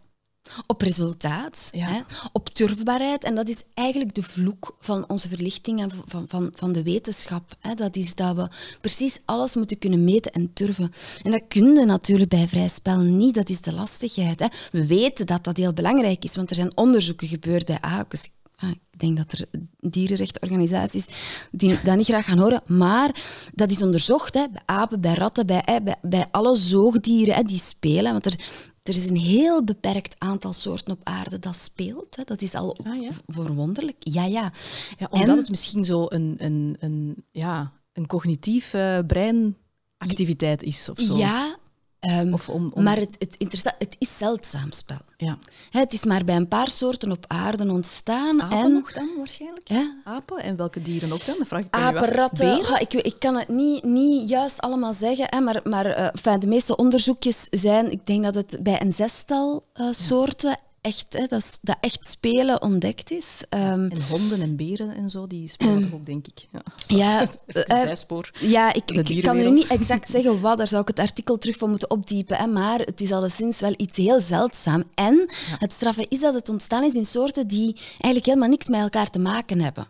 Op 0.67 0.82
resultaat, 0.82 1.69
Ja. 1.71 1.86
hè? 1.86 1.99
op 2.32 2.56
durfbaarheid. 2.56 3.23
En 3.23 3.36
dat 3.36 3.49
is 3.49 3.63
eigenlijk 3.73 4.15
de 4.15 4.23
vloek 4.23 4.75
van 4.79 5.10
onze 5.10 5.29
verlichting 5.29 5.82
en 5.82 5.91
van, 6.06 6.25
van, 6.27 6.49
van 6.56 6.71
de 6.71 6.84
wetenschap. 6.84 7.56
Hè? 7.60 7.73
Dat 7.73 7.95
is 7.95 8.15
dat 8.15 8.36
we 8.36 8.47
precies 8.82 9.19
alles 9.25 9.56
moeten 9.56 9.77
kunnen 9.77 10.03
meten 10.03 10.32
en 10.32 10.51
durven. 10.53 10.91
En 11.23 11.32
dat 11.32 11.41
kun 11.47 11.75
je 11.75 11.86
natuurlijk 11.86 12.29
bij 12.29 12.47
vrij 12.47 12.67
spel 12.67 12.99
niet. 12.99 13.36
Dat 13.36 13.49
is 13.49 13.62
de 13.62 13.73
lastigheid. 13.73 14.39
Hè? 14.39 14.47
We 14.71 14.86
weten 14.86 15.25
dat 15.25 15.43
dat 15.43 15.58
heel 15.58 15.73
belangrijk 15.73 16.23
is, 16.23 16.36
want 16.36 16.49
er 16.49 16.56
zijn 16.56 16.77
onderzoeken 16.77 17.27
gebeurd 17.27 17.65
bij 17.65 17.77
AUKUS. 17.82 18.29
Ah, 18.56 18.69
Ik 18.69 18.99
denk 18.99 19.17
dat 19.17 19.32
er 19.32 19.45
dierenrechtenorganisaties 19.79 21.06
die 21.51 21.79
dat 21.84 21.97
niet 21.97 22.06
graag 22.08 22.25
gaan 22.25 22.38
horen, 22.39 22.62
maar 22.65 23.15
dat 23.53 23.71
is 23.71 23.82
onderzocht 23.82 24.34
hè, 24.34 24.45
bij 24.51 24.62
apen, 24.65 25.01
bij 25.01 25.13
ratten, 25.13 25.45
bij, 25.45 25.79
bij, 25.84 25.95
bij 26.01 26.27
alle 26.32 26.56
zoogdieren 26.56 27.36
hè, 27.36 27.43
die 27.43 27.60
spelen. 27.60 28.12
Want 28.12 28.25
er, 28.25 28.39
er 28.84 28.96
is 28.96 29.10
een 29.10 29.15
heel 29.17 29.63
beperkt 29.63 30.15
aantal 30.17 30.54
soorten 30.54 30.93
op 30.93 31.00
aarde 31.04 31.39
dat 31.39 31.56
speelt. 31.56 32.15
Hè. 32.15 32.24
Dat 32.24 32.41
is 32.41 32.54
al 32.56 32.78
Ah, 32.84 33.02
ja? 33.02 33.10
verwonderlijk. 33.28 33.96
Ja, 34.00 34.26
ja. 34.26 34.52
Ja, 34.98 35.08
omdat 35.10 35.28
En- 35.30 35.38
het 35.38 35.50
misschien 35.50 35.84
zo 35.84 36.06
een, 36.10 36.36
een, 36.38 36.76
een, 36.80 37.26
ja, 37.32 37.72
een 37.93 38.08
cognitief 38.08 38.74
eh, 38.74 39.00
breinactiviteit 39.08 40.63
is 40.63 40.89
of 40.89 41.00
zo. 41.00 41.17
Ja, 41.17 41.58
ehm, 42.03 42.33
Of 42.33 42.49
om, 42.49 42.71
om- 42.73 42.83
maar 42.83 42.97
het, 42.97 43.15
het, 43.19 43.35
het 43.77 43.95
is 43.99 44.17
zeldzaam 44.17 44.71
spel. 44.71 44.97
ja. 45.17 45.37
Het 45.69 45.93
is 45.93 46.03
maar 46.03 46.23
bij 46.25 46.35
een 46.35 46.47
paar 46.47 46.69
soorten 46.69 47.11
op 47.11 47.25
aarde 47.27 47.71
ontstaan. 47.71 48.41
Apen 48.41 48.57
en, 48.57 48.73
nog 48.73 48.93
dan, 48.93 49.09
waarschijnlijk? 49.17 49.67
Ja. 49.69 49.95
Apen? 50.03 50.37
En 50.43 50.55
welke 50.55 50.81
dieren 50.81 51.11
ook 51.11 51.25
dan? 51.25 51.35
Dat 51.37 51.47
vraag 51.47 51.61
ik. 51.61 51.67
Apen, 51.75 52.09
ratten, 52.11 52.79
ik, 52.79 52.93
ik 52.93 53.15
kan 53.19 53.35
het 53.35 53.47
niet, 53.47 53.83
niet 53.83 54.29
juist 54.29 54.61
allemaal 54.61 54.93
zeggen, 54.93 55.25
hè, 55.29 55.39
maar, 55.39 55.59
maar 55.63 55.85
eh, 55.85 56.39
de 56.39 56.47
meeste 56.47 56.75
onderzoekjes 56.75 57.47
zijn, 57.49 57.91
ik 57.91 58.05
denk 58.05 58.23
dat 58.23 58.35
het 58.35 58.57
bij 58.61 58.81
een 58.81 58.93
zestal 58.93 59.63
eh, 59.73 59.87
soorten 59.91 60.57
echt, 60.84 61.06
hè, 61.10 61.26
dat, 61.26 61.60
dat 61.62 61.78
echt 61.80 62.06
spelen 62.06 62.62
ontdekt 62.62 63.12
is. 63.12 63.41
Ehm, 63.50 63.63
En 63.63 64.02
honden 64.10 64.41
en 64.41 64.56
beren 64.56 64.96
en 64.96 65.10
zo, 65.10 65.28
die 65.28 65.48
spelen 65.48 65.82
toch 65.82 65.93
ook, 65.93 66.06
denk 66.06 66.28
ik. 66.28 66.48
Ja, 66.52 66.62
Ja, 66.88 67.22
een 67.48 67.63
eh, 67.63 67.82
zijspoor. 67.82 68.32
Ja, 68.39 68.74
ik, 68.74 68.86
kan 68.86 68.98
u 68.98 69.04
dierenwereld. 69.04 69.54
niet 69.54 69.67
exact 69.78 70.08
zeggen 70.10 70.41
wat, 70.41 70.58
daar 70.58 70.67
zou 70.67 70.82
ik 70.82 70.88
het 70.88 71.00
artikel 71.00 71.38
terug 71.38 71.58
voor 71.58 71.69
moeten 71.69 71.89
opdiepen. 71.89 72.38
Hè, 72.38 72.48
maar 72.48 72.80
het 72.80 73.02
is 73.02 73.12
alleszins 73.12 73.60
wel 73.60 73.74
iets 73.78 73.98
heel 73.98 74.22
zeldzaam. 74.22 74.84
En 74.93 75.26
het 75.58 75.72
straffe 75.72 76.06
is 76.10 76.19
dat 76.19 76.34
het 76.34 76.50
ontstaan 76.50 76.84
is 76.84 76.93
in 76.93 77.06
soorten 77.06 77.48
die 77.48 77.76
eigenlijk 77.76 78.26
helemaal 78.26 78.50
niks 78.50 78.67
met 78.67 78.80
elkaar 78.80 79.10
te 79.10 79.19
maken 79.19 79.60
hebben. 79.62 79.88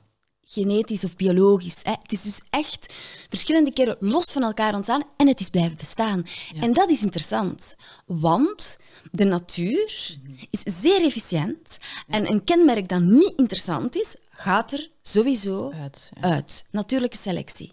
Genetisch 0.54 1.04
of 1.04 1.16
biologisch. 1.16 1.80
Hè. 1.84 1.92
Het 1.92 2.12
is 2.12 2.22
dus 2.22 2.42
echt 2.50 2.94
verschillende 3.30 3.74
keren 3.74 3.98
los 4.00 4.32
van 4.32 4.44
elkaar 4.44 4.74
ontstaan 4.74 5.04
en 5.18 5.28
het 5.28 5.40
is 5.40 5.50
blijven 5.50 5.78
bestaan. 5.78 6.26
En 6.60 6.74
dat 6.74 6.90
is 6.90 7.04
interessant, 7.04 7.76
want 8.06 8.78
de 9.12 9.24
natuur 9.24 10.18
is 10.50 10.62
zeer 10.82 11.02
efficiënt 11.02 11.78
en 12.08 12.32
een 12.32 12.44
kenmerk 12.44 12.90
dat 12.90 13.02
niet 13.02 13.34
interessant 13.36 13.96
is, 13.96 14.16
gaat 14.30 14.72
er 14.72 14.90
sowieso 15.02 15.72
Uit, 15.72 16.12
ja. 16.14 16.22
uit. 16.22 16.66
Natuurlijke 16.72 17.18
selectie. 17.18 17.72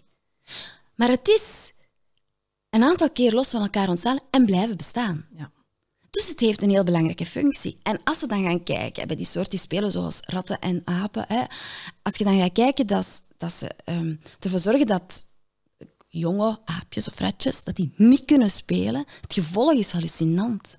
Maar 0.95 1.09
het 1.09 1.27
is 1.27 1.71
een 2.69 2.83
aantal 2.83 3.11
keer 3.11 3.33
los 3.33 3.49
van 3.49 3.61
elkaar 3.61 3.89
ontstaan 3.89 4.19
en 4.31 4.45
blijven 4.45 4.77
bestaan. 4.77 5.25
Ja. 5.35 5.51
Dus 6.11 6.27
het 6.27 6.39
heeft 6.39 6.61
een 6.61 6.69
heel 6.69 6.83
belangrijke 6.83 7.25
functie. 7.25 7.77
En 7.83 7.99
als 8.03 8.21
we 8.21 8.27
dan 8.27 8.43
gaan 8.43 8.63
kijken 8.63 9.07
bij 9.07 9.15
die 9.15 9.25
soorten 9.25 9.49
die 9.49 9.59
spelen, 9.59 9.91
zoals 9.91 10.19
ratten 10.25 10.59
en 10.59 10.81
apen, 10.85 11.25
hè, 11.27 11.43
als 12.01 12.17
je 12.17 12.23
dan 12.23 12.39
gaat 12.39 12.51
kijken 12.51 12.87
dat, 12.87 13.23
dat 13.37 13.53
ze 13.53 13.69
ehm, 13.83 14.15
ervoor 14.39 14.59
zorgen 14.59 14.87
dat 14.87 15.25
jonge 16.07 16.59
aapjes 16.65 17.07
of 17.07 17.19
ratjes 17.19 17.63
dat 17.63 17.75
die 17.75 17.93
niet 17.95 18.25
kunnen 18.25 18.49
spelen, 18.49 19.05
het 19.21 19.33
gevolg 19.33 19.73
is 19.73 19.91
hallucinant. 19.91 20.77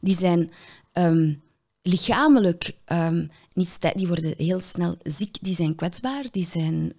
Die 0.00 0.16
zijn 0.16 0.50
ehm, 0.92 1.34
lichamelijk 1.82 2.76
ehm, 2.84 3.26
niet 3.52 3.68
sterk, 3.68 3.96
die 3.96 4.06
worden 4.06 4.34
heel 4.36 4.60
snel 4.60 4.96
ziek, 5.02 5.36
die 5.40 5.54
zijn 5.54 5.74
kwetsbaar, 5.74 6.24
die 6.30 6.46
zijn 6.46 6.92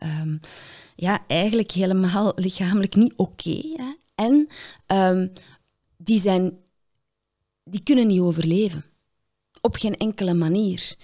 ja, 0.95 1.23
eigenlijk 1.27 1.71
helemaal 1.71 2.33
lichamelijk 2.45 2.95
niet 2.95 3.13
oké. 3.15 3.61
en 4.15 4.47
die, 5.97 6.19
zijn, 6.19 6.57
die 7.69 7.83
kunnen 7.83 8.07
niet 8.07 8.19
overleven. 8.19 8.85
Op 9.61 9.75
geen 9.75 9.97
enkele 9.97 10.33
manier. 10.33 10.95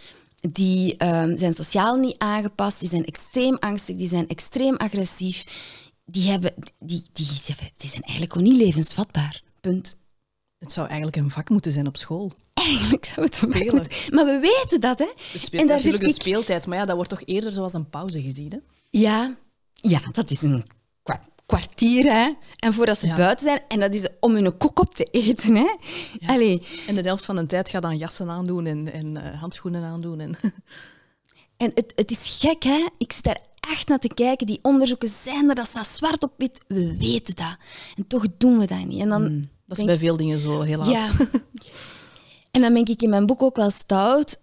die 0.51 0.97
ehm, 0.97 1.37
zijn 1.37 1.53
sociaal 1.53 1.95
niet 1.95 2.17
aangepast, 2.17 2.79
die 2.79 2.89
zijn 2.89 3.05
extreem 3.05 3.55
angstig, 3.59 3.95
die 3.95 4.07
zijn 4.07 4.27
extreem 4.27 4.75
agressief. 4.75 5.45
Die, 6.05 6.29
hebben, 6.29 6.53
die, 6.79 7.03
die, 7.13 7.27
die 7.77 7.89
zijn 7.89 8.03
eigenlijk 8.03 8.33
gewoon 8.33 8.47
niet 8.47 8.61
levensvatbaar. 8.61 9.43
Punt. 9.59 9.97
Het 10.57 10.71
zou 10.71 10.87
eigenlijk 10.87 11.17
een 11.17 11.29
vak 11.29 11.49
moeten 11.49 11.71
zijn 11.71 11.87
op 11.87 11.97
school. 11.97 12.31
Eigenlijk 12.53 13.05
zou 13.05 13.25
het 13.25 13.35
spelen. 13.35 13.75
Moeten. 13.75 14.13
Maar 14.15 14.25
we 14.25 14.39
weten 14.39 14.81
dat, 14.81 14.99
hè? 14.99 15.05
en 15.05 15.67
daar 15.67 15.75
natuurlijk 15.75 16.03
zit 16.03 16.15
de 16.15 16.21
speeltijd, 16.21 16.67
maar 16.67 16.77
ja, 16.77 16.85
dat 16.85 16.95
wordt 16.95 17.09
toch 17.09 17.21
eerder 17.25 17.53
zoals 17.53 17.73
een 17.73 17.89
pauze 17.89 18.21
gezien, 18.21 18.51
hè? 18.51 18.57
Ja, 18.89 19.37
ja 19.73 20.01
dat 20.11 20.31
is 20.31 20.41
een 20.41 20.65
kwartier, 21.57 22.03
hè? 22.03 22.31
En 22.59 22.73
voordat 22.73 22.97
ze 22.97 23.07
buiten 23.07 23.45
zijn, 23.45 23.61
en 23.67 23.79
dat 23.79 23.93
is 23.93 24.07
om 24.19 24.33
hun 24.35 24.57
kok 24.57 24.79
op 24.79 24.95
te 24.95 25.03
eten, 25.03 25.55
hè? 25.55 25.75
Ja. 26.19 26.59
En 26.87 26.95
de 26.95 27.01
helft 27.01 27.25
van 27.25 27.35
de 27.35 27.45
tijd 27.45 27.69
gaat 27.69 27.81
dan 27.81 27.97
jassen 27.97 28.29
aandoen 28.29 28.65
en, 28.65 28.93
en 28.93 29.15
uh, 29.15 29.39
handschoenen 29.39 29.83
aandoen. 29.83 30.19
En, 30.19 30.35
en 31.57 31.71
het, 31.75 31.93
het 31.95 32.11
is 32.11 32.37
gek, 32.39 32.63
hè? 32.63 32.85
Ik 32.97 33.11
zit 33.11 33.23
daar 33.23 33.39
echt 33.59 33.87
naar 33.87 33.99
te 33.99 34.13
kijken. 34.13 34.47
Die 34.47 34.59
onderzoeken 34.61 35.09
zijn 35.09 35.49
er, 35.49 35.55
dat 35.55 35.67
staat 35.67 35.87
zwart 35.87 36.23
op 36.23 36.33
wit. 36.37 36.59
We 36.67 36.97
weten 36.97 37.35
dat. 37.35 37.57
En 37.95 38.07
toch 38.07 38.25
doen 38.37 38.57
we 38.57 38.67
dat 38.67 38.85
niet. 38.85 39.01
En 39.01 39.09
dan 39.09 39.25
hmm. 39.25 39.49
Dat 39.65 39.77
is 39.77 39.85
bij 39.85 39.97
veel 39.97 40.17
dingen 40.17 40.39
zo, 40.39 40.61
helaas. 40.61 40.87
Ja. 40.87 41.11
En 42.51 42.61
dan 42.61 42.73
ben 42.73 42.85
ik 42.85 43.01
in 43.01 43.09
mijn 43.09 43.25
boek 43.25 43.41
ook 43.41 43.55
wel 43.55 43.69
stout. 43.69 44.39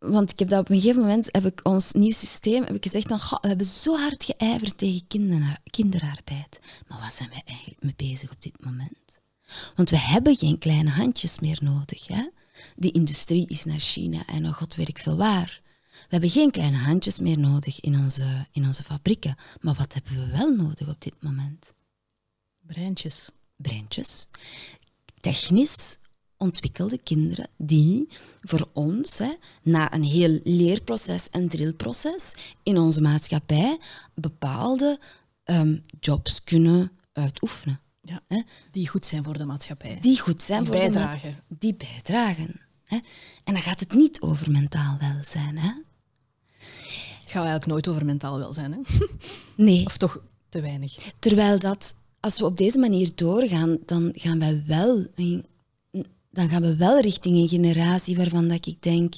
Want 0.00 0.30
ik 0.30 0.38
heb 0.38 0.48
dat 0.48 0.60
op 0.60 0.70
een 0.70 0.80
gegeven 0.80 1.00
moment, 1.00 1.28
heb 1.30 1.46
ik 1.46 1.60
ons 1.62 1.92
nieuw 1.92 2.12
systeem, 2.12 2.64
heb 2.64 2.74
ik 2.74 2.82
gezegd 2.82 3.08
dan, 3.08 3.18
we 3.18 3.48
hebben 3.48 3.66
zo 3.66 3.96
hard 3.96 4.24
geijverd 4.24 4.78
tegen 4.78 5.06
kinderarbeid. 5.70 6.60
Maar 6.88 7.00
wat 7.00 7.14
zijn 7.14 7.28
wij 7.28 7.42
eigenlijk 7.44 7.82
mee 7.82 7.94
bezig 7.96 8.30
op 8.30 8.42
dit 8.42 8.64
moment? 8.64 9.20
Want 9.74 9.90
we 9.90 9.98
hebben 9.98 10.36
geen 10.36 10.58
kleine 10.58 10.90
handjes 10.90 11.38
meer 11.38 11.58
nodig. 11.62 12.06
Hè? 12.06 12.28
Die 12.76 12.92
industrie 12.92 13.46
is 13.46 13.64
naar 13.64 13.80
China 13.80 14.26
en 14.26 14.42
nog 14.42 14.56
god 14.56 14.74
weet 14.74 14.88
ik 14.88 14.98
veel 14.98 15.16
waar. 15.16 15.60
We 15.90 16.06
hebben 16.08 16.30
geen 16.30 16.50
kleine 16.50 16.76
handjes 16.76 17.18
meer 17.18 17.38
nodig 17.38 17.80
in 17.80 17.96
onze, 17.96 18.46
in 18.52 18.66
onze 18.66 18.84
fabrieken. 18.84 19.36
Maar 19.60 19.74
wat 19.74 19.94
hebben 19.94 20.12
we 20.26 20.38
wel 20.38 20.54
nodig 20.54 20.88
op 20.88 21.00
dit 21.00 21.22
moment? 21.22 21.72
Breintjes 22.66 23.30
breintjes, 23.62 24.26
technisch 25.20 25.98
ontwikkelde 26.40 26.98
kinderen 26.98 27.48
die 27.56 28.08
voor 28.40 28.68
ons, 28.72 29.18
hè, 29.18 29.32
na 29.62 29.94
een 29.94 30.02
heel 30.02 30.40
leerproces 30.44 31.30
en 31.30 31.48
drillproces 31.48 32.32
in 32.62 32.78
onze 32.78 33.00
maatschappij, 33.00 33.78
bepaalde 34.14 34.98
um, 35.44 35.82
jobs 36.00 36.44
kunnen 36.44 36.92
uitoefenen. 37.12 37.80
Ja, 38.02 38.20
hè? 38.26 38.42
Die 38.70 38.88
goed 38.88 39.06
zijn 39.06 39.24
voor 39.24 39.38
de 39.38 39.44
maatschappij. 39.44 39.98
Die 40.00 40.20
goed 40.20 40.42
zijn 40.42 40.66
voor 40.66 40.76
bijdragen. 40.76 41.20
de 41.20 41.26
maatschappij. 41.26 41.58
Die 41.58 41.74
bijdragen. 41.74 42.60
Hè? 42.84 42.96
En 43.44 43.54
dan 43.54 43.62
gaat 43.62 43.80
het 43.80 43.92
niet 43.92 44.20
over 44.20 44.50
mentaal 44.50 44.96
welzijn. 44.98 45.58
Hè? 45.58 45.72
Het 47.20 47.30
gaat 47.38 47.44
eigenlijk 47.44 47.66
nooit 47.66 47.88
over 47.88 48.04
mentaal 48.04 48.38
welzijn. 48.38 48.72
Hè? 48.72 48.78
Nee. 49.56 49.86
Of 49.86 49.96
toch 49.96 50.22
te 50.48 50.60
weinig. 50.60 51.12
Terwijl 51.18 51.58
dat 51.58 51.94
als 52.20 52.38
we 52.38 52.44
op 52.44 52.58
deze 52.58 52.78
manier 52.78 53.10
doorgaan, 53.14 53.78
dan 53.86 54.12
gaan 54.14 54.38
wij 54.38 54.62
wel, 54.66 55.06
dan 56.30 56.48
gaan 56.48 56.62
we 56.62 56.76
wel 56.76 57.00
richting 57.00 57.36
een 57.36 57.48
generatie 57.48 58.16
waarvan 58.16 58.48
dat 58.48 58.66
ik 58.66 58.82
denk, 58.82 59.14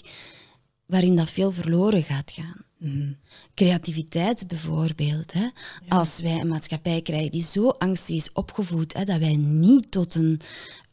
waarin 0.86 1.16
dat 1.16 1.30
veel 1.30 1.52
verloren 1.52 2.02
gaat 2.02 2.30
gaan. 2.30 2.64
Mhm. 2.82 3.12
Creativiteit 3.54 4.48
bijvoorbeeld. 4.48 5.32
Hè? 5.32 5.48
Als 5.88 6.20
wij 6.20 6.40
een 6.40 6.48
maatschappij 6.48 7.02
krijgen 7.02 7.30
die 7.30 7.42
zo 7.42 7.68
angstig 7.68 8.16
is 8.16 8.32
opgevoed, 8.32 8.92
hè, 8.92 9.04
dat 9.04 9.18
wij 9.18 9.36
niet 9.36 9.90
tot 9.90 10.14
een 10.14 10.40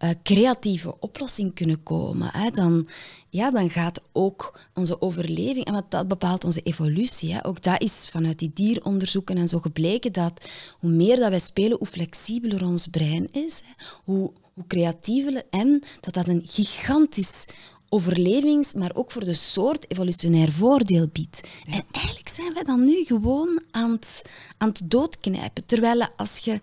uh, 0.03 0.09
creatieve 0.23 0.99
oplossing 0.99 1.53
kunnen 1.53 1.83
komen, 1.83 2.29
hè, 2.31 2.49
dan, 2.49 2.87
ja, 3.29 3.51
dan 3.51 3.69
gaat 3.69 4.01
ook 4.11 4.59
onze 4.73 5.01
overleving, 5.01 5.65
en 5.65 5.85
dat 5.89 6.07
bepaalt 6.07 6.43
onze 6.43 6.61
evolutie. 6.61 7.33
Hè. 7.33 7.45
Ook 7.45 7.63
dat 7.63 7.81
is 7.81 8.07
vanuit 8.11 8.39
die 8.39 8.51
dieronderzoeken 8.53 9.37
en 9.37 9.47
zo 9.47 9.59
gebleken 9.59 10.13
dat 10.13 10.49
hoe 10.79 10.89
meer 10.89 11.15
dat 11.15 11.29
wij 11.29 11.39
spelen, 11.39 11.77
hoe 11.77 11.87
flexibeler 11.87 12.65
ons 12.65 12.87
brein 12.87 13.27
is, 13.31 13.61
hè, 13.65 13.85
hoe, 14.03 14.31
hoe 14.59 14.67
creatiever 14.67 15.43
en 15.49 15.83
dat 15.99 16.13
dat 16.13 16.27
een 16.27 16.41
gigantisch 16.45 17.45
overlevings, 17.89 18.73
maar 18.73 18.91
ook 18.93 19.11
voor 19.11 19.23
de 19.23 19.33
soort 19.33 19.91
evolutionair 19.91 20.51
voordeel 20.51 21.07
biedt. 21.11 21.47
En 21.65 21.83
eigenlijk 21.91 22.29
zijn 22.29 22.53
wij 22.53 22.63
dan 22.63 22.83
nu 22.85 23.03
gewoon 23.03 23.61
aan 23.71 23.91
het, 23.91 24.21
aan 24.57 24.67
het 24.67 24.81
doodknijpen. 24.85 25.65
Terwijl 25.65 26.07
als 26.15 26.37
je, 26.37 26.59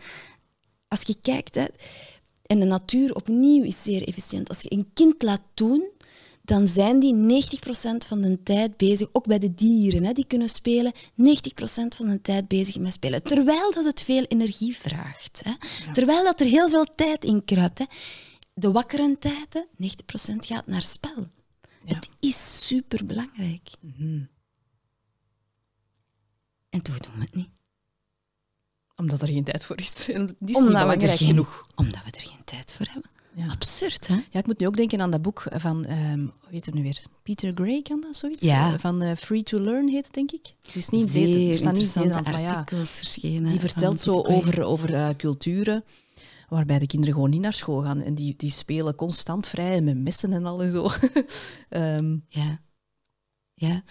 als 0.89 1.03
je 1.03 1.17
kijkt, 1.23 1.55
hè, 1.55 1.65
en 2.43 2.61
de 2.61 2.67
natuur 2.67 3.15
opnieuw 3.15 3.63
is 3.63 3.83
zeer 3.83 4.09
efficiënt. 4.09 4.49
Als 4.49 4.63
je 4.63 4.73
een 4.73 4.91
kind 4.95 5.23
laat 5.23 5.43
doen, 5.55 5.89
dan 6.47 6.69
zijn 6.69 7.01
die 7.01 7.15
90% 7.15 8.07
van 8.07 8.21
de 8.21 8.43
tijd 8.43 8.77
bezig, 8.77 9.09
ook 9.13 9.27
bij 9.27 9.39
de 9.39 9.55
dieren, 9.55 10.05
hè, 10.05 10.13
die 10.13 10.27
kunnen 10.27 10.49
spelen, 10.49 10.93
90% 11.15 11.97
van 11.97 12.09
de 12.09 12.21
tijd 12.23 12.49
bezig 12.49 12.79
met 12.79 12.93
spelen. 12.93 13.23
Terwijl 13.23 13.73
dat 13.73 13.85
het 13.85 14.03
veel 14.03 14.23
energie 14.23 14.77
vraagt. 14.77 15.43
Hè. 15.45 15.53
Terwijl 15.93 16.25
dat 16.25 16.41
er 16.41 16.47
heel 16.47 16.69
veel 16.69 16.85
tijd 16.85 17.25
in 17.25 17.45
kruipt. 17.45 17.79
Hè. 17.79 17.85
De 18.55 18.73
wakkere 18.73 19.17
tijden, 19.19 19.67
90% 19.77 20.47
gaat 20.47 20.67
naar 20.67 20.83
spel. 20.83 21.27
Het 21.85 22.09
is 22.21 22.67
superbelangrijk. 22.67 23.69
Mm 23.81 24.29
En 26.69 26.83
toch 26.83 26.99
doen 26.99 27.15
we 27.15 27.21
het 27.21 27.35
niet. 27.35 27.51
Omdat 28.97 29.23
er 29.23 29.29
geen 29.29 29.45
tijd 29.45 29.65
voor 29.65 29.79
is. 29.79 29.93
Die 30.05 30.27
is 30.41 30.57
omdat, 30.57 30.99
we 30.99 31.07
er 31.07 31.17
geen, 31.17 31.29
genoeg. 31.29 31.69
omdat 31.75 32.05
we 32.05 32.11
er 32.11 32.27
geen 32.27 32.45
tijd 32.45 32.73
voor 32.73 32.87
hebben. 32.91 33.11
Ja. 33.37 33.47
Absurd, 33.49 34.07
hè? 34.07 34.15
Ja, 34.15 34.39
ik 34.39 34.47
moet 34.47 34.59
nu 34.59 34.67
ook 34.67 34.77
denken 34.77 35.01
aan 35.01 35.11
dat 35.11 35.23
boek 35.23 35.47
van, 35.53 35.91
um, 35.91 36.21
hoe 36.41 36.51
heet 36.51 36.67
het 36.67 36.75
nu 36.75 36.83
weer? 36.83 37.03
Peter 37.23 37.53
Gray, 37.55 37.83
kan 37.83 38.01
dat 38.01 38.17
zoiets? 38.17 38.43
Ja. 38.43 38.73
Eh, 38.73 38.79
van 38.79 39.03
uh, 39.03 39.13
Free 39.15 39.43
to 39.43 39.61
Learn 39.61 39.89
heet 39.89 40.05
het, 40.05 40.15
denk 40.15 40.33
ik. 40.33 40.55
Het 40.63 40.75
is 40.75 40.89
niet 40.89 41.09
Zeer 41.09 41.51
er 41.51 41.57
staan 41.57 41.75
niet 41.75 41.97
artikels 42.13 42.93
ja, 42.93 42.97
verschenen. 42.97 43.51
Die 43.51 43.61
vertelt 43.61 44.01
zo 44.01 44.13
over, 44.13 44.63
over 44.63 44.91
uh, 44.91 45.09
culturen 45.17 45.85
waarbij 46.49 46.79
de 46.79 46.87
kinderen 46.87 47.15
gewoon 47.15 47.31
niet 47.31 47.41
naar 47.41 47.53
school 47.53 47.83
gaan. 47.83 48.01
En 48.01 48.15
die, 48.15 48.35
die 48.37 48.51
spelen 48.51 48.95
constant 48.95 49.49
vrij 49.49 49.81
met 49.81 49.97
messen 49.97 50.33
en 50.33 50.45
al 50.45 50.63
en 50.63 50.71
zo. 50.71 50.89
um, 51.71 52.25
ja. 52.29 52.61
Ja. 53.59 53.83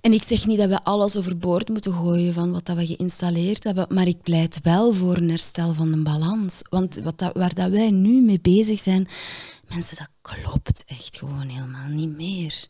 En 0.00 0.12
ik 0.12 0.22
zeg 0.22 0.46
niet 0.46 0.58
dat 0.58 0.68
we 0.68 0.84
alles 0.84 1.16
overboord 1.16 1.68
moeten 1.68 1.92
gooien 1.92 2.34
van 2.34 2.52
wat 2.52 2.66
dat 2.66 2.76
we 2.76 2.86
geïnstalleerd 2.86 3.64
hebben, 3.64 3.86
maar 3.90 4.06
ik 4.06 4.22
pleit 4.22 4.60
wel 4.62 4.92
voor 4.92 5.16
een 5.16 5.28
herstel 5.28 5.74
van 5.74 5.90
de 5.90 6.02
balans. 6.02 6.62
Want 6.68 6.96
wat 6.96 7.18
dat, 7.18 7.36
waar 7.36 7.54
dat 7.54 7.70
wij 7.70 7.90
nu 7.90 8.20
mee 8.20 8.40
bezig 8.40 8.78
zijn, 8.78 9.08
mensen, 9.68 9.96
dat 9.96 10.08
klopt 10.22 10.84
echt 10.86 11.18
gewoon 11.18 11.48
helemaal 11.48 11.88
niet 11.88 12.16
meer. 12.16 12.68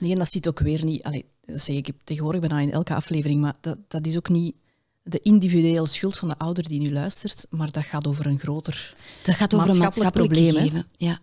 Nee, 0.00 0.10
en 0.10 0.18
dat 0.18 0.30
ziet 0.30 0.48
ook 0.48 0.58
weer 0.58 0.84
niet... 0.84 1.02
Allee, 1.02 1.24
dat 1.44 1.60
zeg 1.60 1.76
ik 1.76 1.92
tegenwoordig 2.04 2.40
bijna 2.40 2.60
in 2.60 2.72
elke 2.72 2.94
aflevering, 2.94 3.40
maar 3.40 3.56
dat, 3.60 3.78
dat 3.88 4.06
is 4.06 4.16
ook 4.16 4.28
niet 4.28 4.54
de 5.02 5.20
individuele 5.20 5.86
schuld 5.86 6.18
van 6.18 6.28
de 6.28 6.38
ouder 6.38 6.68
die 6.68 6.80
nu 6.80 6.92
luistert, 6.92 7.46
maar 7.50 7.70
dat 7.70 7.84
gaat 7.84 8.06
over 8.06 8.26
een 8.26 8.38
groter 8.38 8.94
Dat 9.24 9.34
gaat 9.34 9.54
over 9.54 9.68
een 9.68 9.78
maatschappelijk 9.78 10.32
probleem. 10.32 10.84
Ja. 10.92 11.18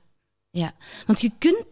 ja, 0.50 0.76
want 1.06 1.22
je 1.22 1.32
kunt, 1.38 1.66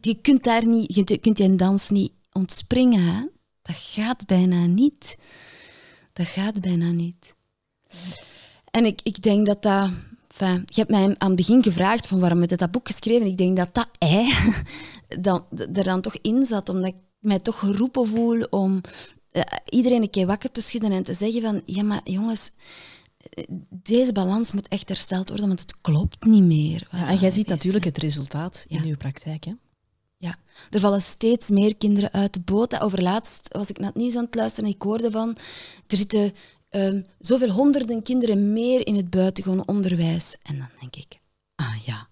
je 0.00 0.14
kunt 0.14 0.44
daar 0.44 0.66
niet, 0.66 0.94
je 0.94 1.18
kunt 1.18 1.38
je 1.38 1.54
dans 1.54 1.90
niet 1.90 2.12
ontspringen. 2.32 3.14
Hè? 3.14 3.26
Dat 3.62 3.76
gaat 3.76 4.26
bijna 4.26 4.66
niet. 4.66 5.18
Dat 6.12 6.26
gaat 6.26 6.60
bijna 6.60 6.90
niet. 6.90 7.34
En 8.70 8.84
ik, 8.84 9.00
ik 9.02 9.22
denk 9.22 9.46
dat 9.46 9.62
dat... 9.62 9.90
Enfin, 10.28 10.62
je 10.66 10.80
hebt 10.80 10.90
mij 10.90 11.14
aan 11.18 11.28
het 11.28 11.36
begin 11.36 11.62
gevraagd 11.62 12.06
van 12.06 12.20
waarom 12.20 12.40
heb 12.40 12.50
je 12.50 12.56
dat 12.56 12.70
boek 12.70 12.86
geschreven. 12.88 13.26
Ik 13.26 13.36
denk 13.36 13.56
dat 13.56 13.74
dat 13.74 13.88
ei 13.98 14.32
dan, 15.20 15.44
er 15.50 15.84
dan 15.84 16.00
toch 16.00 16.16
in 16.20 16.44
zat, 16.44 16.68
omdat 16.68 16.88
ik 16.88 16.96
mij 17.18 17.38
toch 17.38 17.58
geroepen 17.58 18.06
voel 18.06 18.42
om 18.50 18.80
uh, 19.32 19.42
iedereen 19.68 20.02
een 20.02 20.10
keer 20.10 20.26
wakker 20.26 20.50
te 20.50 20.60
schudden 20.60 20.92
en 20.92 21.02
te 21.02 21.14
zeggen 21.14 21.42
van, 21.42 21.60
ja 21.64 21.82
maar 21.82 22.00
jongens, 22.04 22.50
eh, 23.18 23.44
deze 23.68 24.12
balans 24.12 24.52
moet 24.52 24.68
echt 24.68 24.88
hersteld 24.88 25.28
worden, 25.28 25.46
want 25.46 25.60
het 25.60 25.80
klopt 25.80 26.24
niet 26.24 26.42
meer. 26.42 26.88
Ja, 26.90 27.08
en 27.08 27.16
jij 27.16 27.30
ziet 27.30 27.46
natuurlijk 27.46 27.84
het 27.84 27.98
resultaat 27.98 28.64
in 28.68 28.84
uw 28.84 28.96
praktijk, 28.96 29.44
hè? 29.44 29.52
Ja, 30.24 30.36
er 30.70 30.80
vallen 30.80 31.02
steeds 31.02 31.50
meer 31.50 31.76
kinderen 31.76 32.12
uit 32.12 32.32
de 32.32 32.40
boot. 32.40 32.80
Overlaatst 32.80 33.48
was 33.52 33.70
ik 33.70 33.78
naar 33.78 33.88
het 33.88 33.96
nieuws 33.96 34.16
aan 34.16 34.24
het 34.24 34.34
luisteren 34.34 34.68
en 34.68 34.74
ik 34.74 34.82
hoorde 34.82 35.10
van, 35.10 35.36
er 35.86 35.96
zitten 35.96 36.32
um, 36.70 37.06
zoveel 37.18 37.50
honderden 37.50 38.02
kinderen 38.02 38.52
meer 38.52 38.86
in 38.86 38.96
het 38.96 39.10
buitengewoon 39.10 39.66
onderwijs. 39.66 40.36
En 40.42 40.58
dan 40.58 40.68
denk 40.80 40.96
ik, 40.96 41.18
ah 41.54 41.76
ja, 41.84 42.08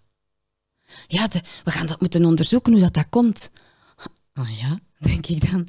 ja, 1.07 1.29
de, 1.29 1.41
we 1.65 1.71
gaan 1.71 1.87
dat 1.87 2.01
moeten 2.01 2.25
onderzoeken 2.25 2.73
hoe 2.73 2.81
dat, 2.81 2.95
dat 2.95 3.09
komt. 3.09 3.51
Ah 4.33 4.59
ja, 4.59 4.79
denk 4.99 5.27
ik 5.27 5.51
dan. 5.51 5.69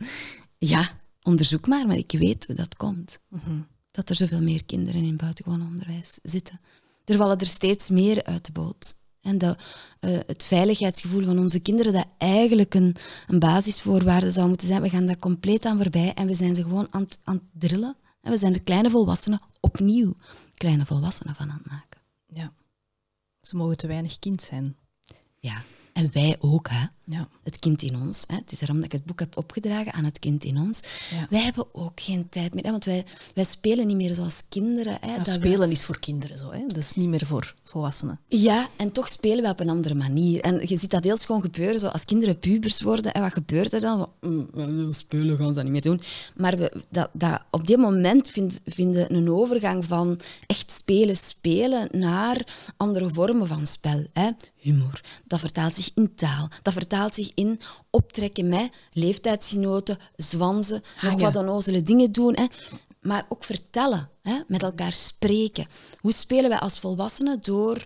Ja, 0.58 1.00
onderzoek 1.22 1.68
maar, 1.68 1.88
maar 1.88 1.98
ik 1.98 2.12
weet 2.12 2.48
hoe 2.48 2.56
dat 2.56 2.76
komt. 2.76 3.20
Mhm. 3.30 3.62
Dat 3.92 4.10
er 4.10 4.16
zoveel 4.16 4.42
meer 4.42 4.66
kinderen 4.66 5.04
in 5.04 5.18
buitengewoon 5.18 5.62
onderwijs 5.62 6.18
zitten. 6.24 6.60
Er 7.06 7.18
vallen 7.18 7.38
er 7.38 7.48
steeds 7.48 7.90
meer 7.90 8.24
uit 8.24 8.46
de 8.46 8.52
boot. 8.52 8.96
En 9.24 9.38
de, 9.38 9.56
uh, 10.00 10.20
het 10.28 10.46
veiligheidsgevoel 10.46 11.24
van 11.24 11.40
onze 11.40 11.60
kinderen, 11.60 11.94
dat 11.94 12.06
eigenlijk 12.18 12.74
een, 12.74 12.96
een 13.28 13.40
basisvoorwaarde 13.40 14.32
zou 14.32 14.48
moeten 14.48 14.68
zijn, 14.68 14.82
we 14.82 14.90
gaan 14.90 15.06
daar 15.06 15.20
compleet 15.20 15.66
aan 15.66 15.78
voorbij 15.78 16.14
en 16.14 16.28
we 16.28 16.34
zijn 16.34 16.56
ze 16.56 16.64
gewoon 16.64 16.88
aan, 16.90 17.08
aan 17.24 17.36
het 17.36 17.70
drillen. 17.70 17.96
En 18.22 18.32
we 18.32 18.38
zijn 18.38 18.54
de 18.54 18.60
kleine 18.60 18.90
volwassenen 18.90 19.42
opnieuw 19.60 20.16
kleine 20.64 20.86
volwassenen 20.86 21.36
van 21.36 21.50
aan 21.50 21.58
het 21.64 21.72
maken. 21.72 22.02
Ja. 22.28 22.54
Ze 23.42 23.56
mogen 23.56 23.78
te 23.78 23.88
weinig 23.88 24.20
kind 24.20 24.42
zijn. 24.42 24.76
Ja. 25.40 25.64
En 25.94 26.10
wij 26.14 26.36
ook, 26.40 26.70
hè. 26.70 26.86
Ja. 27.06 27.28
Het 27.44 27.60
kind 27.60 27.82
in 27.82 27.96
ons. 28.02 28.24
Hè. 28.28 28.36
Het 28.36 28.52
is 28.52 28.60
daarom 28.60 28.76
dat 28.78 28.86
ik 28.86 28.92
het 28.92 29.06
boek 29.06 29.20
heb 29.20 29.38
opgedragen 29.38 29.94
aan 29.94 30.04
het 30.04 30.20
kind 30.20 30.44
in 30.44 30.58
ons. 30.58 30.80
Ja. 31.12 31.28
Wij 31.30 31.42
hebben 31.42 31.66
ook 31.76 32.00
geen 32.02 32.30
tijd 32.30 32.54
meer, 32.54 32.64
hè, 32.64 32.72
want 32.72 32.86
wij, 32.86 33.06
wij 33.36 33.44
spelen 33.44 33.88
niet 33.88 33.96
meer 33.96 34.14
zoals 34.14 34.44
kinderen. 34.50 34.98
Hè, 35.02 35.08
Ja, 35.12 35.18
dat 35.18 35.26
we- 35.26 35.32
spelen 35.32 35.72
is 35.72 35.86
voor 35.86 36.00
kinderen 36.00 36.38
zo, 36.38 36.52
hè? 36.52 36.60
dat 36.68 36.78
is 36.78 36.96
niet 36.96 37.08
meer 37.08 37.26
voor 37.26 37.54
volwassenen. 37.64 38.20
Ja, 38.28 38.68
en 38.78 38.92
toch 38.92 39.08
spelen 39.08 39.44
we 39.44 39.50
op 39.50 39.60
een 39.60 39.70
andere 39.70 39.94
manier. 39.94 40.42
En 40.42 40.68
je 40.68 40.78
ziet 40.78 40.90
dat 40.92 41.04
deels 41.04 41.26
gewoon 41.26 41.42
gebeuren. 41.42 41.80
Zo 41.80 41.88
als 41.88 42.06
kinderen 42.06 42.40
pubers 42.40 42.82
worden, 42.82 43.14
en 43.14 43.22
wat 43.22 43.34
gebeurt 43.34 43.74
er 43.74 43.82
dan? 43.82 44.10
"Mm, 44.22 44.48
we 44.54 44.66
willen 44.66 44.94
spelen, 44.94 45.38
gaan 45.38 45.48
ze 45.48 45.54
dat 45.54 45.64
niet 45.64 45.72
meer 45.72 45.82
doen. 45.82 46.02
Maar 46.36 46.58
we, 46.58 46.84
dat, 46.90 47.10
dat, 47.14 47.42
op 47.52 47.68
dit 47.68 47.78
moment 47.78 48.30
vind, 48.30 48.60
vinden 48.66 49.14
een 49.16 49.30
overgang 49.30 49.86
van 49.86 50.20
echt 50.48 50.72
spelen, 50.72 51.18
spelen 51.18 51.88
naar 51.92 52.72
andere 52.78 53.10
vormen 53.10 53.48
van 53.48 53.68
spel. 53.68 54.06
Hè? 54.14 54.30
Humor, 54.56 55.02
dat 55.26 55.40
vertaalt 55.40 55.76
zich 55.76 55.83
in 55.94 56.16
taal. 56.16 56.48
Dat 56.62 56.74
vertaalt 56.74 57.16
zich 57.16 57.32
in 57.34 57.60
optrekken 57.90 58.50
met 58.50 58.72
leeftijdsgenoten, 58.92 59.98
zwanzen, 60.16 60.82
nog 60.82 61.02
Hangen. 61.02 61.20
wat 61.20 61.36
onnozele 61.36 61.84
dingen 61.84 62.12
doen. 62.12 62.36
Hè? 62.36 62.46
Maar 63.02 63.26
ook 63.30 63.44
vertellen, 63.44 64.10
hè? 64.22 64.40
met 64.48 64.64
elkaar 64.64 64.92
spreken. 64.94 65.68
Hoe 66.00 66.14
spelen 66.14 66.50
wij 66.50 66.60
als 66.60 66.80
volwassenen? 66.80 67.42
Door 67.42 67.86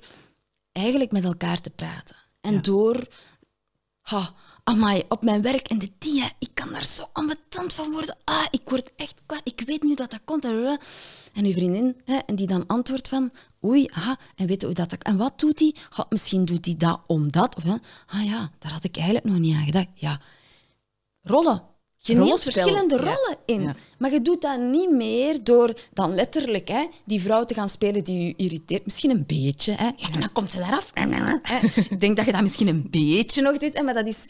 eigenlijk 0.71 1.11
met 1.11 1.23
elkaar 1.23 1.61
te 1.61 1.69
praten. 1.69 2.15
En 2.41 2.53
Ja. 2.53 2.59
door... 2.59 3.07
Ha, 4.01 4.33
amai, 4.67 5.03
op 5.09 5.23
mijn 5.23 5.41
werk 5.41 5.67
en 5.67 5.79
de 5.79 5.91
die, 5.97 6.23
ik 6.39 6.49
kan 6.53 6.71
daar 6.71 6.85
zo 6.85 7.05
ambetant 7.13 7.73
van 7.73 7.91
worden. 7.91 8.17
Ah, 8.23 8.45
ik 8.51 8.61
word 8.65 8.91
echt 8.95 9.21
kwaad. 9.25 9.41
Ik 9.43 9.63
weet 9.65 9.83
nu 9.83 9.95
dat 9.95 10.11
dat 10.11 10.19
komt. 10.25 10.45
En 10.45 11.45
uw 11.45 11.51
vriendin, 11.51 12.01
hè, 12.05 12.17
en 12.17 12.35
die 12.35 12.47
dan 12.47 12.67
antwoordt 12.67 13.09
van... 13.09 13.31
Oei, 13.63 13.87
aha, 13.91 14.19
en 14.35 14.47
weet 14.47 14.61
hoe 14.61 14.73
dat... 14.73 14.93
En 14.93 15.17
wat 15.17 15.39
doet 15.39 15.57
die? 15.57 15.75
Misschien 16.09 16.45
doet 16.45 16.63
die 16.63 16.77
dat 16.77 16.99
omdat... 17.05 17.55
Of, 17.55 17.63
hè, 17.63 17.75
ah 18.07 18.25
ja, 18.25 18.51
daar 18.59 18.71
had 18.71 18.83
ik 18.83 18.95
eigenlijk 18.95 19.25
nog 19.25 19.37
niet 19.37 19.55
aan 19.55 19.65
gedacht. 19.65 19.87
Ja, 19.95 20.19
rollen. 21.21 21.63
Je 21.99 22.15
neemt 22.15 22.41
verschillende 22.43 22.95
ja. 22.95 23.01
rollen 23.01 23.37
in. 23.45 23.61
Ja. 23.61 23.75
Maar 23.97 24.11
je 24.11 24.21
doet 24.21 24.41
dat 24.41 24.59
niet 24.59 24.91
meer 24.91 25.43
door 25.43 25.73
dan 25.93 26.13
letterlijk 26.15 26.67
hè, 26.67 26.85
die 27.05 27.21
vrouw 27.21 27.45
te 27.45 27.53
gaan 27.53 27.69
spelen 27.69 28.03
die 28.03 28.25
je 28.27 28.33
irriteert. 28.37 28.85
Misschien 28.85 29.09
een 29.09 29.25
beetje. 29.25 29.71
Hè. 29.71 29.85
Ja, 29.95 30.09
en 30.13 30.19
dan 30.19 30.31
komt 30.31 30.51
ze. 30.51 30.63
Hè. 30.63 31.81
Ik 31.89 31.99
denk 31.99 32.15
dat 32.17 32.25
je 32.25 32.31
dat 32.31 32.41
misschien 32.41 32.67
een 32.67 32.87
beetje 32.89 33.41
nog 33.41 33.57
doet. 33.57 33.77
Hè, 33.77 33.83
maar 33.83 33.93
dat 33.93 34.07
is, 34.07 34.25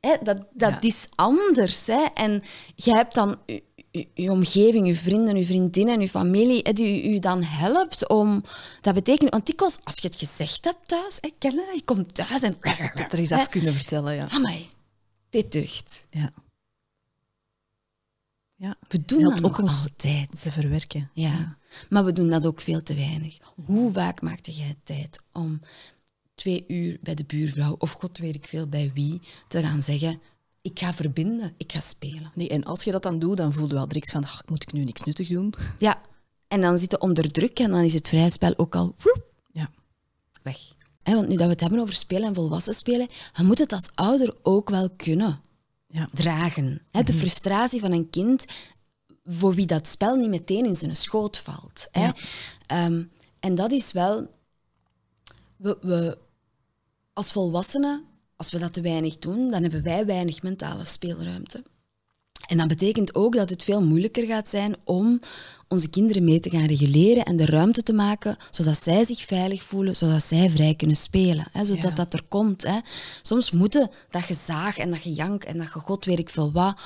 hè, 0.00 0.14
dat, 0.22 0.36
dat 0.52 0.70
Ja. 0.70 0.80
is 0.80 1.06
anders. 1.14 1.86
Hè. 1.86 2.04
En 2.14 2.42
je 2.74 2.90
hebt 2.90 3.14
dan 3.14 3.38
je, 3.46 3.62
je- 3.90 4.08
je 4.14 4.30
omgeving, 4.30 4.86
je 4.86 4.94
vrienden, 4.94 5.36
je 5.36 5.44
vriendinnen, 5.44 6.00
je 6.00 6.08
familie, 6.08 6.60
hè, 6.62 6.72
die 6.72 7.12
je 7.12 7.20
dan 7.20 7.42
helpt 7.42 8.08
om... 8.08 8.42
Dat 8.80 8.94
betekent... 8.94 9.30
Want 9.30 9.46
dikwijls, 9.46 9.78
als 9.84 9.94
je 10.02 10.08
het 10.08 10.16
gezegd 10.18 10.64
hebt 10.64 10.88
thuis, 10.88 11.18
hè, 11.20 11.28
ken 11.38 11.52
je 11.54 11.82
komt 11.84 12.14
thuis 12.14 12.42
en... 12.42 12.56
Dat 12.94 13.12
er 13.12 13.28
hè, 13.28 13.36
af 13.36 13.48
kunnen 13.48 13.74
vertellen, 13.74 14.14
ja. 14.14 14.28
Amai, 14.30 14.68
dit 15.30 15.52
deugt. 15.52 16.06
ja. 16.10 16.32
Ja, 18.58 18.74
We 18.88 19.04
doen 19.04 19.22
dat 19.22 19.44
ook 19.44 19.58
altijd. 19.60 20.40
te 20.42 20.52
verwerken. 20.52 21.10
Ja. 21.12 21.56
maar 21.88 22.04
we 22.04 22.12
doen 22.12 22.28
dat 22.28 22.46
ook 22.46 22.60
veel 22.60 22.82
te 22.82 22.94
weinig. 22.94 23.38
Hoe 23.64 23.92
vaak 23.92 24.20
maakte 24.22 24.52
jij 24.52 24.76
tijd 24.84 25.20
om 25.32 25.60
twee 26.34 26.64
uur 26.68 26.98
bij 27.02 27.14
de 27.14 27.24
buurvrouw, 27.24 27.74
of 27.78 27.92
god 27.92 28.18
weet 28.18 28.34
ik 28.34 28.48
veel 28.48 28.66
bij 28.66 28.90
wie, 28.94 29.20
te 29.48 29.62
gaan 29.62 29.82
zeggen: 29.82 30.20
Ik 30.62 30.78
ga 30.78 30.94
verbinden, 30.94 31.54
ik 31.56 31.72
ga 31.72 31.80
spelen. 31.80 32.30
Nee, 32.34 32.48
en 32.48 32.64
als 32.64 32.84
je 32.84 32.90
dat 32.90 33.02
dan 33.02 33.18
doet, 33.18 33.36
dan 33.36 33.52
voel 33.52 33.68
je 33.68 33.74
wel 33.74 33.88
direct 33.88 34.10
van, 34.10 34.24
ach, 34.24 34.42
moet 34.46 34.62
ik 34.62 34.72
nu 34.72 34.84
niks 34.84 35.02
nuttig 35.02 35.28
doen? 35.28 35.54
Ja, 35.78 36.00
en 36.48 36.60
dan 36.60 36.78
zit 36.78 36.90
je 36.90 37.00
onder 37.00 37.30
druk 37.32 37.58
en 37.58 37.70
dan 37.70 37.80
is 37.80 37.94
het 37.94 38.08
vrije 38.08 38.30
spel 38.30 38.56
ook 38.58 38.74
al 38.74 38.94
woep, 38.98 39.24
Ja. 39.52 39.70
weg. 40.42 40.58
Want 41.02 41.28
nu 41.28 41.34
dat 41.36 41.44
we 41.46 41.52
het 41.52 41.60
hebben 41.60 41.78
over 41.78 41.94
spelen 41.94 42.28
en 42.28 42.34
volwassen 42.34 42.74
spelen, 42.74 43.06
je 43.34 43.42
moet 43.42 43.58
het 43.58 43.72
als 43.72 43.90
ouder 43.94 44.36
ook 44.42 44.70
wel 44.70 44.90
kunnen 44.90 45.40
Ja. 45.96 46.08
dragen. 46.12 46.82
De 46.90 47.12
frustratie 47.12 47.80
van 47.80 47.92
een 47.92 48.10
kind 48.10 48.44
voor 49.24 49.54
wie 49.54 49.66
dat 49.66 49.86
spel 49.86 50.16
niet 50.16 50.28
meteen 50.28 50.64
in 50.64 50.74
zijn 50.74 50.96
schoot 50.96 51.38
valt. 51.38 51.88
Hè. 51.90 52.04
Ja. 52.04 52.14
Ehm, 52.66 53.04
en 53.40 53.54
dat 53.54 53.72
is 53.72 53.92
wel... 53.92 54.34
We, 55.56 55.78
we, 55.80 56.18
als 57.12 57.32
volwassenen, 57.32 58.04
als 58.36 58.50
we 58.50 58.58
dat 58.58 58.72
te 58.72 58.80
weinig 58.80 59.18
doen, 59.18 59.50
dan 59.50 59.62
hebben 59.62 59.82
wij 59.82 60.06
weinig 60.06 60.42
mentale 60.42 60.84
speelruimte. 60.84 61.62
En 62.46 62.56
dat 62.56 62.68
betekent 62.68 63.14
ook 63.14 63.36
dat 63.36 63.50
het 63.50 63.64
veel 63.64 63.82
moeilijker 63.82 64.26
gaat 64.26 64.48
zijn 64.48 64.76
om 64.84 65.20
onze 65.68 65.88
kinderen 65.88 66.24
mee 66.24 66.40
te 66.40 66.50
gaan 66.50 66.66
reguleren 66.66 67.24
en 67.24 67.36
de 67.36 67.46
ruimte 67.46 67.82
te 67.82 67.92
maken 67.92 68.36
zodat 68.50 68.78
zij 68.82 69.04
zich 69.04 69.20
veilig 69.20 69.62
voelen, 69.62 69.96
zodat 69.96 70.22
zij 70.22 70.50
vrij 70.50 70.74
kunnen 70.74 70.96
spelen. 70.96 71.46
Hè, 71.52 71.64
zodat 71.64 71.82
Ja. 71.82 71.90
dat 71.90 72.14
er 72.14 72.22
komt. 72.28 72.62
Hè. 72.62 72.78
Soms 73.22 73.50
moeten 73.50 73.90
dat 74.10 74.22
gezaag 74.22 74.78
en 74.78 74.90
dat 74.90 75.00
gejank 75.00 75.44
en 75.44 75.58
dat 75.58 75.66
gegod 75.66 76.04
weet 76.04 76.18
ik 76.18 76.30
veel 76.30 76.52
wat 76.52 76.76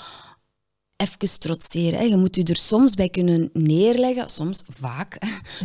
even 0.96 1.40
trotseren. 1.40 1.98
Hè. 1.98 2.04
Je 2.04 2.16
moet 2.16 2.36
je 2.36 2.44
er 2.44 2.56
soms 2.56 2.94
bij 2.94 3.08
kunnen 3.08 3.50
neerleggen, 3.52 4.30
soms 4.30 4.62
vaak, 4.68 5.18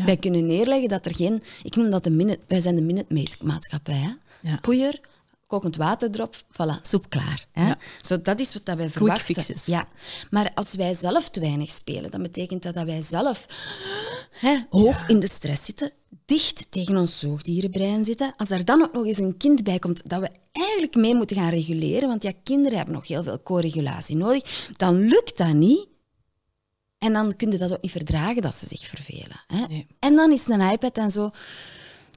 bij 0.05 0.17
kunnen 0.17 0.45
neerleggen 0.45 0.89
dat 0.89 1.05
er 1.05 1.15
geen... 1.15 1.43
Ik 1.63 1.75
noem 1.75 1.89
dat 1.89 2.03
de 2.03 2.09
minute... 2.11 2.39
Wij 2.47 2.61
zijn 2.61 2.75
de 2.75 2.81
minute-maatschappij. 3.07 3.95
Hè. 3.95 4.11
Ja. 4.49 4.57
Poeier, 4.61 4.99
kokend 5.47 5.75
water 5.75 6.09
erop, 6.11 6.35
voilà, 6.35 6.81
soep 6.81 7.09
klaar. 7.09 7.45
Hè. 7.51 7.67
Ja. 7.67 7.77
Zo, 8.01 8.21
dat 8.21 8.39
is 8.39 8.53
wat 8.53 8.65
dat 8.65 8.77
wij 8.77 8.89
verwachten. 8.89 9.25
fixes. 9.35 9.65
Ja. 9.65 9.87
Maar 10.29 10.51
als 10.53 10.75
wij 10.75 10.93
zelf 10.93 11.29
te 11.29 11.39
weinig 11.39 11.69
spelen, 11.69 12.11
dan 12.11 12.21
betekent 12.21 12.63
dat 12.63 12.73
dat 12.73 12.85
wij 12.85 13.01
zelf 13.01 13.45
hè, 14.31 14.57
hoog 14.69 15.07
in 15.07 15.19
de 15.19 15.27
stress 15.27 15.65
zitten, 15.65 15.91
dicht 16.25 16.71
tegen 16.71 16.97
ons 16.97 17.19
zoogdierenbrein 17.19 18.03
zitten. 18.03 18.33
Als 18.37 18.49
er 18.49 18.65
dan 18.65 18.81
ook 18.81 18.93
nog 18.93 19.05
eens 19.05 19.17
een 19.17 19.37
kind 19.37 19.63
bij 19.63 19.79
komt 19.79 20.09
dat 20.09 20.19
we 20.19 20.29
eigenlijk 20.51 20.95
mee 20.95 21.15
moeten 21.15 21.37
gaan 21.37 21.49
reguleren, 21.49 22.07
want 22.09 22.23
ja, 22.23 22.31
kinderen 22.43 22.77
hebben 22.77 22.95
nog 22.95 23.07
heel 23.07 23.23
veel 23.23 23.43
co-regulatie 23.43 24.15
nodig, 24.15 24.69
dan 24.77 24.99
lukt 24.99 25.37
dat 25.37 25.53
niet. 25.53 25.87
En 26.97 27.13
dan 27.13 27.35
kun 27.35 27.51
je 27.51 27.57
dat 27.57 27.73
ook 27.73 27.81
niet 27.81 27.91
verdragen 27.91 28.41
dat 28.41 28.55
ze 28.55 28.67
zich 28.67 28.87
vervelen. 28.87 29.43
Hè? 29.47 29.65
Nee. 29.67 29.87
En 29.99 30.15
dan 30.15 30.31
is 30.31 30.47
een 30.47 30.71
iPad 30.71 30.97
en 30.97 31.11
zo. 31.11 31.29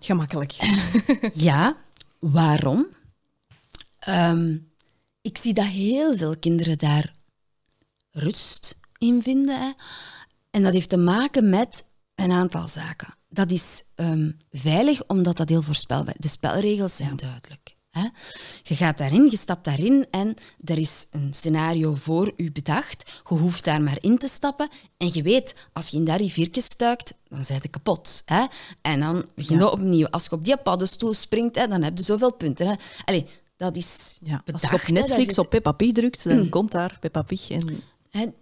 Gemakkelijk. 0.00 0.52
Ja, 1.32 1.76
waarom? 2.18 2.88
Ehm, 4.08 4.56
ik 5.20 5.38
zie 5.38 5.52
dat 5.54 5.64
heel 5.64 6.16
veel 6.16 6.36
kinderen 6.38 6.78
daar 6.78 7.14
rust 8.10 8.76
in 8.98 9.22
vinden. 9.22 9.60
Hè. 9.60 9.70
En 10.50 10.62
dat 10.62 10.72
heeft 10.72 10.88
te 10.88 10.96
maken 10.96 11.48
met 11.48 11.84
een 12.14 12.30
aantal 12.30 12.68
zaken. 12.68 13.14
Dat 13.28 13.50
is 13.50 13.82
ehm, 13.94 14.30
veilig, 14.50 15.06
omdat 15.06 15.36
dat 15.36 15.48
heel 15.48 15.62
voorspelbaar 15.62 16.14
is. 16.18 16.20
De 16.20 16.28
spelregels 16.28 16.96
zijn 16.96 17.16
duidelijk. 17.16 17.76
Hè. 17.90 18.08
Je 18.62 18.74
gaat 18.76 18.98
daarin, 18.98 19.30
je 19.30 19.36
stapt 19.36 19.64
daarin 19.64 20.06
en 20.10 20.34
er 20.64 20.78
is 20.78 21.06
een 21.10 21.34
scenario 21.34 21.94
voor 21.94 22.32
u 22.36 22.52
bedacht. 22.52 23.22
Je 23.28 23.34
hoeft 23.34 23.64
daar 23.64 23.82
maar 23.82 23.96
in 24.00 24.18
te 24.18 24.28
stappen. 24.28 24.68
En 24.96 25.10
je 25.12 25.22
weet, 25.22 25.54
als 25.72 25.88
je 25.88 25.96
in 25.96 26.04
dat 26.04 26.20
riviertje 26.20 26.60
stuikt, 26.60 27.14
dan 27.28 27.44
zijn 27.44 27.58
je 27.62 27.68
kapot. 27.68 28.22
Hè. 28.24 28.46
En 28.82 29.00
dan 29.00 29.26
begin 29.34 29.56
je 29.56 29.62
Ja. 29.62 29.68
opnieuw. 29.70 30.06
Als 30.08 30.24
je 30.24 30.30
op 30.30 30.44
die 30.44 30.56
paddenstoel 30.56 31.14
springt, 31.14 31.54
hè, 31.56 31.66
dan 31.66 31.82
heb 31.82 31.98
je 31.98 32.04
zoveel 32.04 32.32
punten. 32.32 32.66
Hè. 32.66 32.74
Allee, 33.04 33.26
dat 33.58 33.76
is 33.76 34.18
Ja. 34.22 34.42
Als 34.52 34.62
je 34.62 34.72
op 34.72 34.86
Netflix 34.86 35.38
op 35.38 35.50
Peppa 35.50 35.72
Pig 35.72 35.92
drukt, 35.92 36.24
dan 36.24 36.48
komt 36.48 36.72
daar 36.72 36.96
Peppa 37.00 37.22
Pig. 37.22 37.50
En 37.50 37.82
en 38.10 38.34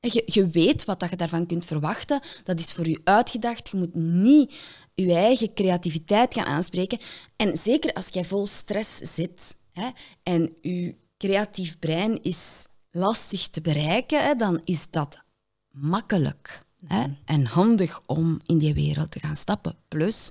Je, 0.00 0.22
je 0.24 0.48
weet 0.48 0.84
wat 0.84 1.00
dat 1.00 1.10
je 1.10 1.16
daarvan 1.16 1.46
kunt 1.46 1.66
verwachten. 1.66 2.20
Dat 2.44 2.58
is 2.58 2.72
voor 2.72 2.88
je 2.88 3.00
uitgedacht. 3.04 3.68
Je 3.68 3.76
moet 3.76 3.94
niet 3.94 4.54
je 4.94 5.14
eigen 5.14 5.54
creativiteit 5.54 6.34
gaan 6.34 6.44
aanspreken. 6.44 6.98
En 7.36 7.56
zeker 7.56 7.92
als 7.92 8.08
jij 8.08 8.24
vol 8.24 8.46
stress 8.46 8.96
zit 8.96 9.56
hè, 9.72 9.88
en 10.22 10.56
je 10.60 10.94
creatief 11.16 11.78
brein 11.78 12.22
is 12.22 12.66
lastig 12.90 13.48
te 13.48 13.60
bereiken, 13.60 14.24
hè, 14.24 14.34
dan 14.34 14.60
is 14.64 14.86
dat 14.90 15.18
makkelijk. 15.70 16.68
Hè, 16.86 17.06
en 17.24 17.46
handig 17.46 18.00
om 18.06 18.38
in 18.46 18.58
die 18.58 18.74
wereld 18.74 19.10
te 19.10 19.20
gaan 19.20 19.36
stappen. 19.36 19.76
Plus, 19.88 20.30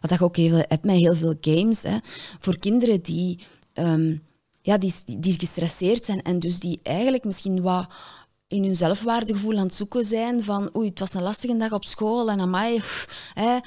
wat 0.00 0.10
ik 0.10 0.22
ook 0.22 0.36
heel, 0.36 0.64
heb 0.68 0.84
met 0.84 0.96
heel 0.96 1.14
veel 1.14 1.34
games, 1.40 1.82
hè, 1.82 1.98
voor 2.38 2.58
kinderen 2.58 3.02
die, 3.02 3.40
ehm, 3.76 4.16
ja, 4.62 4.78
die, 4.78 4.92
die 5.18 5.38
gestresseerd 5.38 6.04
zijn 6.04 6.22
en 6.22 6.38
dus 6.38 6.58
die 6.58 6.80
eigenlijk 6.82 7.24
misschien 7.24 7.62
wat 7.62 7.86
in 8.46 8.62
hun 8.64 8.76
zelfwaardegevoel 8.76 9.58
aan 9.58 9.66
het 9.66 9.74
zoeken 9.74 10.04
zijn 10.04 10.42
van 10.42 10.76
oei, 10.76 10.88
het 10.88 10.98
was 10.98 11.14
een 11.14 11.22
lastige 11.22 11.56
dag 11.56 11.72
op 11.72 11.84
school 11.84 12.30
en 12.30 12.40
amai, 12.40 12.76
pff, 12.76 13.30
hè, 13.34 13.58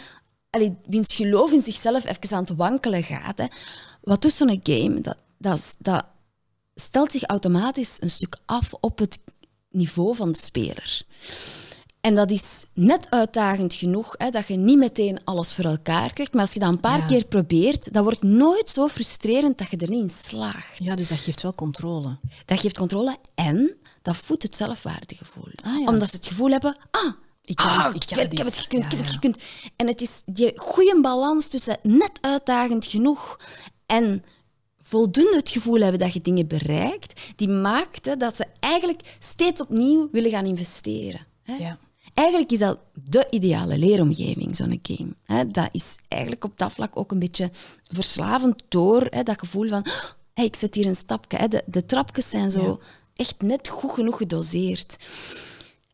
allee, 0.49 0.77
wiens 0.85 1.15
geloof 1.15 1.51
in 1.51 1.61
zichzelf 1.61 2.05
even 2.05 2.37
aan 2.37 2.43
het 2.43 2.55
wankelen 2.55 3.03
gaat. 3.03 3.37
Hè. 3.37 3.45
Wat 4.01 4.21
doet 4.21 4.31
zo'n 4.31 4.59
game? 4.63 5.01
Dat, 5.37 5.75
dat 5.77 6.05
stelt 6.75 7.11
zich 7.11 7.23
automatisch 7.23 8.01
een 8.01 8.09
stuk 8.09 8.37
af 8.45 8.73
op 8.73 8.99
het 8.99 9.19
niveau 9.69 10.15
van 10.15 10.31
de 10.31 10.37
speler. 10.37 11.01
En 12.01 12.15
dat 12.15 12.31
is 12.31 12.65
net 12.73 13.09
uitdagend 13.09 13.73
genoeg 13.73 14.13
hè, 14.17 14.29
dat 14.29 14.47
je 14.47 14.55
niet 14.55 14.77
meteen 14.77 15.19
alles 15.23 15.53
voor 15.53 15.65
elkaar 15.65 16.13
krijgt. 16.13 16.33
Maar 16.33 16.41
als 16.41 16.53
je 16.53 16.59
dat 16.59 16.69
een 16.69 16.79
paar 16.79 16.97
Ja. 16.99 17.05
keer 17.05 17.25
probeert, 17.25 17.93
dat 17.93 18.03
wordt 18.03 18.23
nooit 18.23 18.69
zo 18.69 18.87
frustrerend 18.87 19.57
dat 19.57 19.69
je 19.69 19.77
er 19.77 19.89
niet 19.89 20.01
in 20.01 20.09
slaagt. 20.09 20.77
ja, 20.83 20.95
dus 20.95 21.07
dat 21.09 21.17
geeft 21.19 21.41
wel 21.41 21.55
controle. 21.55 22.17
Dat 22.45 22.59
geeft 22.59 22.77
controle 22.77 23.17
en 23.35 23.77
dat 24.01 24.15
voedt 24.15 24.43
het 24.43 24.55
zelfwaardegevoel. 24.55 25.51
Ah, 25.63 25.79
ja. 25.79 25.85
Omdat 25.85 26.09
ze 26.09 26.15
het 26.15 26.27
gevoel 26.27 26.49
hebben, 26.49 26.77
ah, 26.91 27.13
Ik 27.43 27.55
kan- 27.55 27.67
ah, 27.67 27.95
ik 27.95 28.05
kan 28.07 28.17
heb, 28.17 28.31
ik 28.31 28.37
heb 28.37 28.45
dit. 28.47 28.55
het 28.55 28.57
gekund, 28.57 28.85
ik 28.85 28.91
Ja, 28.91 28.97
heb 28.97 29.05
het 29.05 29.13
ja. 29.15 29.19
gekund. 29.21 29.43
En 29.75 29.87
het 29.87 30.01
is 30.01 30.21
die 30.25 30.51
goede 30.55 30.99
balans 31.01 31.47
tussen 31.47 31.77
net 31.81 32.11
uitdagend 32.21 32.85
genoeg 32.85 33.39
en 33.85 34.23
voldoende 34.81 35.35
het 35.35 35.49
gevoel 35.49 35.79
hebben 35.79 35.99
dat 35.99 36.13
je 36.13 36.21
dingen 36.21 36.47
bereikt, 36.47 37.21
die 37.35 37.47
maakte 37.49 38.17
dat 38.17 38.35
ze 38.35 38.45
eigenlijk 38.59 39.15
steeds 39.19 39.61
opnieuw 39.61 40.09
willen 40.11 40.31
gaan 40.31 40.45
investeren. 40.45 41.25
Hè? 41.43 41.55
Ja. 41.55 41.77
Eigenlijk 42.19 42.51
is 42.51 42.59
dat 42.59 42.79
de 43.09 43.27
ideale 43.29 43.77
leeromgeving, 43.77 44.55
zo'n 44.55 44.79
game. 44.81 45.45
Dat 45.51 45.73
is 45.73 45.97
eigenlijk 46.07 46.43
op 46.43 46.57
dat 46.57 46.71
vlak 46.71 46.97
ook 46.97 47.11
een 47.11 47.19
beetje 47.19 47.51
verslavend 47.87 48.63
door 48.67 49.09
dat 49.23 49.39
gevoel 49.39 49.67
van 49.67 49.85
hey, 50.33 50.45
ik 50.45 50.55
zet 50.55 50.75
hier 50.75 50.85
een 50.85 50.95
stapje. 50.95 51.47
De, 51.47 51.63
de 51.65 51.85
trapjes 51.85 52.29
zijn 52.29 52.51
zo 52.51 52.79
echt 53.15 53.41
net 53.41 53.67
goed 53.67 53.91
genoeg 53.91 54.17
gedoseerd. 54.17 54.97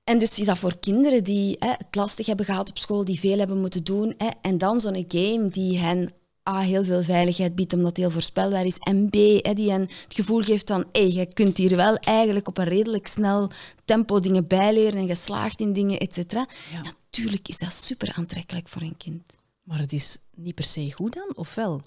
En 0.03 0.17
dus 0.17 0.39
is 0.39 0.45
dat 0.45 0.57
voor 0.57 0.77
kinderen 0.79 1.23
die 1.23 1.55
hè, 1.59 1.69
het 1.69 1.95
lastig 1.95 2.25
hebben 2.25 2.45
gehad 2.45 2.69
op 2.69 2.77
school, 2.77 3.05
die 3.05 3.19
veel 3.19 3.37
hebben 3.37 3.59
moeten 3.59 3.83
doen, 3.83 4.13
hè, 4.17 4.29
en 4.41 4.57
dan 4.57 4.79
zo'n 4.79 5.05
game 5.07 5.47
die 5.49 5.77
hen 5.77 6.13
A, 6.49 6.59
heel 6.59 6.83
veel 6.83 7.03
veiligheid 7.03 7.55
biedt 7.55 7.73
omdat 7.73 7.87
het 7.87 7.97
heel 7.97 8.11
voorspelbaar 8.11 8.65
is, 8.65 8.77
en 8.77 9.09
B, 9.09 9.13
hè, 9.15 9.53
die 9.53 9.71
hen 9.71 9.81
het 9.81 10.13
gevoel 10.13 10.41
geeft 10.41 10.69
van 10.69 10.85
hey, 10.91 11.11
je 11.11 11.25
kunt 11.25 11.57
hier 11.57 11.75
wel 11.75 11.95
eigenlijk 11.95 12.47
op 12.47 12.57
een 12.57 12.63
redelijk 12.63 13.07
snel 13.07 13.49
tempo 13.85 14.19
dingen 14.19 14.47
bijleren 14.47 14.99
en 14.99 15.07
geslaagd 15.07 15.59
in 15.59 15.73
dingen, 15.73 15.99
et 15.99 16.13
cetera. 16.13 16.47
Ja. 16.71 16.81
Natuurlijk 16.81 17.47
is 17.47 17.57
dat 17.57 17.73
super 17.73 18.13
aantrekkelijk 18.15 18.67
voor 18.67 18.81
een 18.81 18.97
kind. 18.97 19.23
Maar 19.63 19.79
het 19.79 19.93
is 19.93 20.17
niet 20.35 20.55
per 20.55 20.63
se 20.63 20.91
goed 20.93 21.13
dan, 21.13 21.31
of 21.35 21.55
wel? 21.55 21.81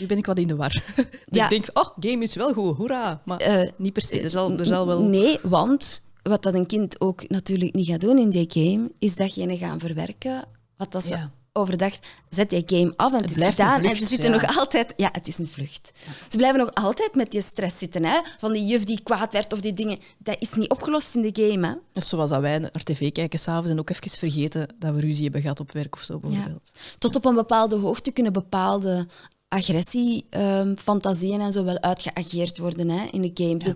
Nu 0.00 0.06
ben 0.06 0.18
ik 0.18 0.26
wat 0.26 0.38
in 0.38 0.46
de 0.46 0.56
war. 0.56 0.82
Ja. 1.30 1.44
Ik 1.44 1.50
denk, 1.50 1.78
oh, 1.78 1.90
game 2.00 2.22
is 2.22 2.34
wel 2.34 2.52
goed, 2.52 2.76
hoera. 2.76 3.22
Maar 3.24 3.38
Eh, 3.38 3.70
niet 3.76 3.92
per 3.92 4.02
se. 4.02 4.20
Er 4.20 4.30
zal, 4.30 4.58
er 4.58 4.64
zal 4.64 4.86
wel... 4.86 5.02
Nee, 5.02 5.38
want 5.42 6.02
wat 6.22 6.42
dat 6.42 6.54
een 6.54 6.66
kind 6.66 7.00
ook 7.00 7.28
natuurlijk 7.28 7.74
niet 7.74 7.86
gaat 7.86 8.00
doen 8.00 8.18
in 8.18 8.30
die 8.30 8.46
game, 8.50 8.90
is 8.98 9.14
datgene 9.14 9.56
gaan 9.58 9.78
verwerken 9.80 10.44
wat 10.76 10.92
dat 10.92 11.04
ze 11.04 11.08
Ja. 11.16 11.32
Overdag... 11.52 11.94
Zet 12.28 12.50
die 12.50 12.62
game 12.66 12.92
af 12.96 13.12
en 13.12 13.22
het, 13.22 13.36
is 13.36 13.44
gedaan. 13.44 13.82
en 13.82 13.96
ze 13.96 14.06
zitten 14.06 14.30
ja. 14.30 14.40
nog 14.40 14.58
altijd... 14.58 14.94
Ja, 14.96 15.08
het 15.12 15.28
is 15.28 15.38
een 15.38 15.48
vlucht. 15.48 15.92
Ze 16.28 16.36
blijven 16.36 16.58
nog 16.58 16.74
altijd 16.74 17.14
met 17.14 17.30
die 17.30 17.42
stress 17.42 17.78
zitten. 17.78 18.04
Hè? 18.04 18.20
Van 18.38 18.52
die 18.52 18.66
juf 18.66 18.84
die 18.84 19.02
kwaad 19.02 19.32
werd 19.32 19.52
of 19.52 19.60
die 19.60 19.72
dingen. 19.72 19.98
Dat 20.18 20.36
is 20.38 20.54
niet 20.54 20.70
opgelost 20.70 21.14
in 21.14 21.22
de 21.22 21.48
game. 21.48 21.66
Hè? 21.92 22.00
Zoals 22.00 22.30
dat 22.30 22.40
wij 22.40 22.58
naar 22.58 22.70
tv 22.70 23.12
kijken 23.12 23.38
s'avonds 23.38 23.70
en 23.70 23.78
ook 23.78 23.90
even 23.90 24.10
vergeten 24.10 24.68
dat 24.78 24.94
we 24.94 25.00
ruzie 25.00 25.22
hebben 25.22 25.40
gehad 25.40 25.60
op 25.60 25.72
werk 25.72 25.94
of 25.94 26.02
zo, 26.02 26.18
bijvoorbeeld. 26.18 26.70
Tot 26.98 27.16
op 27.16 27.24
een 27.24 27.34
bepaalde 27.34 27.76
hoogte 27.76 28.10
kunnen 28.10 28.32
bepaalde 28.32 29.06
agressie, 29.48 30.26
ehm, 30.30 30.74
fantasieën 30.76 31.40
en 31.40 31.52
zo 31.52 31.64
wel 31.64 31.80
uitgeageerd 31.80 32.58
worden 32.58 32.88
hè, 32.88 33.06
in 33.10 33.20
de 33.22 33.30
game. 33.34 33.74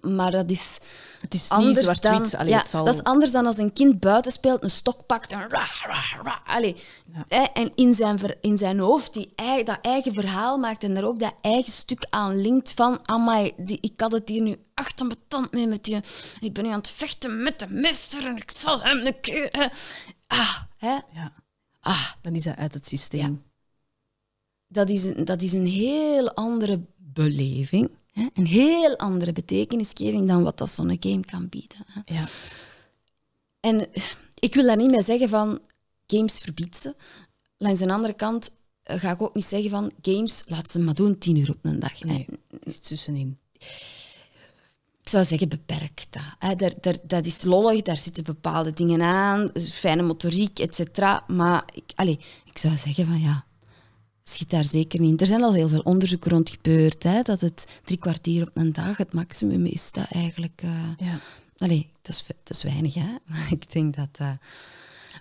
Maar 0.00 0.30
dat 0.30 0.50
is 0.50 0.78
Het 1.20 1.34
is 1.34 1.50
niet 1.58 1.76
zwart-wit. 1.78 2.36
Ja, 2.48 2.64
zal... 2.64 2.84
Dat 2.84 2.94
is 2.94 3.02
anders 3.02 3.32
dan 3.32 3.46
als 3.46 3.58
een 3.58 3.72
kind 3.72 4.00
buiten 4.00 4.32
speelt, 4.32 4.62
een 4.62 4.70
stok 4.70 5.06
pakt 5.06 5.32
en... 5.32 5.48
Ra, 5.48 5.66
ra, 5.86 6.02
ra, 6.22 6.42
allee, 6.46 6.76
hè, 7.28 7.42
en 7.42 7.72
in 7.74 7.94
zijn, 7.94 8.18
ver- 8.18 8.38
in 8.40 8.58
zijn 8.58 8.78
hoofd 8.78 9.14
die, 9.14 9.32
dat 9.64 9.78
eigen 9.82 10.14
verhaal 10.14 10.58
maakt 10.58 10.84
en 10.84 10.96
er 10.96 11.04
ook 11.04 11.18
dat 11.20 11.34
eigen 11.40 11.72
stuk 11.72 12.06
aan 12.10 12.40
linkt 12.40 12.72
van 12.74 13.08
amai, 13.08 13.52
die, 13.56 13.78
ik 13.80 14.00
had 14.00 14.12
het 14.12 14.28
hier 14.28 14.42
nu 14.42 14.56
achter 14.74 15.06
mijn 15.06 15.18
tand 15.28 15.52
mee 15.52 15.66
met 15.66 15.86
je. 15.86 15.94
En 15.94 16.02
ik 16.40 16.52
ben 16.52 16.64
nu 16.64 16.70
aan 16.70 16.78
het 16.78 16.88
vechten 16.88 17.42
met 17.42 17.58
de 17.58 17.66
meester 17.68 18.26
en 18.26 18.36
ik 18.36 18.50
zal 18.50 18.82
hem 18.82 19.06
een 19.06 19.20
keer... 19.20 19.48
hè. 19.50 19.66
Ah, 20.26 20.56
hè? 20.76 20.92
Ja, 21.14 21.32
Ah, 21.80 22.06
dan 22.20 22.34
is 22.34 22.42
dat 22.44 22.56
uit 22.56 22.74
het 22.74 22.86
systeem. 22.86 23.42
dat 24.66 24.88
is 24.90 25.04
een, 25.04 25.24
dat 25.24 25.42
is 25.42 25.52
een 25.52 25.66
heel 25.66 26.32
andere 26.34 26.80
beleving. 26.96 27.94
Hè? 28.12 28.26
Een 28.34 28.46
heel 28.46 28.96
andere 28.96 29.32
betekenisgeving 29.32 30.28
dan 30.28 30.42
wat 30.42 30.58
dat 30.58 30.70
zo'n 30.70 30.96
game 31.00 31.24
kan 31.24 31.48
bieden. 31.48 31.78
Hè? 31.86 32.14
Ja. 32.14 32.26
En 33.60 33.88
ik 34.34 34.54
wil 34.54 34.64
daar 34.64 34.76
niet 34.76 34.90
mee 34.90 35.02
zeggen 35.02 35.28
van 35.28 35.60
games 36.06 36.38
verbied 36.38 36.76
ze. 36.76 36.94
Langs 37.56 37.80
de 37.80 37.92
andere 37.92 38.12
kant 38.12 38.50
eh, 38.82 39.00
ga 39.00 39.10
ik 39.10 39.22
ook 39.22 39.34
niet 39.34 39.44
zeggen 39.44 39.70
van 39.70 39.92
games, 40.02 40.42
laat 40.46 40.70
ze 40.70 40.78
maar 40.78 40.94
doen 40.94 41.18
tien 41.18 41.36
uur 41.36 41.50
op 41.50 41.58
een 41.62 41.78
dag. 41.78 42.02
Nee, 42.02 42.26
het 42.50 42.66
is 42.66 42.78
tussenin. 42.78 43.38
Ik 45.02 45.08
zou 45.08 45.24
zeggen, 45.24 45.48
beperk 45.48 46.04
dat. 46.10 46.58
Daar, 46.58 46.72
daar, 46.80 46.96
dat 47.02 47.26
is 47.26 47.42
lollig, 47.42 47.82
daar 47.82 47.96
zitten 47.96 48.24
bepaalde 48.24 48.72
dingen 48.72 49.02
aan, 49.02 49.50
fijne 49.70 50.02
motoriek, 50.02 50.58
et 50.58 50.74
cetera. 50.74 51.24
Maar 51.26 51.64
ik, 51.74 51.92
allee, 51.94 52.18
ik 52.44 52.58
zou 52.58 52.76
zeggen 52.76 53.06
van 53.06 53.20
ja, 53.20 53.44
schiet 54.24 54.50
daar 54.50 54.64
zeker 54.64 55.00
niet 55.00 55.10
in. 55.10 55.18
Er 55.18 55.26
zijn 55.26 55.42
al 55.42 55.54
heel 55.54 55.68
veel 55.68 55.80
onderzoeken 55.80 56.30
rond 56.30 56.50
gebeurd, 56.50 57.02
hè, 57.02 57.22
dat 57.22 57.40
het 57.40 57.80
drie 57.84 57.98
kwartier 57.98 58.42
op 58.42 58.50
een 58.54 58.72
dag 58.72 58.96
het 58.96 59.12
maximum 59.12 59.66
is. 59.66 59.90
Dat 59.92 60.06
eigenlijk... 60.10 60.62
eh, 60.62 60.88
Ja. 60.98 61.18
Allee, 61.56 61.88
dat 62.02 62.14
is, 62.14 62.24
dat 62.42 62.56
is 62.56 62.62
weinig, 62.62 62.94
hè. 62.94 63.16
Maar 63.26 63.46
ik 63.58 63.72
denk 63.72 63.96
dat... 63.96 64.08
eh, 64.18 64.30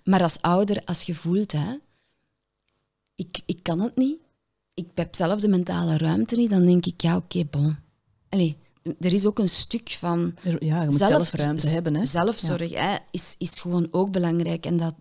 Maar 0.03 0.21
als 0.21 0.41
ouder, 0.41 0.81
als 0.85 1.01
je 1.03 1.15
voelt, 1.15 1.51
hè... 1.51 1.75
Ik, 3.15 3.39
ik 3.45 3.59
kan 3.63 3.79
het 3.79 3.95
niet. 3.95 4.17
Ik 4.73 4.85
heb 4.95 5.15
zelf 5.15 5.39
de 5.41 5.47
mentale 5.47 5.97
ruimte 5.97 6.35
niet. 6.35 6.49
Dan 6.49 6.65
denk 6.65 6.85
ik, 6.85 7.01
ja, 7.01 7.15
oké, 7.15 7.45
bon. 7.45 7.75
Allee, 8.29 8.57
er 8.99 9.13
is 9.13 9.25
ook 9.25 9.39
een 9.39 9.49
stuk 9.49 9.89
van... 9.89 10.33
Ja, 10.59 10.79
je 10.79 10.85
moet 10.85 10.95
zelf, 10.95 11.31
ruimte 11.31 11.67
hebben. 11.67 11.95
Hè? 11.95 12.05
Zelfzorg 12.05 12.73
hè, 12.73 12.95
is, 13.11 13.35
is 13.37 13.59
gewoon 13.59 13.87
ook 13.91 14.11
belangrijk. 14.11 14.65
En 14.65 14.77
dat, 14.77 14.93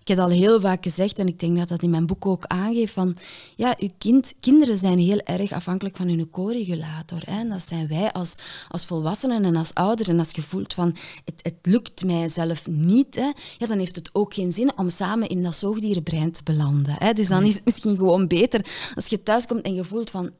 ik 0.00 0.08
heb 0.08 0.16
het 0.16 0.26
al 0.26 0.32
heel 0.32 0.60
vaak 0.60 0.82
gezegd, 0.82 1.18
en 1.18 1.26
ik 1.26 1.40
denk 1.40 1.58
dat 1.58 1.68
dat 1.68 1.82
in 1.82 1.90
mijn 1.90 2.06
boek 2.06 2.26
ook 2.26 2.44
aangeeft, 2.46 2.92
van 2.92 3.16
ja, 3.56 3.76
uw 3.78 3.88
kind, 3.98 4.34
kinderen 4.40 4.78
zijn 4.78 4.98
heel 4.98 5.18
erg 5.18 5.52
afhankelijk 5.52 5.96
van 5.96 6.08
hun 6.08 6.30
co-regulator. 6.30 7.22
Hè. 7.24 7.38
En 7.38 7.48
dat 7.48 7.62
zijn 7.62 7.88
wij 7.88 8.12
als, 8.12 8.36
als 8.68 8.86
volwassenen 8.86 9.44
en 9.44 9.56
als 9.56 9.74
ouders. 9.74 10.08
En 10.08 10.18
als 10.18 10.30
je 10.30 10.42
voelt 10.42 10.74
van, 10.74 10.96
het, 11.24 11.40
het 11.42 11.58
lukt 11.62 12.04
mij 12.04 12.28
zelf 12.28 12.66
niet, 12.66 13.14
hè, 13.14 13.30
ja, 13.58 13.66
dan 13.66 13.78
heeft 13.78 13.96
het 13.96 14.10
ook 14.12 14.34
geen 14.34 14.52
zin 14.52 14.72
om 14.76 14.90
samen 14.90 15.28
in 15.28 15.42
dat 15.42 15.56
zoogdierenbrein 15.56 16.32
te 16.32 16.42
belanden. 16.42 16.96
Hè. 16.98 17.12
Dus 17.12 17.28
dan 17.28 17.44
is 17.44 17.54
het 17.54 17.64
misschien 17.64 17.96
gewoon 17.96 18.26
beter 18.26 18.66
als 18.94 19.06
je 19.06 19.22
thuiskomt 19.22 19.62
en 19.62 19.74
je 19.74 19.84
voelt 19.84 20.10
van, 20.10 20.32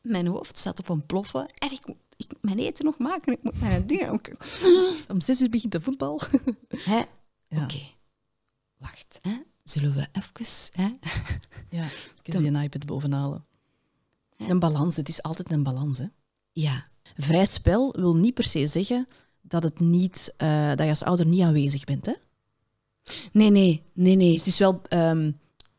mijn 0.00 0.26
hoofd 0.26 0.58
staat 0.58 0.78
op 0.78 0.88
een 0.88 1.06
ploffen 1.06 1.48
en 1.48 1.72
ik 1.72 1.86
moet 1.86 1.96
ik 2.16 2.32
moet 2.32 2.42
mijn 2.42 2.58
eten 2.58 2.84
nog 2.84 2.98
maken. 2.98 3.32
Ik 3.32 3.42
moet 3.42 3.60
mijn 3.60 3.86
dingen. 3.86 4.20
Om 5.08 5.20
zes 5.20 5.40
uur 5.40 5.50
begint 5.50 5.72
de 5.72 5.80
voetbal. 5.80 6.20
Hè? 6.68 7.02
Ja. 7.48 7.62
Oké, 7.62 7.80
wacht. 8.78 9.18
Hè? 9.22 9.42
Zullen 9.64 9.94
we 9.94 10.08
even... 10.12 10.72
Hè? 10.72 10.96
Ja, 11.68 11.84
ik 12.22 12.32
kan 12.32 12.42
die 12.42 12.50
een 12.50 12.62
iPad 12.62 12.86
bovenhalen. 12.86 13.44
Een 14.36 14.58
balans, 14.58 14.96
het 14.96 15.08
is 15.08 15.22
altijd 15.22 15.50
een 15.50 15.62
balans. 15.62 15.98
Hè? 15.98 16.06
Ja. 16.52 16.88
Vrij 17.16 17.46
spel 17.46 17.92
wil 17.92 18.16
niet 18.16 18.34
per 18.34 18.44
se 18.44 18.66
zeggen 18.66 19.08
dat, 19.40 19.62
het 19.62 19.80
niet, 19.80 20.34
eh, 20.36 20.68
dat 20.68 20.80
je 20.80 20.88
als 20.88 21.02
ouder 21.02 21.26
niet 21.26 21.42
aanwezig 21.42 21.84
bent. 21.84 22.06
Hè? 22.06 22.14
Nee, 23.32 23.50
nee, 23.50 23.82
nee, 23.92 24.16
nee. 24.16 24.30
Dus 24.30 24.38
het 24.38 24.46
is 24.48 24.58
wel 24.58 24.80
ehm, 24.88 25.32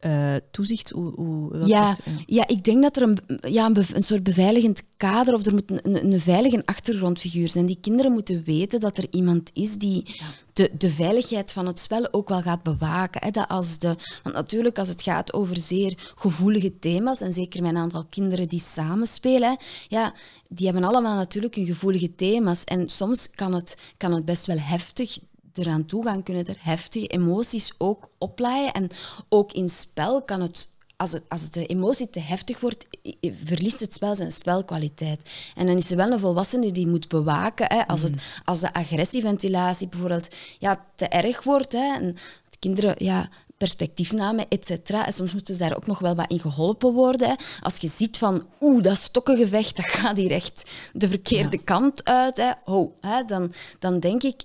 eh, 0.05 0.35
toezicht. 0.51 0.89
Hoe, 0.89 1.13
hoe, 1.15 1.51
welk 1.51 1.67
Ja, 1.67 1.95
eh, 2.05 2.13
ja, 2.25 2.47
ik 2.47 2.63
denk 2.63 2.81
dat 2.81 2.95
er 2.95 3.01
een, 3.01 3.17
ja, 3.51 3.71
een, 3.93 4.03
soort 4.03 4.23
beveiligend 4.23 4.83
kader 4.97 5.33
of 5.33 5.45
er 5.45 5.53
moet 5.53 5.71
een, 5.71 5.79
een, 5.83 6.13
een 6.13 6.19
veilige 6.19 6.61
achtergrondfiguur 6.65 7.49
zijn. 7.49 7.65
Die 7.65 7.77
kinderen 7.81 8.11
moeten 8.11 8.43
weten 8.43 8.79
dat 8.79 8.97
er 8.97 9.07
iemand 9.11 9.49
is 9.53 9.77
die 9.77 10.05
de, 10.53 10.71
de 10.77 10.89
veiligheid 10.89 11.51
van 11.51 11.65
het 11.65 11.79
spel 11.79 12.13
ook 12.13 12.29
wel 12.29 12.41
gaat 12.41 12.63
bewaken. 12.63 13.21
Hè. 13.23 13.31
Dat 13.31 13.47
als 13.47 13.79
de, 13.79 13.95
want 14.23 14.35
natuurlijk, 14.35 14.79
als 14.79 14.87
het 14.87 15.01
gaat 15.01 15.33
over 15.33 15.57
zeer 15.57 16.11
gevoelige 16.15 16.79
thema's, 16.79 17.21
en 17.21 17.33
zeker 17.33 17.61
mijn 17.61 17.77
aantal 17.77 18.05
kinderen 18.09 18.47
die 18.47 18.61
samenspelen, 18.61 19.49
hè, 19.49 19.55
ja, 19.87 20.13
die 20.49 20.65
hebben 20.65 20.83
allemaal 20.83 21.15
natuurlijk 21.15 21.55
hun 21.55 21.65
gevoelige 21.65 22.15
thema's. 22.15 22.63
En 22.63 22.89
soms 22.89 23.29
kan 23.29 23.53
het, 23.53 23.75
kan 23.97 24.13
het 24.13 24.25
best 24.25 24.45
wel 24.45 24.59
heftig 24.59 25.17
eraan 25.57 25.85
toe 25.85 26.03
gaan, 26.03 26.23
kunnen 26.23 26.45
er 26.45 26.57
heftige 26.59 27.07
emoties 27.07 27.73
ook 27.77 28.09
oplaaien. 28.17 28.71
En 28.71 28.89
ook 29.29 29.51
in 29.51 29.69
spel 29.69 30.21
kan 30.21 30.41
het, 30.41 30.69
als, 30.97 31.11
het, 31.11 31.23
als 31.27 31.49
de 31.49 31.65
emotie 31.65 32.09
te 32.09 32.19
heftig 32.19 32.59
wordt, 32.59 32.87
verliest 33.21 33.79
het 33.79 33.93
spel 33.93 34.15
zijn 34.15 34.31
spelkwaliteit. 34.31 35.31
En 35.55 35.65
dan 35.65 35.77
is 35.77 35.91
er 35.91 35.97
wel 35.97 36.11
een 36.11 36.19
volwassene 36.19 36.71
die 36.71 36.87
moet 36.87 37.07
bewaken. 37.07 37.73
Hè, 37.73 37.87
als, 37.87 38.01
het, 38.01 38.41
als 38.45 38.59
de 38.59 38.73
agressieventilatie 38.73 39.87
bijvoorbeeld 39.87 40.35
ja, 40.59 40.85
te 40.95 41.07
erg 41.07 41.43
wordt. 41.43 41.71
Hè, 41.71 41.93
en 41.93 42.13
de 42.49 42.57
kinderen 42.59 42.95
ja, 42.97 43.29
perspectiefname, 43.57 44.45
et 44.49 44.65
cetera. 44.65 45.05
En 45.05 45.13
soms 45.13 45.33
moeten 45.33 45.55
ze 45.55 45.61
daar 45.61 45.75
ook 45.75 45.87
nog 45.87 45.99
wel 45.99 46.15
wat 46.15 46.31
in 46.31 46.39
geholpen 46.39 46.93
worden. 46.93 47.29
Hè. 47.29 47.35
Als 47.61 47.77
je 47.77 47.87
ziet 47.87 48.17
van, 48.17 48.45
oeh, 48.61 48.83
dat 48.83 48.97
stokkengevecht, 48.97 49.75
dat 49.75 49.85
gaat 49.85 50.17
hier 50.17 50.31
echt 50.31 50.63
de 50.93 51.07
verkeerde 51.07 51.57
kant 51.57 52.03
uit. 52.03 52.37
Hè. 52.37 52.51
Ho, 52.63 52.95
hè, 53.01 53.23
dan, 53.25 53.53
dan 53.79 53.99
denk 53.99 54.23
ik 54.23 54.43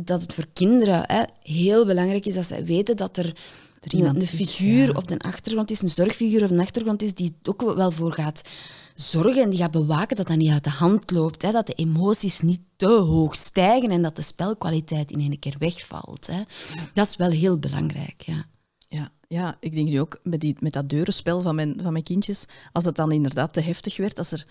dat 0.00 0.22
het 0.22 0.34
voor 0.34 0.46
kinderen 0.52 1.04
hè, 1.06 1.22
heel 1.42 1.86
belangrijk 1.86 2.26
is 2.26 2.34
dat 2.34 2.46
ze 2.46 2.62
weten 2.62 2.96
dat 2.96 3.16
er, 3.16 3.36
iemand 3.88 4.14
een, 4.14 4.22
een 4.22 4.38
is, 4.38 4.50
figuur 4.50 4.86
ja. 4.86 4.92
op 4.92 5.08
de 5.08 5.18
achtergrond 5.18 5.70
is, 5.70 5.82
een 5.82 5.88
zorgfiguur 5.88 6.42
op 6.42 6.48
de 6.48 6.60
achtergrond 6.60 7.02
is, 7.02 7.14
die 7.14 7.36
er 7.42 7.50
ook 7.50 7.74
wel 7.74 7.90
voor 7.90 8.12
gaat 8.12 8.42
zorgen 8.94 9.42
en 9.42 9.50
die 9.50 9.58
gaat 9.58 9.70
bewaken 9.70 10.16
dat 10.16 10.26
dat 10.26 10.36
niet 10.36 10.50
uit 10.50 10.64
de 10.64 10.70
hand 10.70 11.10
loopt. 11.10 11.42
Hè, 11.42 11.52
dat 11.52 11.66
de 11.66 11.74
emoties 11.74 12.40
niet 12.40 12.60
te 12.76 12.88
hoog 12.88 13.36
stijgen 13.36 13.90
en 13.90 14.02
dat 14.02 14.16
de 14.16 14.22
spelkwaliteit 14.22 15.10
in 15.10 15.20
één 15.20 15.38
keer 15.38 15.54
wegvalt. 15.58 16.26
Hè. 16.26 16.42
Dat 16.94 17.06
is 17.06 17.16
wel 17.16 17.30
heel 17.30 17.58
belangrijk. 17.58 18.22
Ja. 18.22 18.46
Ja, 18.88 19.10
ja, 19.28 19.56
ik 19.60 19.72
denk 19.72 19.88
nu 19.88 20.00
ook 20.00 20.20
met, 20.22 20.40
die, 20.40 20.56
met 20.60 20.72
dat 20.72 20.88
deurenspel 20.88 21.40
van 21.40 21.54
mijn, 21.54 21.78
van 21.82 21.92
mijn 21.92 22.04
kindjes, 22.04 22.44
als 22.72 22.84
het 22.84 22.96
dan 22.96 23.12
inderdaad 23.12 23.52
te 23.52 23.60
heftig 23.60 23.96
werd, 23.96 24.18
als 24.18 24.32
er 24.32 24.46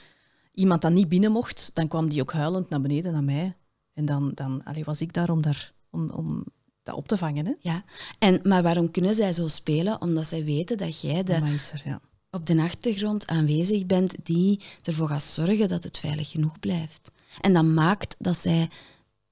iemand 0.53 0.81
dan 0.81 0.93
niet 0.93 1.09
binnen 1.09 1.31
mocht, 1.31 1.71
dan 1.73 1.87
kwam 1.87 2.09
die 2.09 2.21
ook 2.21 2.33
huilend 2.33 2.69
naar 2.69 2.81
beneden 2.81 3.11
naar 3.11 3.23
mij. 3.23 3.55
En 3.93 4.05
dan, 4.05 4.31
dan 4.33 4.63
allee, 4.63 4.83
was 4.83 5.01
ik 5.01 5.13
daar 5.13 5.29
om, 5.29 5.41
daar 5.41 5.73
om, 5.89 6.09
om 6.09 6.45
dat 6.83 6.95
op 6.95 7.07
te 7.07 7.17
vangen. 7.17 7.45
Hè? 7.45 7.53
Ja. 7.59 7.83
En, 8.19 8.39
maar 8.43 8.63
waarom 8.63 8.91
kunnen 8.91 9.15
zij 9.15 9.33
zo 9.33 9.47
spelen? 9.47 10.01
Omdat 10.01 10.27
zij 10.27 10.43
weten 10.43 10.77
dat 10.77 11.01
jij 11.01 11.23
de, 11.23 11.59
ja. 11.83 12.01
op 12.29 12.45
de 12.45 12.61
achtergrond 12.61 13.27
aanwezig 13.27 13.85
bent 13.85 14.15
die 14.23 14.61
ervoor 14.83 15.07
gaat 15.07 15.23
zorgen 15.23 15.67
dat 15.67 15.83
het 15.83 15.97
veilig 15.97 16.29
genoeg 16.29 16.59
blijft. 16.59 17.11
En 17.41 17.53
dat 17.53 17.65
maakt 17.65 18.15
dat 18.19 18.37
zij 18.37 18.69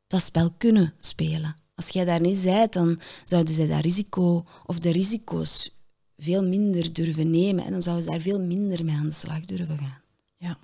dat 0.07 0.21
spel 0.21 0.51
kunnen 0.57 0.93
spelen. 0.99 1.55
Als 1.75 1.89
jij 1.89 2.05
daar 2.05 2.21
niet 2.21 2.43
bent, 2.43 2.73
dan 2.73 2.99
zouden 3.25 3.53
zij 3.53 3.67
dat 3.67 3.81
risico 3.81 4.45
of 4.65 4.79
de 4.79 4.91
risico's 4.91 5.77
veel 6.17 6.43
minder 6.43 6.93
durven 6.93 7.29
nemen 7.29 7.65
en 7.65 7.71
dan 7.71 7.81
zouden 7.81 8.03
ze 8.03 8.09
daar 8.09 8.19
veel 8.19 8.39
minder 8.39 8.85
mee 8.85 8.95
aan 8.95 9.07
de 9.07 9.11
slag 9.11 9.45
durven 9.45 9.77
gaan. 9.77 10.01
Ja. 10.37 10.57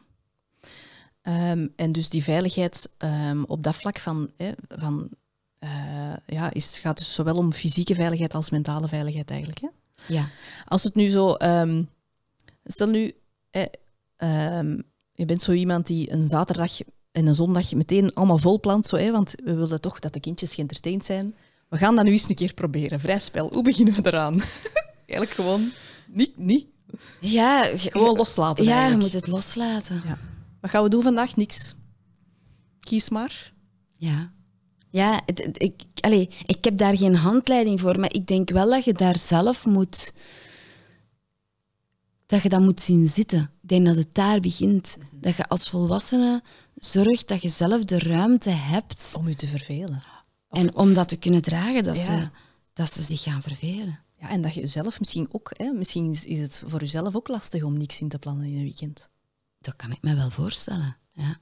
Ehm, 1.25 1.67
en 1.75 1.91
dus 1.91 2.09
die 2.09 2.23
veiligheid 2.23 2.89
ehm, 2.97 3.43
op 3.43 3.63
dat 3.63 3.75
vlak 3.75 3.99
van, 3.99 4.29
hè, 4.37 4.51
van 4.67 5.09
uh, 5.59 6.13
ja, 6.25 6.53
is, 6.53 6.79
gaat 6.79 6.97
dus 6.97 7.13
zowel 7.13 7.35
om 7.35 7.53
fysieke 7.53 7.95
veiligheid 7.95 8.33
als 8.33 8.49
mentale 8.49 8.87
veiligheid 8.87 9.29
eigenlijk. 9.29 9.59
Hè? 9.59 9.67
Ja. 10.07 10.29
Als 10.65 10.83
het 10.83 10.95
nu 10.95 11.07
zo, 11.07 11.35
um, 11.37 11.89
stel 12.63 12.87
nu, 12.87 13.13
je 15.13 15.25
bent 15.25 15.41
zo 15.41 15.51
iemand 15.51 15.87
die 15.87 16.11
een 16.11 16.27
zaterdag 16.27 16.71
en 17.11 17.25
een 17.25 17.35
zondag 17.35 17.73
meteen 17.73 18.13
allemaal 18.13 18.37
volplant, 18.37 18.85
zo, 18.85 18.95
hè, 18.95 19.11
want 19.11 19.35
we 19.43 19.55
willen 19.55 19.81
toch 19.81 19.99
dat 19.99 20.13
de 20.13 20.19
kindjes 20.19 20.55
geëntertained 20.55 21.05
zijn. 21.05 21.35
We 21.69 21.77
gaan 21.77 21.95
dat 21.95 22.05
nu 22.05 22.11
eens 22.11 22.29
een 22.29 22.35
keer 22.35 22.53
proberen. 22.53 22.99
Vrij 22.99 23.19
spel. 23.19 23.53
Hoe 23.53 23.63
beginnen 23.63 23.93
we 23.93 24.07
eraan? 24.07 24.41
eigenlijk 25.07 25.31
gewoon 25.31 25.71
niet, 26.07 26.37
niet. 26.37 26.65
Ja, 27.19 27.63
gewoon 27.75 28.17
loslaten. 28.17 28.65
Ja, 28.65 28.71
eigenlijk. 28.71 29.01
je 29.01 29.17
moet 29.17 29.25
het 29.25 29.33
loslaten. 29.33 30.01
Ja. 30.05 30.17
Wat 30.65 30.73
gaan 30.73 30.83
we 30.83 30.89
doen 30.89 31.03
vandaag? 31.03 31.35
Niks. 31.35 31.75
Kies 32.79 33.09
maar. 33.09 33.53
Ja. 33.95 34.31
Ja, 34.89 35.21
het, 35.25 35.49
ik, 35.61 35.81
allez, 35.99 36.27
ik 36.45 36.63
heb 36.63 36.77
daar 36.77 36.97
geen 36.97 37.15
handleiding 37.15 37.79
voor, 37.79 37.99
maar 37.99 38.13
ik 38.13 38.27
denk 38.27 38.49
wel 38.49 38.69
dat 38.69 38.83
je 38.83 38.93
daar 38.93 39.19
zelf 39.19 39.65
moet... 39.65 40.13
Dat 42.25 42.41
je 42.41 42.49
dat 42.49 42.61
moet 42.61 42.79
zien 42.79 43.07
zitten. 43.07 43.39
Ik 43.61 43.69
denk 43.69 43.85
dat 43.85 43.95
het 43.95 44.15
daar 44.15 44.39
begint. 44.39 44.97
Dat 45.11 45.35
je 45.35 45.47
als 45.47 45.69
volwassene 45.69 46.43
zorgt 46.75 47.27
dat 47.27 47.41
je 47.41 47.49
zelf 47.49 47.83
de 47.83 47.99
ruimte 47.99 48.49
hebt... 48.49 49.15
Om 49.17 49.27
je 49.27 49.35
te 49.35 49.47
vervelen. 49.47 50.03
en 50.49 50.75
om 50.75 50.93
dat 50.93 51.07
te 51.07 51.17
kunnen 51.17 51.41
dragen, 51.41 51.83
dat, 51.83 51.97
ze, 51.97 52.29
dat 52.73 52.91
ze 52.93 53.03
zich 53.03 53.23
gaan 53.23 53.41
vervelen. 53.41 53.99
Ja, 54.19 54.29
en 54.29 54.41
dat 54.41 54.53
je 54.53 54.67
zelf 54.67 54.99
misschien 54.99 55.27
ook... 55.31 55.51
Hè, 55.53 55.71
misschien 55.71 56.09
is, 56.09 56.25
is 56.25 56.39
het 56.39 56.63
voor 56.67 56.79
jezelf 56.79 57.15
ook 57.15 57.27
lastig 57.27 57.63
om 57.63 57.77
niks 57.77 58.01
in 58.01 58.09
te 58.09 58.19
plannen 58.19 58.45
in 58.45 58.55
een 58.55 58.63
weekend. 58.63 59.09
Dat 59.65 59.75
kan 59.75 59.91
ik 59.91 60.01
me 60.01 60.15
wel 60.15 60.29
voorstellen, 60.29 60.97
ja 61.11 61.39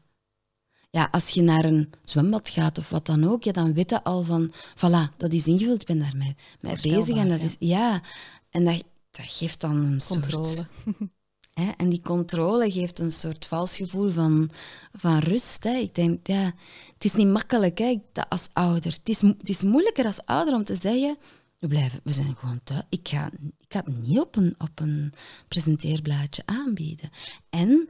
ja, 0.94 1.08
als 1.12 1.30
je 1.30 1.42
naar 1.42 1.66
een 1.66 1.90
zwembad 2.04 2.50
gaat 2.50 2.78
of 2.78 2.90
wat 2.90 3.06
dan 3.06 3.24
ook, 3.24 3.44
ja, 3.44 3.52
dan 3.52 3.74
weet 3.74 3.90
je 3.90 4.04
al 4.04 4.24
van, 4.24 4.52
voilà, 4.76 5.18
dat 5.18 5.34
is 5.34 5.48
ingevuld, 5.48 5.82
ik 5.82 5.88
ben 5.88 6.00
daarmee 6.00 6.36
mee 6.60 6.76
bezig. 6.82 7.18
En 7.18 7.30
dat 7.30 7.42
is, 7.42 7.56
ja, 7.60 8.02
en 8.50 8.66
dat, 8.66 8.84
dat 9.12 9.26
geeft 9.26 9.62
dan 9.62 9.76
een 9.76 10.02
controle. 10.08 10.46
soort... 10.46 10.68
Hè, 11.54 11.70
en 11.78 11.90
die 11.90 12.02
controle 12.02 12.72
geeft 12.72 13.00
een 13.00 13.12
soort 13.12 13.46
vals 13.46 13.76
gevoel 13.76 14.10
van, 14.10 14.50
van 14.92 15.18
rust. 15.18 15.64
Hè. 15.64 15.74
Ik 15.74 15.96
denk, 15.96 16.28
ja, 16.28 16.54
het 16.94 17.06
is 17.06 17.14
niet 17.14 17.28
makkelijk 17.28 17.78
hè, 17.78 18.00
als 18.30 18.50
ouder. 18.54 18.92
Het 18.92 19.10
is, 19.10 19.22
het 19.22 19.50
is 19.50 19.64
moeilijker 19.64 20.06
als 20.06 20.26
ouder 20.26 20.54
om 20.54 20.64
te 20.64 20.76
zeggen, 20.76 21.18
we, 21.60 21.68
blijven, 21.68 22.00
we 22.04 22.12
zijn 22.12 22.36
gewoon 22.36 22.60
thuis. 22.64 22.84
Ik 22.90 23.08
ga, 23.08 23.30
ik 23.60 23.74
ga 23.74 23.82
het 23.86 23.98
niet 23.98 24.20
op 24.20 24.36
een, 24.36 24.56
op 24.58 24.80
een 24.80 25.14
presenteerblaadje 25.48 26.44
aanbieden. 26.46 27.10
En 27.50 27.90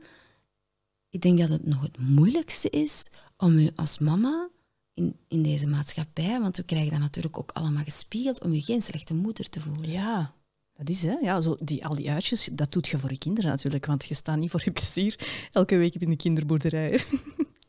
ik 1.13 1.21
denk 1.21 1.39
dat 1.39 1.49
het 1.49 1.65
nog 1.65 1.81
het 1.81 1.97
moeilijkste 1.97 2.69
is 2.69 3.09
om 3.37 3.57
u 3.57 3.69
als 3.75 3.99
mama 3.99 4.49
in, 4.93 5.15
in 5.27 5.43
deze 5.43 5.67
maatschappij, 5.67 6.39
want 6.39 6.57
we 6.57 6.63
krijgen 6.63 6.91
dat 6.91 6.99
natuurlijk 6.99 7.37
ook 7.37 7.51
allemaal 7.51 7.83
gespiegeld, 7.83 8.43
om 8.43 8.53
je 8.53 8.61
geen 8.61 8.81
slechte 8.81 9.13
moeder 9.13 9.49
te 9.49 9.59
voelen. 9.59 9.89
Ja, 9.89 10.33
dat 10.73 10.89
is 10.89 11.03
hè. 11.03 11.15
Ja, 11.21 11.41
zo 11.41 11.57
die, 11.59 11.85
al 11.85 11.95
die 11.95 12.11
uitjes, 12.11 12.49
dat 12.53 12.71
doet 12.71 12.87
je 12.87 12.97
voor 12.97 13.11
je 13.11 13.17
kinderen 13.17 13.49
natuurlijk, 13.49 13.85
want 13.85 14.05
je 14.05 14.13
staat 14.13 14.37
niet 14.37 14.51
voor 14.51 14.61
je 14.63 14.71
plezier 14.71 15.19
elke 15.51 15.77
week 15.77 15.95
in 15.95 16.09
de 16.09 16.15
kinderboerderij. 16.15 17.03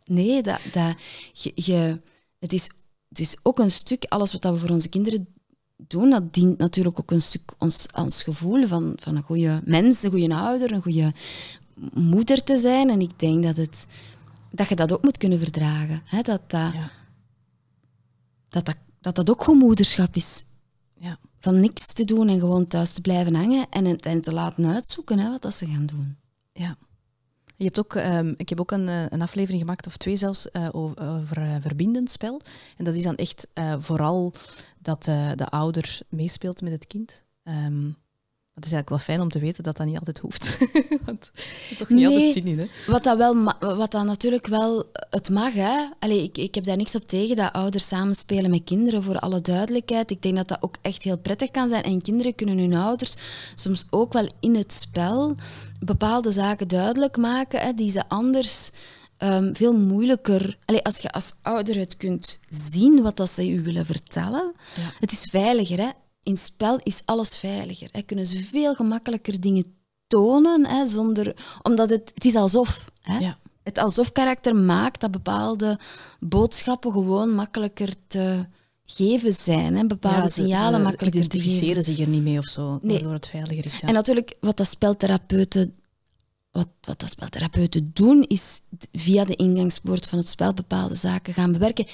Nee, 0.05 0.42
dat, 0.42 0.61
dat, 0.72 0.97
je, 1.32 1.53
je, 1.55 2.01
het, 2.38 2.53
is, 2.53 2.68
het 3.09 3.18
is 3.18 3.36
ook 3.42 3.59
een 3.59 3.70
stuk, 3.70 4.05
alles 4.05 4.32
wat 4.32 4.45
we 4.45 4.59
voor 4.59 4.70
onze 4.70 4.88
kinderen 4.88 5.26
doen, 5.76 6.11
dat 6.11 6.34
dient 6.34 6.59
natuurlijk 6.59 6.99
ook 6.99 7.11
een 7.11 7.22
stuk 7.22 7.55
ons, 7.59 7.86
ons 7.95 8.22
gevoel 8.22 8.66
van, 8.66 8.92
van 8.97 9.16
een 9.16 9.22
goede 9.22 9.62
mens, 9.64 10.03
een 10.03 10.11
goede 10.11 10.34
ouder, 10.34 10.72
een 10.72 10.82
goede 10.82 11.12
moeder 11.95 12.45
te 12.45 12.59
zijn. 12.59 12.91
En 12.91 13.01
ik 13.01 13.18
denk 13.18 13.43
dat, 13.43 13.57
het, 13.57 13.87
dat 14.51 14.68
je 14.68 14.77
dat 14.77 14.93
ook 14.93 15.03
moet 15.03 15.18
kunnen 15.18 15.39
verdragen. 15.39 16.03
Hè? 16.05 16.22
Dat, 16.22 16.51
dat, 16.51 16.72
dat, 18.49 18.66
dat, 18.66 18.77
dat, 19.01 19.14
dat 19.14 19.31
ook 19.31 19.45
gewoon 19.45 19.59
moederschap 19.59 20.16
is. 20.16 20.45
Ja. 20.99 21.18
Van 21.39 21.61
niks 21.61 21.93
te 21.93 22.05
doen 22.05 22.29
en 22.29 22.41
gewoon 22.41 22.66
thuis 22.66 22.93
te 22.93 23.01
blijven 23.01 23.35
hangen 23.35 23.66
en, 23.70 23.99
en 23.99 24.20
te 24.20 24.33
laten 24.33 24.66
uitzoeken 24.66 25.18
hè, 25.18 25.31
wat 25.31 25.43
dat 25.43 25.55
ze 25.55 25.66
gaan 25.66 25.87
doen. 25.87 26.16
Ja. 26.53 26.77
Je 27.57 27.64
hebt 27.64 27.79
ook, 27.79 27.95
um, 27.95 28.35
ik 28.37 28.49
heb 28.49 28.61
ook 28.61 28.70
een, 28.70 28.89
eh, 28.89 29.07
een 29.09 29.22
aflevering 29.22 29.61
gemaakt, 29.61 29.87
of 29.87 29.97
twee 29.97 30.16
zelfs, 30.16 30.49
uh, 30.53 30.68
over, 30.72 31.09
over 31.09 31.43
uh, 31.43 31.57
verbindend 31.61 32.11
spel. 32.11 32.41
En 32.77 32.85
dat 32.85 32.95
is 32.95 33.03
dan 33.03 33.14
echt 33.14 33.49
vooral 33.79 34.33
dat 34.79 35.05
de 35.05 35.49
ouder 35.49 36.01
meespeelt 36.09 36.62
met 36.62 36.72
het 36.72 36.87
kind. 36.87 37.25
Um, 37.45 37.97
het 38.55 38.65
is 38.65 38.73
eigenlijk 38.73 38.89
wel 38.89 38.99
fijn 39.17 39.21
om 39.21 39.29
te 39.29 39.39
weten 39.39 39.63
dat 39.63 39.77
dat 39.77 39.87
niet 39.87 39.99
altijd 39.99 40.19
hoeft. 40.19 40.59
Want 41.07 41.31
toch 41.79 41.89
niet 41.89 41.99
nee, 41.99 42.07
altijd 42.07 42.33
zin 42.33 42.47
in. 42.47 42.59
Hè? 42.59 42.67
Wat, 42.87 43.03
dat 43.05 43.17
wel, 43.17 43.45
wat 43.59 43.91
dat 43.91 44.05
natuurlijk 44.05 44.47
wel 44.47 44.85
het 45.11 45.31
mag. 45.31 45.53
Hè? 45.53 45.89
Allee, 45.99 46.23
ik, 46.23 46.39
ik 46.39 46.55
heb 46.55 46.65
daar 46.65 46.77
niks 46.77 46.95
op 46.95 47.09
tegen 47.09 47.37
dat 47.37 47.53
ouders 47.53 47.89
samenspelen 47.89 48.51
met 48.51 48.65
kinderen, 48.65 49.03
voor 49.03 49.19
alle 49.19 49.41
duidelijkheid. 49.41 50.11
Ik 50.11 50.23
denk 50.23 50.37
dat 50.37 50.49
dat 50.49 50.63
ook 50.63 50.77
echt 50.83 51.03
heel 51.03 51.19
prettig 51.19 51.51
kan 51.51 51.69
zijn. 51.69 51.83
En 51.83 52.03
kinderen 52.03 52.35
kunnen 52.35 52.59
hun 52.59 52.75
ouders 52.75 53.15
soms 53.55 53.87
ook 53.91 54.13
wel 54.13 54.29
in 54.41 54.55
het 54.55 54.73
spel 54.73 55.35
bepaalde 55.81 56.31
zaken 56.31 56.69
duidelijk 56.69 57.17
maken 57.17 57.61
hè, 57.61 57.73
die 57.73 57.91
ze 57.91 58.09
anders... 58.09 58.71
Um, 59.19 59.57
veel 59.57 59.77
moeilijker. 59.77 60.59
Allee, 60.65 60.85
als 60.85 60.99
je 60.99 61.11
als 61.11 61.33
ouder 61.43 61.79
het 61.79 61.97
kunt 61.97 62.41
zien 62.51 63.03
wat 63.03 63.17
dat 63.17 63.31
ze 63.31 63.47
je 63.47 63.61
willen 63.61 63.87
vertellen, 63.87 64.53
ja. 64.77 64.93
het 65.01 65.13
is 65.13 65.29
veiliger. 65.31 65.79
Hè? 65.79 65.89
In 66.25 66.37
spel 66.37 66.79
is 66.83 67.03
alles 67.05 67.37
veiliger. 67.37 67.89
Hè. 67.93 68.03
Kunnen 68.03 68.27
ze 68.27 68.45
veel 68.45 68.75
gemakkelijker 68.75 69.41
dingen 69.41 69.75
tonen, 70.07 70.66
hè, 70.66 70.87
zonder, 70.87 71.37
omdat 71.62 71.91
het, 71.91 72.12
het 72.14 72.25
is 72.25 72.35
alsof. 72.35 72.91
Hè. 73.03 73.18
Ja. 73.18 73.39
Het 73.62 73.79
alsof-karakter 73.79 74.57
maakt 74.57 75.01
dat 75.01 75.11
bepaalde 75.11 75.79
boodschappen 76.20 76.93
gewoon 76.93 77.35
makkelijker 77.35 77.95
te 78.07 78.47
geven 78.83 79.33
zijn. 79.33 79.77
Hè. 79.77 79.87
Bepaalde 79.87 80.20
ja, 80.20 80.29
signalen 80.29 80.79
ze, 80.79 80.85
makkelijker 80.85 81.29
te 81.29 81.31
geven. 81.31 81.49
identificeren 81.49 81.83
zich 81.83 81.99
er 81.99 82.09
niet 82.09 82.22
mee 82.22 82.39
of 82.39 82.47
zo, 82.47 82.79
nee. 82.83 82.93
waardoor 82.93 83.12
het 83.12 83.27
veiliger 83.27 83.64
is. 83.64 83.81
Ja. 83.81 83.89
En 83.89 83.95
natuurlijk, 83.95 84.37
wat 84.41 84.57
dat 84.57 84.68
speltherapeuten 84.68 85.75
wat, 86.55 86.68
wat 86.81 87.01
dat 87.01 87.11
speltherapeuten 87.11 87.91
doen, 87.95 88.22
is 88.22 88.61
via 88.93 89.25
de 89.25 89.37
ingangspoort 89.37 90.09
van 90.09 90.18
het 90.18 90.29
spel 90.29 90.55
bepaalde 90.55 90.95
zaken 90.95 91.35
gaan 91.35 91.53
bewerken 91.53 91.87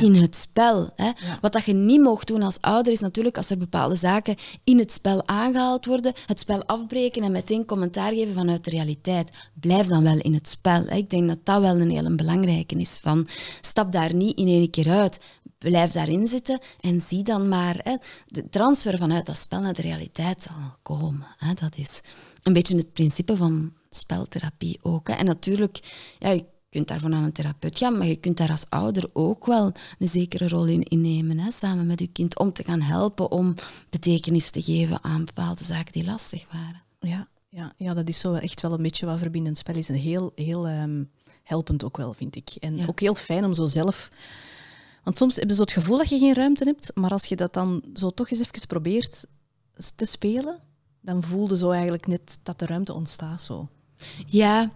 in 0.00 0.14
het 0.14 0.36
spel. 0.36 0.90
Hè. 0.96 1.10
Wat 1.40 1.52
dat 1.52 1.64
je 1.64 1.72
niet 1.72 2.00
mocht 2.00 2.26
doen 2.26 2.42
als 2.42 2.60
ouder 2.60 2.92
is 2.92 3.00
natuurlijk 3.00 3.36
als 3.36 3.50
er 3.50 3.58
bepaalde 3.58 3.94
zaken 3.94 4.36
in 4.64 4.78
het 4.78 4.92
spel 4.92 5.26
aangehaald 5.26 5.86
worden, 5.86 6.12
het 6.26 6.40
spel 6.40 6.64
afbreken 6.64 7.22
en 7.22 7.32
meteen 7.32 7.64
commentaar 7.64 8.12
geven 8.12 8.34
vanuit 8.34 8.64
de 8.64 8.70
realiteit. 8.70 9.30
Blijf 9.60 9.86
dan 9.86 10.02
wel 10.02 10.18
in 10.18 10.34
het 10.34 10.48
spel. 10.48 10.84
Hè. 10.86 10.96
Ik 10.96 11.10
denk 11.10 11.28
dat 11.28 11.38
dat 11.42 11.60
wel 11.60 11.76
een 11.76 11.90
hele 11.90 12.14
belangrijke 12.14 12.74
is. 12.74 12.98
Van, 13.02 13.26
stap 13.60 13.92
daar 13.92 14.14
niet 14.14 14.38
in 14.38 14.46
één 14.46 14.70
keer 14.70 14.90
uit. 14.90 15.18
Blijf 15.58 15.90
daarin 15.90 16.26
zitten 16.26 16.60
en 16.80 17.00
zie 17.00 17.22
dan 17.22 17.48
maar. 17.48 17.80
Hè, 17.82 17.96
de 18.26 18.48
transfer 18.48 18.98
vanuit 18.98 19.26
dat 19.26 19.36
spel 19.36 19.60
naar 19.60 19.74
de 19.74 19.82
realiteit 19.82 20.42
zal 20.42 20.76
komen. 20.82 21.26
Hè. 21.36 21.54
Dat 21.54 21.76
is 21.76 22.00
een 22.42 22.52
beetje 22.52 22.76
het 22.76 22.92
principe 22.92 23.36
van 23.36 23.72
speltherapie 23.90 24.78
ook. 24.82 25.08
Hè. 25.08 25.14
En 25.14 25.24
natuurlijk, 25.24 25.80
ja, 26.18 26.40
kunt 26.68 26.88
daarvoor 26.88 27.10
naar 27.10 27.22
een 27.22 27.32
therapeut 27.32 27.78
gaan, 27.78 27.98
maar 27.98 28.06
je 28.06 28.16
kunt 28.16 28.36
daar 28.36 28.50
als 28.50 28.64
ouder 28.68 29.10
ook 29.12 29.46
wel 29.46 29.72
een 29.98 30.08
zekere 30.08 30.48
rol 30.48 30.66
in 30.66 30.82
innemen, 30.82 31.38
hè, 31.38 31.50
samen 31.50 31.86
met 31.86 32.00
je 32.00 32.06
kind, 32.06 32.38
om 32.38 32.52
te 32.52 32.64
gaan 32.64 32.80
helpen, 32.80 33.30
om 33.30 33.54
betekenis 33.90 34.50
te 34.50 34.62
geven 34.62 35.04
aan 35.04 35.24
bepaalde 35.24 35.64
zaken 35.64 35.92
die 35.92 36.04
lastig 36.04 36.46
waren. 36.52 36.82
Ja, 37.00 37.28
ja, 37.48 37.72
ja 37.76 37.94
dat 37.94 38.08
is 38.08 38.18
zo 38.18 38.32
echt 38.32 38.60
wel 38.60 38.72
een 38.72 38.82
beetje 38.82 39.06
wat 39.06 39.18
verbindend 39.18 39.58
spel 39.58 39.74
is. 39.74 39.88
En 39.88 39.94
heel, 39.94 40.32
heel 40.34 40.68
um, 40.68 41.10
helpend 41.42 41.84
ook 41.84 41.96
wel, 41.96 42.12
vind 42.12 42.36
ik. 42.36 42.50
En 42.60 42.76
ja. 42.76 42.86
ook 42.86 43.00
heel 43.00 43.14
fijn 43.14 43.44
om 43.44 43.54
zo 43.54 43.66
zelf... 43.66 44.10
Want 45.04 45.18
soms 45.18 45.36
heb 45.36 45.48
je 45.48 45.54
zo 45.54 45.60
het 45.60 45.72
gevoel 45.72 45.96
dat 45.96 46.08
je 46.08 46.18
geen 46.18 46.34
ruimte 46.34 46.64
hebt, 46.64 46.90
maar 46.94 47.10
als 47.10 47.24
je 47.24 47.36
dat 47.36 47.54
dan 47.54 47.82
zo 47.94 48.10
toch 48.10 48.30
eens 48.30 48.40
even 48.40 48.66
probeert 48.66 49.24
te 49.96 50.04
spelen, 50.04 50.60
dan 51.00 51.22
voelde 51.22 51.56
zo 51.56 51.70
eigenlijk 51.70 52.06
net 52.06 52.38
dat 52.42 52.58
de 52.58 52.66
ruimte 52.66 52.92
ontstaat 52.92 53.42
zo. 53.42 53.68
Ja, 54.26 54.70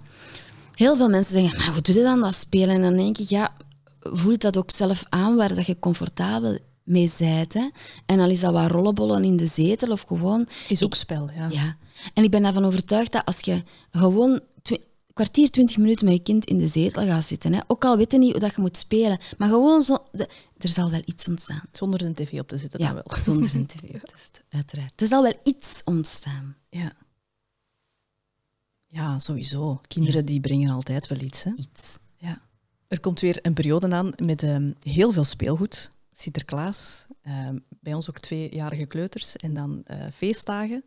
heel 0.81 0.97
veel 0.97 1.09
mensen 1.09 1.41
zeggen, 1.41 1.59
maar 1.59 1.73
hoe 1.73 1.83
doe 1.83 1.95
je 1.95 2.03
dan 2.03 2.21
dat 2.21 2.35
spelen? 2.35 2.75
En 2.75 2.83
dan 2.83 2.97
denk 2.97 3.19
ik, 3.19 3.29
ja, 3.29 3.53
voel 4.01 4.39
dat 4.39 4.57
ook 4.57 4.71
zelf 4.71 5.03
aan 5.09 5.37
waar 5.37 5.55
dat 5.55 5.67
je 5.67 5.79
comfortabel 5.79 6.59
mee 6.83 7.11
bent. 7.19 7.53
Hè? 7.53 7.69
En 8.07 8.17
dan 8.17 8.31
is 8.31 8.41
dat 8.41 8.53
wat 8.53 8.71
rollenbollen 8.71 9.25
in 9.25 9.37
de 9.37 9.47
zetel 9.47 9.91
of 9.91 10.03
gewoon... 10.03 10.49
Is 10.69 10.85
ook 10.85 10.95
spel, 10.95 11.31
ja. 11.37 11.49
ja. 11.51 11.77
En 12.15 12.25
ik 12.25 12.31
ben 12.31 12.45
ervan 12.45 12.65
overtuigd 12.65 13.13
dat 13.13 13.25
als 13.25 13.41
je 13.41 13.63
gewoon 13.91 14.41
kwartier, 15.13 15.51
twintig 15.51 15.77
minuten 15.77 16.05
met 16.05 16.15
je 16.15 16.23
kind 16.23 16.45
in 16.45 16.59
de 16.59 16.69
zetel 16.69 17.07
gaat 17.07 17.25
zitten, 17.25 17.53
hè, 17.53 17.61
ook 17.67 17.85
al 17.85 17.97
weet 17.97 18.13
je 18.13 18.19
niet 18.19 18.31
hoe 18.31 18.41
dat 18.41 18.55
je 18.55 18.61
moet 18.61 18.77
spelen, 18.77 19.19
maar 19.39 19.49
gewoon 19.49 19.83
zo... 19.83 19.99
De, 20.13 20.29
er 20.59 20.69
zal 20.69 20.91
wel 20.91 21.03
iets 21.05 21.29
ontstaan. 21.29 21.63
Zonder 21.73 22.05
een 22.05 22.15
tv 22.15 22.41
op 22.41 22.49
te 22.49 22.59
zetten 22.59 22.81
ja, 22.81 22.87
dan 22.87 22.95
wel. 22.95 23.25
zonder 23.25 23.55
een 23.55 23.67
tv 23.67 23.83
op 23.83 24.09
te 24.09 24.17
zetten, 24.17 24.43
uiteraard. 24.49 25.01
Er 25.01 25.07
zal 25.07 25.23
wel 25.23 25.35
iets 25.43 25.83
ontstaan. 25.85 26.57
Ja. 26.71 26.93
Ja, 28.91 29.19
sowieso. 29.19 29.81
Kinderen 29.89 30.25
die 30.25 30.41
brengen 30.41 30.71
altijd 30.71 31.07
wel 31.07 31.21
iets. 31.21 31.43
Hè? 31.43 31.53
Iets. 31.57 31.99
Ja. 32.17 32.41
Er 32.89 33.01
komt 33.01 33.21
weer 33.21 33.39
een 33.43 33.55
periode 33.55 33.95
aan 33.95 34.13
met 34.23 34.43
ehm, 34.43 34.73
heel 34.81 35.13
veel 35.13 35.25
speelgoed. 35.25 35.91
Sinterklaas, 36.13 37.07
ehm, 37.23 37.59
bij 37.81 37.95
ons 37.95 38.09
ook 38.09 38.19
tweejarige 38.19 38.87
kleuters 38.87 39.37
en 39.37 39.55
dan 39.55 39.83
eh, 39.85 40.07
feestdagen. 40.13 40.85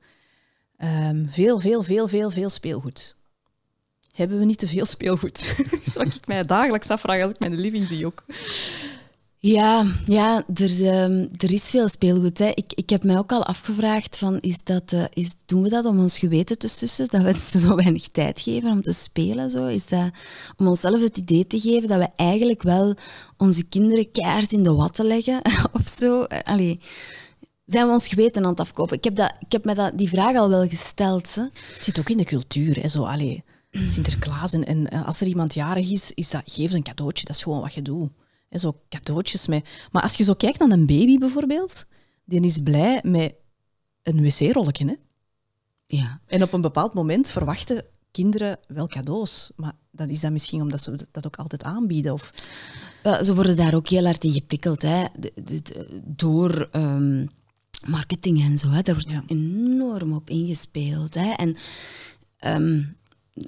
Ehm, 0.77 1.25
veel, 1.25 1.59
veel, 1.59 1.83
veel, 1.83 2.07
veel, 2.07 2.31
veel 2.31 2.49
speelgoed. 2.49 3.15
Hebben 4.11 4.39
we 4.39 4.45
niet 4.45 4.59
te 4.59 4.67
veel 4.67 4.85
speelgoed? 4.85 5.55
dat 5.71 5.79
is 5.85 5.93
wat 5.93 6.15
ik 6.15 6.27
mij 6.27 6.43
dagelijks 6.43 6.89
afvraag 6.89 7.23
als 7.23 7.31
ik 7.31 7.39
mijn 7.39 7.55
living 7.55 7.87
zie 7.87 8.05
ook. 8.05 8.25
Ja, 9.45 9.85
ja 10.05 10.43
er, 10.53 10.87
ehm, 10.87 11.27
er 11.37 11.51
is 11.51 11.69
veel 11.69 11.87
speelgoed. 11.87 12.37
Hè. 12.37 12.47
Ik, 12.47 12.73
ik 12.73 12.89
heb 12.89 13.03
mij 13.03 13.17
ook 13.17 13.31
al 13.31 13.45
afgevraagd, 13.45 14.17
van, 14.17 14.39
is 14.39 14.63
dat, 14.63 14.91
eh, 14.91 15.03
is, 15.13 15.31
doen 15.45 15.61
we 15.61 15.69
dat 15.69 15.85
om 15.85 15.99
ons 15.99 16.17
geweten 16.17 16.57
te 16.57 16.67
sussen? 16.67 17.07
Dat 17.07 17.21
we 17.21 17.33
ze 17.33 17.57
zo 17.67 17.75
weinig 17.75 18.07
tijd 18.07 18.41
geven 18.41 18.71
om 18.71 18.81
te 18.81 18.93
spelen? 18.93 19.49
Zo? 19.49 19.65
Is 19.65 19.87
dat 19.87 20.11
om 20.57 20.67
onszelf 20.67 21.01
het 21.01 21.17
idee 21.17 21.47
te 21.47 21.59
geven 21.59 21.87
dat 21.87 21.97
we 21.97 22.07
eigenlijk 22.15 22.61
wel 22.61 22.95
onze 23.37 23.63
kinderen 23.63 24.11
keihard 24.11 24.51
in 24.51 24.63
de 24.63 24.73
watten 24.73 25.05
leggen? 25.05 25.41
of 25.79 25.87
zo? 25.87 26.23
Allee, 26.23 26.79
zijn 27.65 27.85
we 27.85 27.91
ons 27.91 28.07
geweten 28.07 28.43
aan 28.43 28.49
het 28.49 28.59
afkopen? 28.59 28.97
Ik 28.97 29.03
heb, 29.03 29.15
dat, 29.15 29.37
ik 29.39 29.51
heb 29.51 29.63
dat, 29.75 29.97
die 29.97 30.09
vraag 30.09 30.35
al 30.35 30.49
wel 30.49 30.67
gesteld. 30.67 31.35
Hè. 31.35 31.41
Het 31.41 31.83
zit 31.83 31.99
ook 31.99 32.09
in 32.09 32.17
de 32.17 32.23
cultuur. 32.23 32.81
Hè, 32.81 32.87
zo, 32.87 33.03
allee, 33.03 33.43
Sinterklaas. 33.71 34.53
En, 34.53 34.65
en 34.65 34.87
eh, 34.89 35.07
als 35.07 35.21
er 35.21 35.27
iemand 35.27 35.53
jarig 35.53 35.91
is, 35.91 36.11
is 36.13 36.29
dat, 36.29 36.41
geef 36.45 36.69
ze 36.69 36.75
een 36.75 36.83
cadeautje. 36.83 37.25
Dat 37.25 37.35
is 37.35 37.43
gewoon 37.43 37.61
wat 37.61 37.73
je 37.73 37.81
doet. 37.81 38.09
En 38.53 38.59
zo 38.59 38.79
cadeautjes 38.89 39.47
mee. 39.47 39.63
Maar 39.91 40.01
als 40.01 40.15
je 40.15 40.23
zo 40.23 40.33
kijkt 40.33 40.59
naar 40.59 40.69
een 40.69 40.85
baby 40.85 41.17
bijvoorbeeld, 41.17 41.85
die 42.25 42.41
is 42.41 42.59
blij 42.59 42.99
met 43.03 43.33
een 44.03 44.21
wc-rolletje. 44.21 44.85
Hè? 44.85 44.95
Ja. 45.85 46.19
En 46.25 46.43
op 46.43 46.53
een 46.53 46.61
bepaald 46.61 46.93
moment 46.93 47.31
verwachten 47.31 47.85
kinderen 48.11 48.57
wel 48.67 48.87
cadeaus. 48.87 49.51
Maar 49.55 49.73
dat 49.91 50.09
is 50.09 50.19
dan 50.19 50.31
misschien 50.33 50.61
omdat 50.61 50.81
ze 50.81 51.07
dat 51.11 51.25
ook 51.25 51.35
altijd 51.35 51.63
aanbieden. 51.63 52.13
Of... 52.13 52.33
Ze 53.21 53.35
worden 53.35 53.55
daar 53.55 53.73
ook 53.73 53.87
heel 53.87 54.05
hard 54.05 54.23
in 54.23 54.33
geprikkeld. 54.33 54.81
Hè? 54.81 55.05
De, 55.19 55.31
de, 55.35 55.61
de, 55.61 56.01
door 56.03 56.67
ehm, 56.71 57.25
marketing 57.85 58.41
en 58.41 58.57
zo. 58.57 58.69
Hè? 58.69 58.81
Daar 58.81 58.95
wordt 58.95 59.11
Ja. 59.11 59.23
enorm 59.27 60.13
op 60.13 60.29
ingespeeld. 60.29 61.13
Hè? 61.13 61.31
En 61.31 61.55
ehm, 62.37 62.83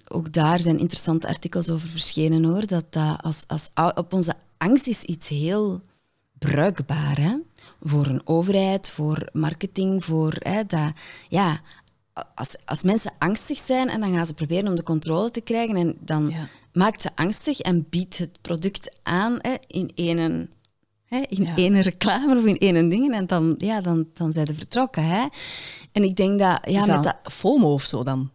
ook 0.07 0.33
daar 0.33 0.59
zijn 0.59 0.79
interessante 0.79 1.27
artikels 1.27 1.69
over 1.69 1.89
verschenen 1.89 2.43
hoor. 2.43 2.67
Dat, 2.67 2.85
dat 2.93 3.21
als, 3.21 3.43
als, 3.47 3.69
op 3.93 4.13
onze 4.13 4.33
angst 4.57 4.87
is 4.87 5.03
iets 5.03 5.27
heel 5.29 5.81
bruikbaar. 6.39 7.17
Hè? 7.17 7.37
Voor 7.81 8.05
een 8.05 8.21
overheid, 8.27 8.89
voor 8.89 9.29
marketing, 9.33 10.05
voor 10.05 10.35
hè, 10.39 10.63
dat. 10.65 10.91
Ja, 11.29 11.61
als, 12.35 12.55
als 12.65 12.83
mensen 12.83 13.11
angstig 13.17 13.59
zijn 13.59 13.89
en 13.89 13.99
dan 13.99 14.13
gaan 14.13 14.25
ze 14.25 14.33
proberen 14.33 14.67
om 14.67 14.75
de 14.75 14.83
controle 14.83 15.29
te 15.29 15.41
krijgen 15.41 15.75
en 15.75 15.97
dan 15.99 16.29
Ja. 16.29 16.47
maakt 16.73 17.01
ze 17.01 17.09
angstig 17.15 17.59
en 17.59 17.85
biedt 17.89 18.17
het 18.17 18.41
product 18.41 18.91
aan 19.03 19.37
hè, 19.41 19.55
in 19.67 19.91
één 19.95 20.49
hè, 21.05 21.17
in 21.27 21.43
Ja. 21.43 21.55
één 21.55 21.81
reclame 21.81 22.37
of 22.37 22.45
in 22.45 22.57
één 22.57 22.89
ding 22.89 23.13
en 23.13 23.27
dan, 23.27 23.55
ja, 23.57 23.81
dan, 23.81 24.07
dan 24.13 24.31
zijn 24.31 24.47
ze 24.47 24.53
vertrokken. 24.53 25.03
Hè. 25.05 25.25
En 25.91 26.03
ik 26.03 26.15
denk 26.15 26.39
dat... 26.39 26.59
Ja, 26.69 26.85
met 26.85 27.03
dat 27.03 27.15
FOMO 27.33 27.73
of 27.73 27.83
zo 27.83 28.03
dan? 28.03 28.31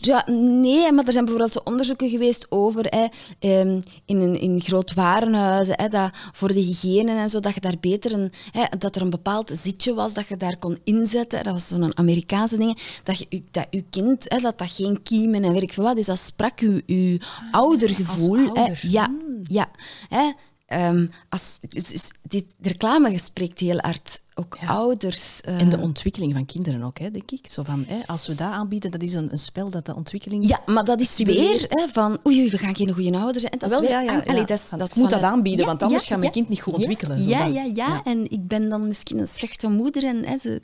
Ja, 0.00 0.26
nee, 0.30 0.92
maar 0.92 1.04
er 1.06 1.12
zijn 1.12 1.24
bijvoorbeeld 1.24 1.52
zo 1.52 1.60
onderzoeken 1.64 2.08
geweest 2.10 2.46
over 2.48 2.84
hè, 2.88 3.06
ehm, 3.38 3.80
in, 4.04 4.20
een, 4.20 4.40
in 4.40 4.60
groot 4.60 4.94
warenhuizen, 4.94 5.74
hè, 5.76 5.88
dat 5.88 6.10
voor 6.32 6.48
de 6.48 6.60
hygiëne 6.60 7.12
en 7.12 7.30
zo, 7.30 7.40
dat 7.40 7.54
je 7.54 7.60
daar 7.60 7.78
beter 7.80 8.12
een, 8.12 8.32
hè, 8.50 8.64
dat 8.78 8.96
er 8.96 9.02
een 9.02 9.10
bepaald 9.10 9.52
zitje 9.54 9.94
was 9.94 10.14
dat 10.14 10.28
je 10.28 10.36
daar 10.36 10.56
kon 10.56 10.78
inzetten. 10.84 11.42
Dat 11.44 11.52
was 11.52 11.68
zo'n 11.68 11.98
Amerikaanse 11.98 12.58
ding. 12.58 12.78
Dat 13.02 13.18
je, 13.18 13.42
dat 13.50 13.66
je 13.70 13.84
kind, 13.90 14.24
hè, 14.28 14.38
dat 14.38 14.58
dat 14.58 14.70
geen 14.70 15.02
kiemen 15.02 15.44
en 15.44 15.52
weet 15.52 15.62
ik 15.62 15.72
veel 15.72 15.84
wat. 15.84 15.96
Dus 15.96 16.06
dat 16.06 16.18
sprak 16.18 16.60
je, 16.60 16.82
je 16.86 17.20
oudergevoel. 17.50 18.36
Ah, 18.36 18.48
als 18.48 18.56
ouder. 18.56 18.78
Hè, 18.82 18.88
ja, 18.88 19.10
ja. 19.42 19.70
Hè, 20.08 20.32
ehm, 20.68 21.06
als, 21.28 21.58
dus, 21.68 21.86
dus 21.88 22.10
dit, 22.22 22.44
de 22.58 22.68
reclame 22.68 23.18
spreekt 23.18 23.58
heel 23.58 23.78
hard. 23.78 24.20
Ook 24.34 24.56
Ja. 24.60 24.66
ouders. 24.66 25.40
eh, 25.40 25.60
En 25.60 25.68
de 25.70 25.78
ontwikkeling 25.78 26.32
van 26.32 26.46
kinderen 26.46 26.82
ook, 26.82 26.98
hè, 26.98 27.10
denk 27.10 27.30
ik. 27.30 27.46
Zo 27.46 27.62
van, 27.62 27.84
hè, 27.88 27.96
als 28.06 28.26
we 28.26 28.34
dat 28.34 28.50
aanbieden, 28.50 28.90
dat 28.90 29.02
is 29.02 29.14
een, 29.14 29.28
een 29.32 29.38
spel 29.38 29.70
dat 29.70 29.86
de 29.86 29.94
ontwikkeling... 29.94 30.48
Ja, 30.48 30.60
maar 30.66 30.84
dat 30.84 31.00
is 31.00 31.10
Stimuleert. 31.12 31.74
weer 31.74 31.80
hè, 31.84 31.88
van 31.92 32.18
oei, 32.26 32.38
oei, 32.40 32.50
we 32.50 32.58
gaan 32.58 32.76
geen 32.76 32.92
goede 32.92 33.16
ouder 33.18 33.40
zijn. 33.40 33.52
Dat 33.58 33.70
is 33.70 33.78
Wel, 33.78 33.80
weer 33.80 33.90
ja, 33.90 34.00
ja, 34.00 34.12
ja. 34.12 34.22
allee, 34.22 34.44
dat 34.44 34.58
is, 34.58 34.68
dat 34.68 34.88
is 34.90 34.94
moet 34.94 35.10
dat 35.10 35.22
aanbieden, 35.22 35.66
want 35.66 35.82
anders 35.82 36.06
gaat 36.06 36.18
mijn 36.18 36.30
kind 36.32 36.48
niet 36.48 36.60
goed 36.60 36.72
ja, 36.72 36.78
ontwikkelen, 36.78 37.22
zo 37.22 37.28
Ja, 37.28 37.44
ja, 37.44 37.62
ja, 37.62 37.70
Ja. 37.74 38.02
En 38.04 38.30
ik 38.30 38.46
ben 38.48 38.68
dan 38.68 38.88
misschien 38.88 39.18
een 39.18 39.28
slechte 39.28 39.68
moeder. 39.68 40.04
En, 40.04 40.24
hè, 40.24 40.38
ze... 40.38 40.60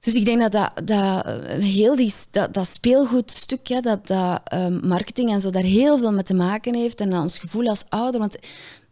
Dus 0.00 0.14
ik 0.14 0.24
denk 0.24 0.40
dat, 0.40 0.52
dat, 0.52 0.86
dat 0.86 1.24
eh, 1.24 1.58
heel 1.64 1.96
die, 1.96 2.12
dat, 2.30 2.54
dat 2.54 2.66
speelgoedstuk, 2.68 3.68
hè, 3.68 3.80
dat, 3.80 4.06
dat 4.06 4.40
ehm, 4.44 4.86
marketing 4.86 5.30
en 5.30 5.40
zo, 5.40 5.50
daar 5.50 5.62
heel 5.62 5.98
veel 5.98 6.12
mee 6.12 6.22
te 6.22 6.34
maken 6.34 6.74
heeft. 6.74 7.00
En 7.00 7.16
ons 7.18 7.38
gevoel 7.38 7.66
als 7.68 7.84
ouder. 7.88 8.20
Want 8.20 8.38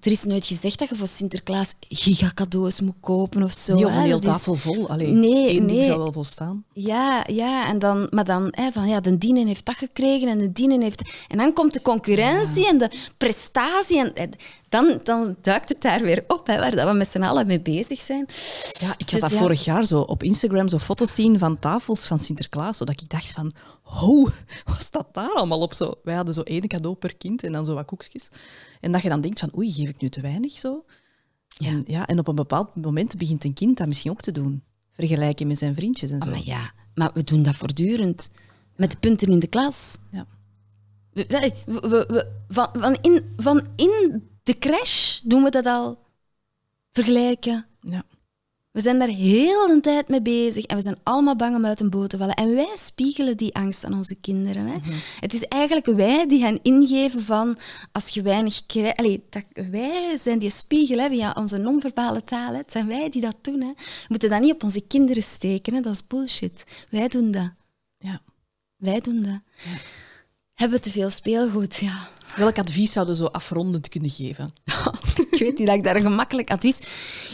er 0.00 0.12
is 0.12 0.24
nooit 0.24 0.46
gezegd 0.46 0.78
dat 0.78 0.88
je 0.88 0.96
voor 0.96 1.08
Sinterklaas 1.08 1.74
gigacadeaus 1.80 2.80
moet 2.80 2.94
kopen 3.00 3.42
of 3.42 3.52
zo. 3.52 3.78
Hè. 3.78 3.84
een 3.84 4.02
heel 4.02 4.20
tafel 4.20 4.54
vol. 4.54 4.88
Allee, 4.88 5.12
Nee, 5.12 5.48
één 5.48 5.66
ding 5.66 5.78
nee. 5.78 5.84
zou 5.84 5.98
wel 5.98 6.12
volstaan. 6.12 6.64
ja, 6.72 7.24
ja, 7.26 7.68
en 7.68 7.78
dan, 7.78 8.06
maar 8.10 8.24
dan, 8.24 8.48
hè, 8.50 8.72
van 8.72 8.88
ja, 8.88 9.00
de 9.00 9.18
dienen 9.18 9.46
heeft 9.46 9.64
dat 9.64 9.74
gekregen 9.74 10.28
en 10.28 10.38
de 10.38 10.52
dienen 10.52 10.80
heeft. 10.80 11.02
En 11.28 11.38
dan 11.38 11.52
komt 11.52 11.72
de 11.74 11.82
concurrentie 11.82 12.68
en 12.68 12.78
de 12.78 12.90
prestatie. 13.16 13.98
En, 13.98 14.14
en 14.14 14.30
dan, 14.68 15.00
dan 15.02 15.36
duikt 15.42 15.68
het 15.68 15.82
daar 15.82 16.02
weer 16.02 16.24
op, 16.26 16.46
hè, 16.46 16.58
waar 16.58 16.76
dat 16.76 16.88
we 16.88 16.94
met 16.94 17.08
z'n 17.08 17.22
allen 17.22 17.46
mee 17.46 17.60
bezig 17.60 18.00
zijn. 18.00 18.26
Ja, 18.78 18.94
ik 18.96 19.10
had 19.10 19.10
Dus 19.10 19.20
dat 19.20 19.30
ja. 19.30 19.38
vorig 19.38 19.64
jaar 19.64 19.84
zo 19.84 20.00
op 20.00 20.22
Instagram 20.22 20.68
zo 20.68 20.78
foto's 20.78 21.14
zien 21.14 21.38
van 21.38 21.58
tafels 21.58 22.06
van 22.06 22.18
Sinterklaas, 22.18 22.76
zodat 22.76 23.00
ik 23.00 23.08
dacht 23.08 23.32
van, 23.32 23.52
ho, 23.82 24.22
wat 24.64 24.82
staat 24.82 25.06
daar 25.12 25.32
allemaal 25.34 25.60
op? 25.60 25.74
Zo, 25.74 25.94
wij 26.02 26.14
hadden 26.14 26.34
zo 26.34 26.42
één 26.42 26.68
cadeau 26.68 26.94
per 26.94 27.16
kind 27.16 27.42
en 27.42 27.52
dan 27.52 27.64
zo 27.64 27.74
wat 27.74 27.86
koekjes. 27.86 28.28
En 28.80 28.92
dat 28.92 29.02
je 29.02 29.08
dan 29.08 29.20
denkt 29.20 29.38
van, 29.38 29.56
oei, 29.56 29.72
geef 29.72 29.88
ik 29.88 30.00
nu 30.00 30.08
te 30.08 30.20
weinig 30.20 30.58
zo? 30.58 30.84
Ja. 31.48 31.68
En, 31.68 31.84
ja, 31.86 32.06
en 32.06 32.18
op 32.18 32.28
een 32.28 32.34
bepaald 32.34 32.76
moment 32.76 33.18
begint 33.18 33.44
een 33.44 33.54
kind 33.54 33.76
dat 33.76 33.88
misschien 33.88 34.10
ook 34.10 34.20
te 34.20 34.32
doen. 34.32 34.62
Vergelijken 34.92 35.46
met 35.46 35.58
zijn 35.58 35.74
vriendjes 35.74 36.10
en 36.10 36.22
zo. 36.22 36.28
Ah, 36.28 36.34
maar 36.34 36.44
ja, 36.44 36.72
maar 36.94 37.10
we 37.14 37.24
doen 37.24 37.42
dat 37.42 37.54
voortdurend. 37.56 38.28
Met 38.76 38.90
de 38.90 38.96
punten 38.98 39.28
in 39.28 39.38
de 39.38 39.46
klas. 39.46 39.96
Ja. 40.10 40.26
We, 41.12 41.26
we, 41.28 41.52
we- 41.80 42.04
we- 42.08 42.32
van, 42.48 42.68
van, 42.72 42.94
in, 43.00 43.34
van 43.36 43.66
in 43.76 44.22
de 44.42 44.58
crash 44.58 45.20
doen 45.20 45.42
we 45.42 45.50
dat 45.50 45.66
al. 45.66 45.98
Vergelijken. 46.92 47.66
Ja. 47.80 48.04
We 48.76 48.82
zijn 48.82 48.98
daar 48.98 49.08
heel 49.08 49.66
de 49.66 49.80
tijd 49.80 50.08
mee 50.08 50.22
bezig 50.22 50.64
en 50.64 50.76
we 50.76 50.82
zijn 50.82 50.98
allemaal 51.02 51.36
bang 51.36 51.56
om 51.56 51.66
uit 51.66 51.80
een 51.80 51.90
boot 51.90 52.10
te 52.10 52.16
vallen. 52.16 52.34
En 52.34 52.54
wij 52.54 52.72
spiegelen 52.74 53.36
die 53.36 53.54
angst 53.54 53.84
aan 53.84 53.94
onze 53.94 54.14
kinderen. 54.14 54.66
Hè? 54.66 54.76
Het 55.20 55.34
is 55.34 55.42
eigenlijk 55.42 55.86
wij 55.86 56.26
die 56.26 56.42
hen 56.42 56.58
ingeven 56.62 57.22
van 57.22 57.58
als 57.92 58.08
je 58.08 58.22
weinig 58.22 58.66
krijgt. 58.66 58.96
Allee, 58.96 59.24
dat, 59.30 59.44
wij 59.70 60.16
zijn 60.18 60.38
die 60.38 60.50
spiegel 60.50 60.98
hè, 60.98 61.08
via 61.08 61.32
onze 61.38 61.56
non-verbale 61.56 62.24
taal. 62.24 62.52
Hè. 62.52 62.56
Het 62.56 62.72
zijn 62.72 62.86
wij 62.86 63.10
die 63.10 63.20
dat 63.20 63.36
doen. 63.40 63.60
Hè. 63.60 63.72
We 63.76 64.06
moeten 64.08 64.28
dat 64.28 64.40
niet 64.40 64.54
op 64.54 64.62
onze 64.62 64.86
kinderen 64.86 65.22
steken. 65.22 65.74
Hè. 65.74 65.80
Dat 65.80 65.92
is 65.92 66.06
bullshit. 66.06 66.64
Wij 66.90 67.08
doen 67.08 67.30
dat. 67.30 67.50
Ja. 67.98 68.20
Wij 68.76 69.00
doen 69.00 69.22
dat. 69.22 69.40
Hebben 70.54 70.78
we 70.78 70.84
te 70.84 70.90
veel 70.90 71.10
speelgoed? 71.10 71.76
Ja. 71.76 72.08
Welk 72.36 72.58
advies 72.58 72.92
zouden 72.92 73.16
zo 73.16 73.24
afrondend 73.24 73.88
kunnen 73.88 74.10
geven? 74.10 74.52
ik 75.30 75.38
weet 75.38 75.58
niet 75.58 75.66
dat 75.66 75.76
ik 75.76 75.82
daar 75.84 75.96
een 75.96 76.02
gemakkelijk 76.02 76.50
advies... 76.50 76.78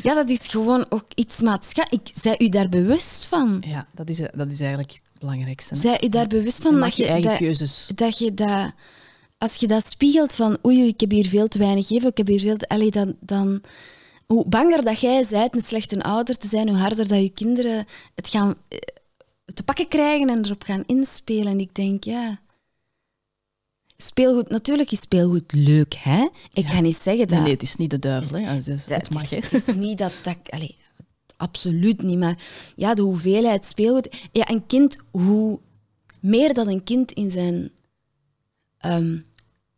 Ja, 0.03 0.15
dat 0.15 0.31
is 0.31 0.47
gewoon 0.49 0.87
ook 0.89 1.05
iets 1.15 1.41
maatschappelijk. 1.41 2.09
Ik 2.09 2.15
Zij 2.17 2.35
u 2.39 2.49
daar 2.49 2.69
bewust 2.69 3.27
van. 3.27 3.63
Ja, 3.67 3.87
dat 3.95 4.09
is, 4.09 4.17
dat 4.17 4.51
is 4.51 4.61
eigenlijk 4.61 4.91
het 4.91 5.03
belangrijkste. 5.19 5.75
hè. 5.75 5.81
Zij 5.81 6.01
u 6.05 6.09
daar 6.09 6.27
bewust 6.27 6.63
van 6.63 6.81
dat 6.81 6.97
je 6.97 7.07
eigen 7.07 7.31
dat, 7.31 7.39
keuzes. 7.39 7.91
dat 7.95 8.19
je 8.19 8.35
dat... 8.35 8.73
Als 9.39 9.55
je 9.55 9.67
dat 9.67 9.87
spiegelt 9.87 10.35
van 10.35 10.59
oei, 10.67 10.87
ik 10.87 11.01
heb 11.01 11.11
hier 11.11 11.27
veel 11.27 11.49
te 11.49 11.59
weinig 11.59 11.87
gegeven, 11.87 12.11
ik 12.11 12.17
heb 12.17 12.27
hier 12.27 12.41
veel 12.41 12.57
te... 12.57 12.69
Allee, 12.69 12.91
dan, 12.91 13.17
dan... 13.21 13.63
Hoe 14.27 14.49
banger 14.49 14.85
dat 14.85 15.01
jij 15.01 15.27
bent 15.31 15.55
een 15.55 15.63
slechte 15.63 16.03
ouder 16.03 16.37
te 16.37 16.49
zijn, 16.49 16.69
hoe 16.69 16.79
harder 16.79 17.09
dat 17.09 17.21
je 17.21 17.31
kinderen 17.31 17.87
het 18.15 18.29
gaan 18.29 18.55
eh, 18.69 18.79
te 19.55 19.63
pakken 19.63 19.89
krijgen 19.89 20.29
en 20.29 20.45
erop 20.45 20.63
gaan 20.63 20.85
inspelen. 20.87 21.47
En 21.47 21.61
ik 21.61 21.75
denk, 21.75 22.05
ja... 22.05 22.41
Speelgoed, 24.07 24.49
natuurlijk 24.49 24.91
is 24.91 25.01
speelgoed 25.01 25.53
leuk, 25.53 25.95
hè? 25.95 26.29
Ik 26.53 26.67
ga 26.67 26.81
niet 26.81 26.97
zeggen 26.97 27.27
dat... 27.27 27.37
Nee, 27.37 27.41
nee, 27.43 27.53
het 27.53 27.63
is 27.63 27.77
niet 27.77 27.91
de 27.91 27.99
duivel. 27.99 28.37
Hè. 28.39 28.43
Het, 28.43 28.69
is- 28.69 28.87
Dat- 28.87 28.99
het 28.99 29.11
mag, 29.11 29.31
hè. 29.31 29.37
is, 29.37 29.51
het 29.51 29.69
is 29.69 29.75
niet 29.75 29.99
dat... 29.99 30.13
dat 30.23 30.37
absoluut 31.37 32.03
niet, 32.03 32.19
maar 32.19 32.39
ja, 32.77 32.95
de 32.95 33.03
hoeveelheid 33.03 33.67
speelgoed... 33.67 34.17
Ja, 34.33 34.51
een 34.51 34.67
kind, 34.67 34.99
hoe 35.11 35.61
meer 36.21 36.55
dat 36.55 36.67
een 36.67 36.85
kind 36.85 37.13
in 37.13 37.31
zijn 37.31 37.71
ehm, 38.79 39.19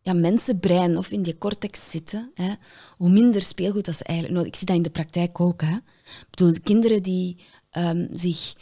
ja, 0.01 0.13
mensenbrein 0.13 0.97
of 0.99 1.11
in 1.11 1.23
die 1.23 1.39
cortex 1.39 1.91
zitten, 1.91 2.31
hè, 2.35 2.53
hoe 2.97 3.11
minder 3.11 3.43
speelgoed 3.43 3.85
dat 3.85 3.97
ze 3.97 4.05
eigenlijk 4.05 4.39
nodig 4.39 4.53
Ik 4.53 4.59
zie 4.59 4.67
dat 4.67 4.77
in 4.77 4.83
de 4.83 4.91
praktijk 4.91 5.41
ook. 5.41 5.61
Hè. 5.61 5.75
Ik 5.75 6.27
bedoel, 6.31 6.55
kinderen 6.63 7.03
die 7.03 7.37
ehm, 7.71 8.07
zich 8.13 8.55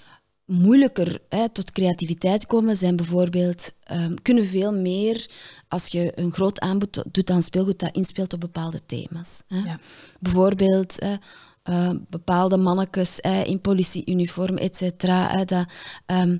moeilijker 0.53 1.21
hè, 1.29 1.49
tot 1.49 1.73
creativiteit 1.73 2.47
komen, 2.47 2.77
zijn 2.77 2.97
bijvoorbeeld, 2.97 3.73
ehm, 3.83 4.15
kunnen 4.23 4.47
veel 4.47 4.73
meer 4.73 5.31
als 5.69 5.87
je 5.87 6.13
een 6.15 6.33
groot 6.33 6.61
aanbod 6.61 7.05
doet 7.13 7.31
aan 7.31 7.43
speelgoed 7.43 7.79
dat 7.79 7.97
inspeelt 7.97 8.33
op 8.33 8.41
bepaalde 8.41 8.81
thema's. 8.87 9.43
Hè. 9.47 9.59
Ja. 9.59 9.79
Bijvoorbeeld 10.21 11.01
hè, 11.01 11.15
eh, 11.63 11.91
bepaalde 12.09 12.57
mannetjes 12.57 13.19
hè, 13.21 13.43
in 13.43 13.61
politieuniform, 13.61 14.57
et 14.57 14.77
cetera. 14.77 15.45
dat, 15.45 15.67
ehm, 16.07 16.39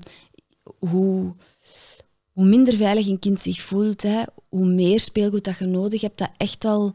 hoe, 0.79 1.35
hoe 2.31 2.45
minder 2.45 2.73
veilig 2.73 3.07
een 3.07 3.19
kind 3.19 3.39
zich 3.41 3.61
voelt, 3.61 4.01
hè, 4.01 4.23
hoe 4.49 4.65
meer 4.65 4.99
speelgoed 4.99 5.43
dat 5.43 5.57
je 5.57 5.65
nodig 5.65 6.01
hebt, 6.01 6.17
dat 6.17 6.31
echt 6.37 6.65
al 6.65 6.93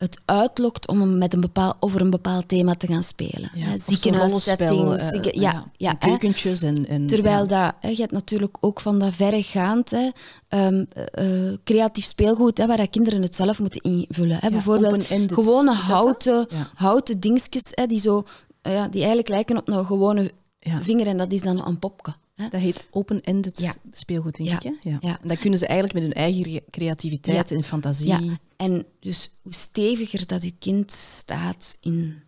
het 0.00 0.20
uitlokt 0.24 0.88
om 0.88 1.18
met 1.18 1.34
een 1.34 1.40
bepaal, 1.40 1.76
over 1.80 2.00
een 2.00 2.10
bepaald 2.10 2.48
thema 2.48 2.74
te 2.74 2.86
gaan 2.86 3.02
spelen. 3.02 3.50
Ja, 3.54 3.76
ziekenhuissettings, 3.76 5.02
eh, 5.02 5.08
zieke- 5.08 5.40
ja, 5.40 5.64
ja, 5.76 5.92
keukentjes 5.92 6.62
en... 6.62 6.88
en 6.88 7.06
Terwijl 7.06 7.42
ja. 7.48 7.64
dat, 7.64 7.74
hè, 7.80 7.88
je 7.88 8.00
hebt 8.00 8.12
natuurlijk 8.12 8.56
ook 8.60 8.80
van 8.80 8.98
dat 8.98 9.14
verregaand, 9.14 9.90
hè, 9.90 10.08
ehm, 10.48 10.84
eh, 10.92 11.48
eh, 11.48 11.58
creatief 11.64 12.04
speelgoed, 12.04 12.58
hè, 12.58 12.66
waar 12.66 12.76
dat 12.76 12.90
kinderen 12.90 13.22
het 13.22 13.36
zelf 13.36 13.58
moeten 13.58 13.80
invullen. 13.80 14.36
Hè. 14.40 14.50
Bijvoorbeeld 14.50 15.04
gewone 15.32 15.72
houten, 15.72 16.46
houten 16.74 17.20
dingetjes, 17.20 17.68
hè, 17.70 17.86
die, 17.86 18.00
zo, 18.00 18.22
ja, 18.62 18.88
die 18.88 19.00
eigenlijk 19.00 19.28
lijken 19.28 19.56
op 19.56 19.68
een 19.68 19.86
gewone 19.86 20.32
vinger 20.60 21.06
en 21.06 21.16
dat 21.16 21.32
is 21.32 21.42
dan 21.42 21.66
een 21.66 21.78
popke. 21.78 22.14
Hè. 22.40 22.48
Dat 22.48 22.60
heet 22.60 22.86
open-ended 22.90 23.60
Ja. 23.60 23.74
speelgoed, 23.92 24.36
denk 24.36 24.50
ik. 24.50 24.62
Hè? 24.62 24.90
Ja. 24.90 24.98
Ja. 25.00 25.18
En 25.22 25.28
dat 25.28 25.38
kunnen 25.38 25.58
ze 25.58 25.66
eigenlijk 25.66 25.98
met 25.98 26.08
hun 26.08 26.22
eigen 26.22 26.42
re- 26.42 26.64
creativiteit 26.70 27.50
en 27.50 27.64
fantasie... 27.64 28.06
Ja, 28.08 28.20
en 28.56 28.86
dus 29.00 29.30
hoe 29.42 29.54
steviger 29.54 30.26
dat 30.26 30.42
je 30.42 30.54
kind 30.58 30.92
staat 30.92 31.78
in 31.80 32.22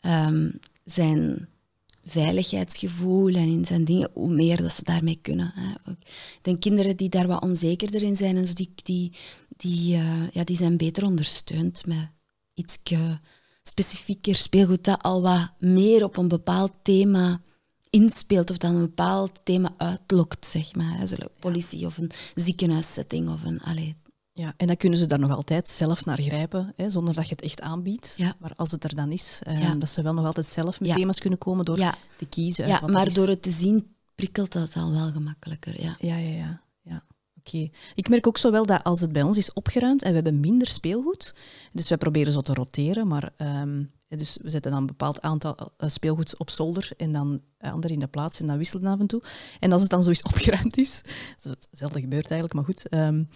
ehm, 0.00 0.50
zijn 0.84 1.48
veiligheidsgevoel 2.04 3.28
en 3.34 3.48
in 3.48 3.64
zijn 3.64 3.84
dingen, 3.84 4.10
hoe 4.12 4.28
meer 4.34 4.62
dat 4.62 4.72
ze 4.72 4.84
daarmee 4.84 5.18
kunnen. 5.22 5.52
Hè. 5.54 5.90
Ik 5.90 6.38
denk 6.42 6.60
kinderen 6.60 6.96
die 6.96 7.08
daar 7.08 7.26
wat 7.26 7.42
onzekerder 7.42 8.02
in 8.02 8.16
zijn, 8.16 8.36
en 8.36 8.46
zo, 8.46 8.52
die, 8.52 8.72
die, 8.82 9.12
die, 9.56 9.94
eh, 9.94 10.30
ja, 10.32 10.44
die 10.44 10.56
zijn 10.56 10.76
beter 10.76 11.04
ondersteund 11.04 11.86
met 11.86 12.08
iets 12.54 12.78
specifieker 13.62 14.36
speelgoed 14.36 14.84
dat 14.84 15.02
al 15.02 15.22
wat 15.22 15.50
meer 15.58 16.04
op 16.04 16.16
een 16.16 16.28
bepaald 16.28 16.72
thema 16.82 17.40
inspeelt 17.94 18.50
of 18.50 18.58
dan 18.58 18.74
een 18.74 18.80
bepaald 18.80 19.40
thema 19.44 19.74
uitlokt, 19.76 20.46
zeg 20.46 20.74
maar. 20.74 21.06
Zo, 21.06 21.16
politie 21.38 21.86
of 21.86 21.98
een 21.98 22.10
ziekenhuissetting 22.34 23.28
of 23.30 23.42
een... 23.44 23.60
Allee, 23.60 23.94
Ja, 24.32 24.54
en 24.56 24.66
dan 24.66 24.76
kunnen 24.76 24.98
ze 24.98 25.06
daar 25.06 25.18
nog 25.18 25.30
altijd 25.30 25.68
zelf 25.68 26.04
naar 26.04 26.20
grijpen, 26.20 26.72
hè, 26.76 26.90
zonder 26.90 27.14
dat 27.14 27.24
je 27.24 27.30
het 27.30 27.42
echt 27.44 27.60
aanbiedt. 27.60 28.14
Ja. 28.16 28.34
Maar 28.38 28.52
als 28.56 28.70
het 28.70 28.84
er 28.84 28.94
dan 28.94 29.10
is, 29.10 29.40
eh, 29.44 29.60
Ja. 29.60 29.74
dat 29.74 29.90
ze 29.90 30.02
wel 30.02 30.14
nog 30.14 30.26
altijd 30.26 30.46
zelf 30.46 30.80
met 30.80 30.88
Ja. 30.88 30.94
thema's 30.94 31.18
kunnen 31.20 31.38
komen 31.38 31.64
door 31.64 31.76
te 32.16 32.26
kiezen. 32.28 32.64
uit 32.64 32.72
Ja, 32.74 32.80
wat 32.80 32.90
maar 32.90 33.12
door 33.12 33.28
het 33.28 33.42
te 33.42 33.50
zien 33.50 33.94
prikkelt 34.14 34.52
dat 34.52 34.74
al 34.76 34.90
wel 34.90 35.10
gemakkelijker. 35.12 35.82
Ja. 35.82 35.96
Ja, 35.98 36.16
ja, 36.16 36.62
ja. 36.82 37.02
Oké. 37.38 37.68
Ik 37.94 38.08
merk 38.08 38.26
ook 38.26 38.38
zo 38.38 38.50
wel 38.50 38.66
dat 38.66 38.84
als 38.84 39.00
het 39.00 39.12
bij 39.12 39.22
ons 39.22 39.36
is 39.36 39.52
opgeruimd 39.52 40.02
en 40.02 40.08
we 40.08 40.14
hebben 40.14 40.40
minder 40.40 40.68
speelgoed, 40.68 41.34
dus 41.72 41.88
wij 41.88 41.98
proberen 41.98 42.32
zo 42.32 42.40
te 42.40 42.54
roteren, 42.54 43.06
maar 43.08 43.32
um, 43.38 43.90
dus 44.16 44.38
we 44.42 44.50
zetten 44.50 44.70
dan 44.70 44.80
een 44.80 44.86
bepaald 44.86 45.20
aantal 45.20 45.56
uh, 45.78 45.88
speelgoed 45.88 46.38
op 46.38 46.50
zolder 46.50 46.90
en 46.96 47.12
dan 47.12 47.40
ander 47.58 47.90
in 47.90 47.98
de 47.98 48.06
plaats 48.06 48.40
en 48.40 48.46
dan 48.46 48.58
wisselen 48.58 48.92
af 48.92 49.00
en 49.00 49.06
toe. 49.06 49.22
En 49.60 49.72
als 49.72 49.82
het 49.82 49.90
dan 49.90 50.02
zo 50.02 50.08
eens 50.08 50.22
opgeruimd 50.32 50.76
is, 50.76 51.00
dat 51.42 51.56
is 51.58 51.66
hetzelfde 51.70 52.00
gebeurt 52.00 52.30
eigenlijk, 52.30 52.54
maar 52.54 52.64
goed, 52.64 52.94
um, 52.94 53.28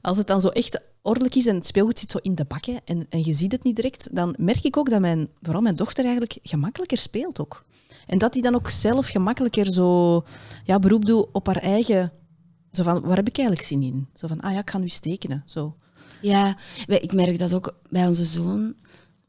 als 0.00 0.18
het 0.18 0.26
dan 0.26 0.40
zo 0.40 0.48
echt 0.48 0.80
ordelijk 1.02 1.34
is 1.34 1.46
en 1.46 1.54
het 1.54 1.66
speelgoed 1.66 1.98
zit 1.98 2.10
zo 2.10 2.18
in 2.22 2.34
de 2.34 2.44
bakken 2.44 2.80
en, 2.84 3.06
en 3.08 3.24
je 3.24 3.32
ziet 3.32 3.52
het 3.52 3.64
niet 3.64 3.76
direct, 3.76 4.08
dan 4.12 4.34
merk 4.38 4.64
ik 4.64 4.76
ook 4.76 4.90
dat 4.90 5.00
mijn, 5.00 5.28
vooral 5.42 5.62
mijn 5.62 5.76
dochter 5.76 6.04
eigenlijk 6.04 6.38
gemakkelijker 6.42 6.98
speelt 6.98 7.40
ook. 7.40 7.64
En 8.06 8.18
dat 8.18 8.32
die 8.32 8.42
dan 8.42 8.54
ook 8.54 8.70
zelf 8.70 9.08
gemakkelijker 9.08 9.72
zo 9.72 10.22
ja, 10.64 10.78
beroep 10.78 11.04
doet 11.04 11.26
op 11.32 11.46
haar 11.46 11.56
eigen 11.56 12.12
zo 12.76 12.82
van, 12.82 13.00
waar 13.00 13.16
heb 13.16 13.28
ik 13.28 13.36
eigenlijk 13.36 13.66
zin 13.66 13.82
in? 13.82 14.08
Zo 14.14 14.26
van, 14.26 14.40
ah 14.40 14.52
ja, 14.52 14.58
ik 14.58 14.70
ga 14.70 14.78
nu 14.78 14.84
eens 14.84 14.98
tekenen. 14.98 15.42
Zo. 15.46 15.76
Ja, 16.20 16.56
ik 16.86 17.12
merk 17.12 17.38
dat 17.38 17.54
ook 17.54 17.74
bij 17.90 18.06
onze 18.06 18.24
zoon. 18.24 18.74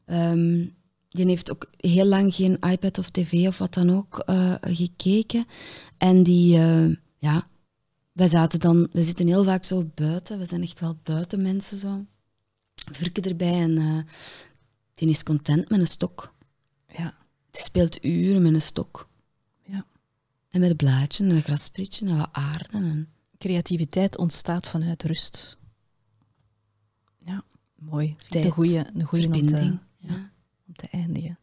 Um, 0.06 0.75
die 1.16 1.26
heeft 1.26 1.50
ook 1.50 1.70
heel 1.76 2.04
lang 2.04 2.34
geen 2.34 2.58
iPad 2.60 2.98
of 2.98 3.10
tv 3.10 3.46
of 3.46 3.58
wat 3.58 3.74
dan 3.74 3.90
ook 3.90 4.22
uh, 4.26 4.54
gekeken. 4.60 5.46
En 5.98 6.22
die, 6.22 6.56
uh, 6.56 6.96
ja, 7.18 7.48
wij 8.12 8.28
zaten 8.28 8.60
dan, 8.60 8.88
we 8.92 9.04
zitten 9.04 9.26
heel 9.26 9.44
vaak 9.44 9.64
zo 9.64 9.90
buiten. 9.94 10.38
We 10.38 10.46
zijn 10.46 10.62
echt 10.62 10.80
wel 10.80 10.98
buitenmensen 11.02 11.78
zo. 11.78 12.04
Vurken 12.92 13.22
erbij 13.22 13.60
en 13.60 13.78
uh, 13.78 13.98
die 14.94 15.08
is 15.08 15.22
content 15.22 15.68
met 15.68 15.80
een 15.80 15.86
stok. 15.86 16.34
Ja. 16.88 17.14
Die 17.50 17.62
speelt 17.62 18.04
uren 18.04 18.42
met 18.42 18.54
een 18.54 18.60
stok. 18.60 19.08
Ja. 19.62 19.86
En 20.50 20.60
met 20.60 20.70
een 20.70 20.76
blaadje 20.76 21.24
en 21.24 21.30
een 21.30 21.42
grasprietje 21.42 22.06
en 22.06 22.16
wat 22.16 22.28
aarde. 22.32 22.68
En... 22.70 23.08
Creativiteit 23.38 24.18
ontstaat 24.18 24.66
vanuit 24.66 25.02
rust. 25.02 25.56
Ja, 27.18 27.44
mooi. 27.74 28.16
Tijd, 28.28 28.44
een 28.44 28.50
goede, 28.50 28.86
een 28.94 29.04
goede 29.04 29.26
om 29.26 29.46
te, 29.46 29.78
ja. 29.98 30.30
Om 30.82 30.88
te 30.88 30.96
eindigen. 30.96 31.38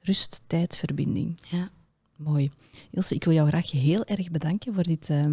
Rust, 0.00 0.42
tijd, 0.46 0.76
verbinding. 0.76 1.38
Ja. 1.50 1.70
Mooi. 2.16 2.50
Ilse, 2.90 3.14
ik 3.14 3.24
wil 3.24 3.34
jou 3.34 3.48
graag 3.48 3.70
heel 3.70 4.04
erg 4.04 4.30
bedanken 4.30 4.74
voor 4.74 4.82
dit 4.82 5.08
uh, 5.08 5.26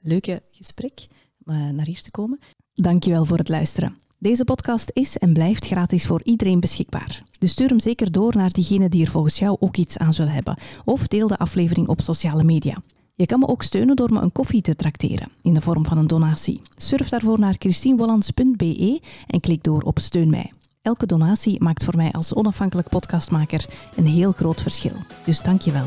leuke 0.00 0.42
gesprek, 0.50 1.06
uh, 1.44 1.68
naar 1.68 1.86
hier 1.86 2.02
te 2.02 2.10
komen. 2.10 2.38
Dankjewel 2.74 3.24
voor 3.24 3.38
het 3.38 3.48
luisteren. 3.48 3.98
Deze 4.18 4.44
podcast 4.44 4.90
is 4.92 5.18
en 5.18 5.32
blijft 5.32 5.66
gratis 5.66 6.06
voor 6.06 6.22
iedereen 6.22 6.60
beschikbaar. 6.60 7.22
Dus 7.38 7.50
stuur 7.50 7.68
hem 7.68 7.80
zeker 7.80 8.12
door 8.12 8.36
naar 8.36 8.50
diegene 8.50 8.88
die 8.88 9.04
er 9.04 9.10
volgens 9.10 9.38
jou 9.38 9.56
ook 9.60 9.76
iets 9.76 9.98
aan 9.98 10.14
zullen 10.14 10.32
hebben. 10.32 10.58
Of 10.84 11.06
deel 11.06 11.28
de 11.28 11.38
aflevering 11.38 11.88
op 11.88 12.00
sociale 12.00 12.44
media. 12.44 12.82
Je 13.14 13.26
kan 13.26 13.38
me 13.38 13.46
ook 13.48 13.62
steunen 13.62 13.96
door 13.96 14.12
me 14.12 14.20
een 14.20 14.32
koffie 14.32 14.62
te 14.62 14.76
trakteren 14.76 15.28
in 15.42 15.54
de 15.54 15.60
vorm 15.60 15.86
van 15.86 15.98
een 15.98 16.06
donatie. 16.06 16.60
Surf 16.76 17.08
daarvoor 17.08 17.38
naar 17.38 17.54
christienwollands.be 17.58 19.00
en 19.26 19.40
klik 19.40 19.62
door 19.62 19.82
op 19.82 19.98
Steun 19.98 20.30
mij. 20.30 20.52
Elke 20.82 21.06
donatie 21.06 21.62
maakt 21.62 21.84
voor 21.84 21.96
mij 21.96 22.10
als 22.10 22.34
onafhankelijk 22.34 22.88
podcastmaker 22.88 23.64
een 23.96 24.06
heel 24.06 24.32
groot 24.32 24.60
verschil. 24.62 24.92
Dus 25.24 25.42
dank 25.42 25.60
je 25.60 25.72
wel. 25.72 25.86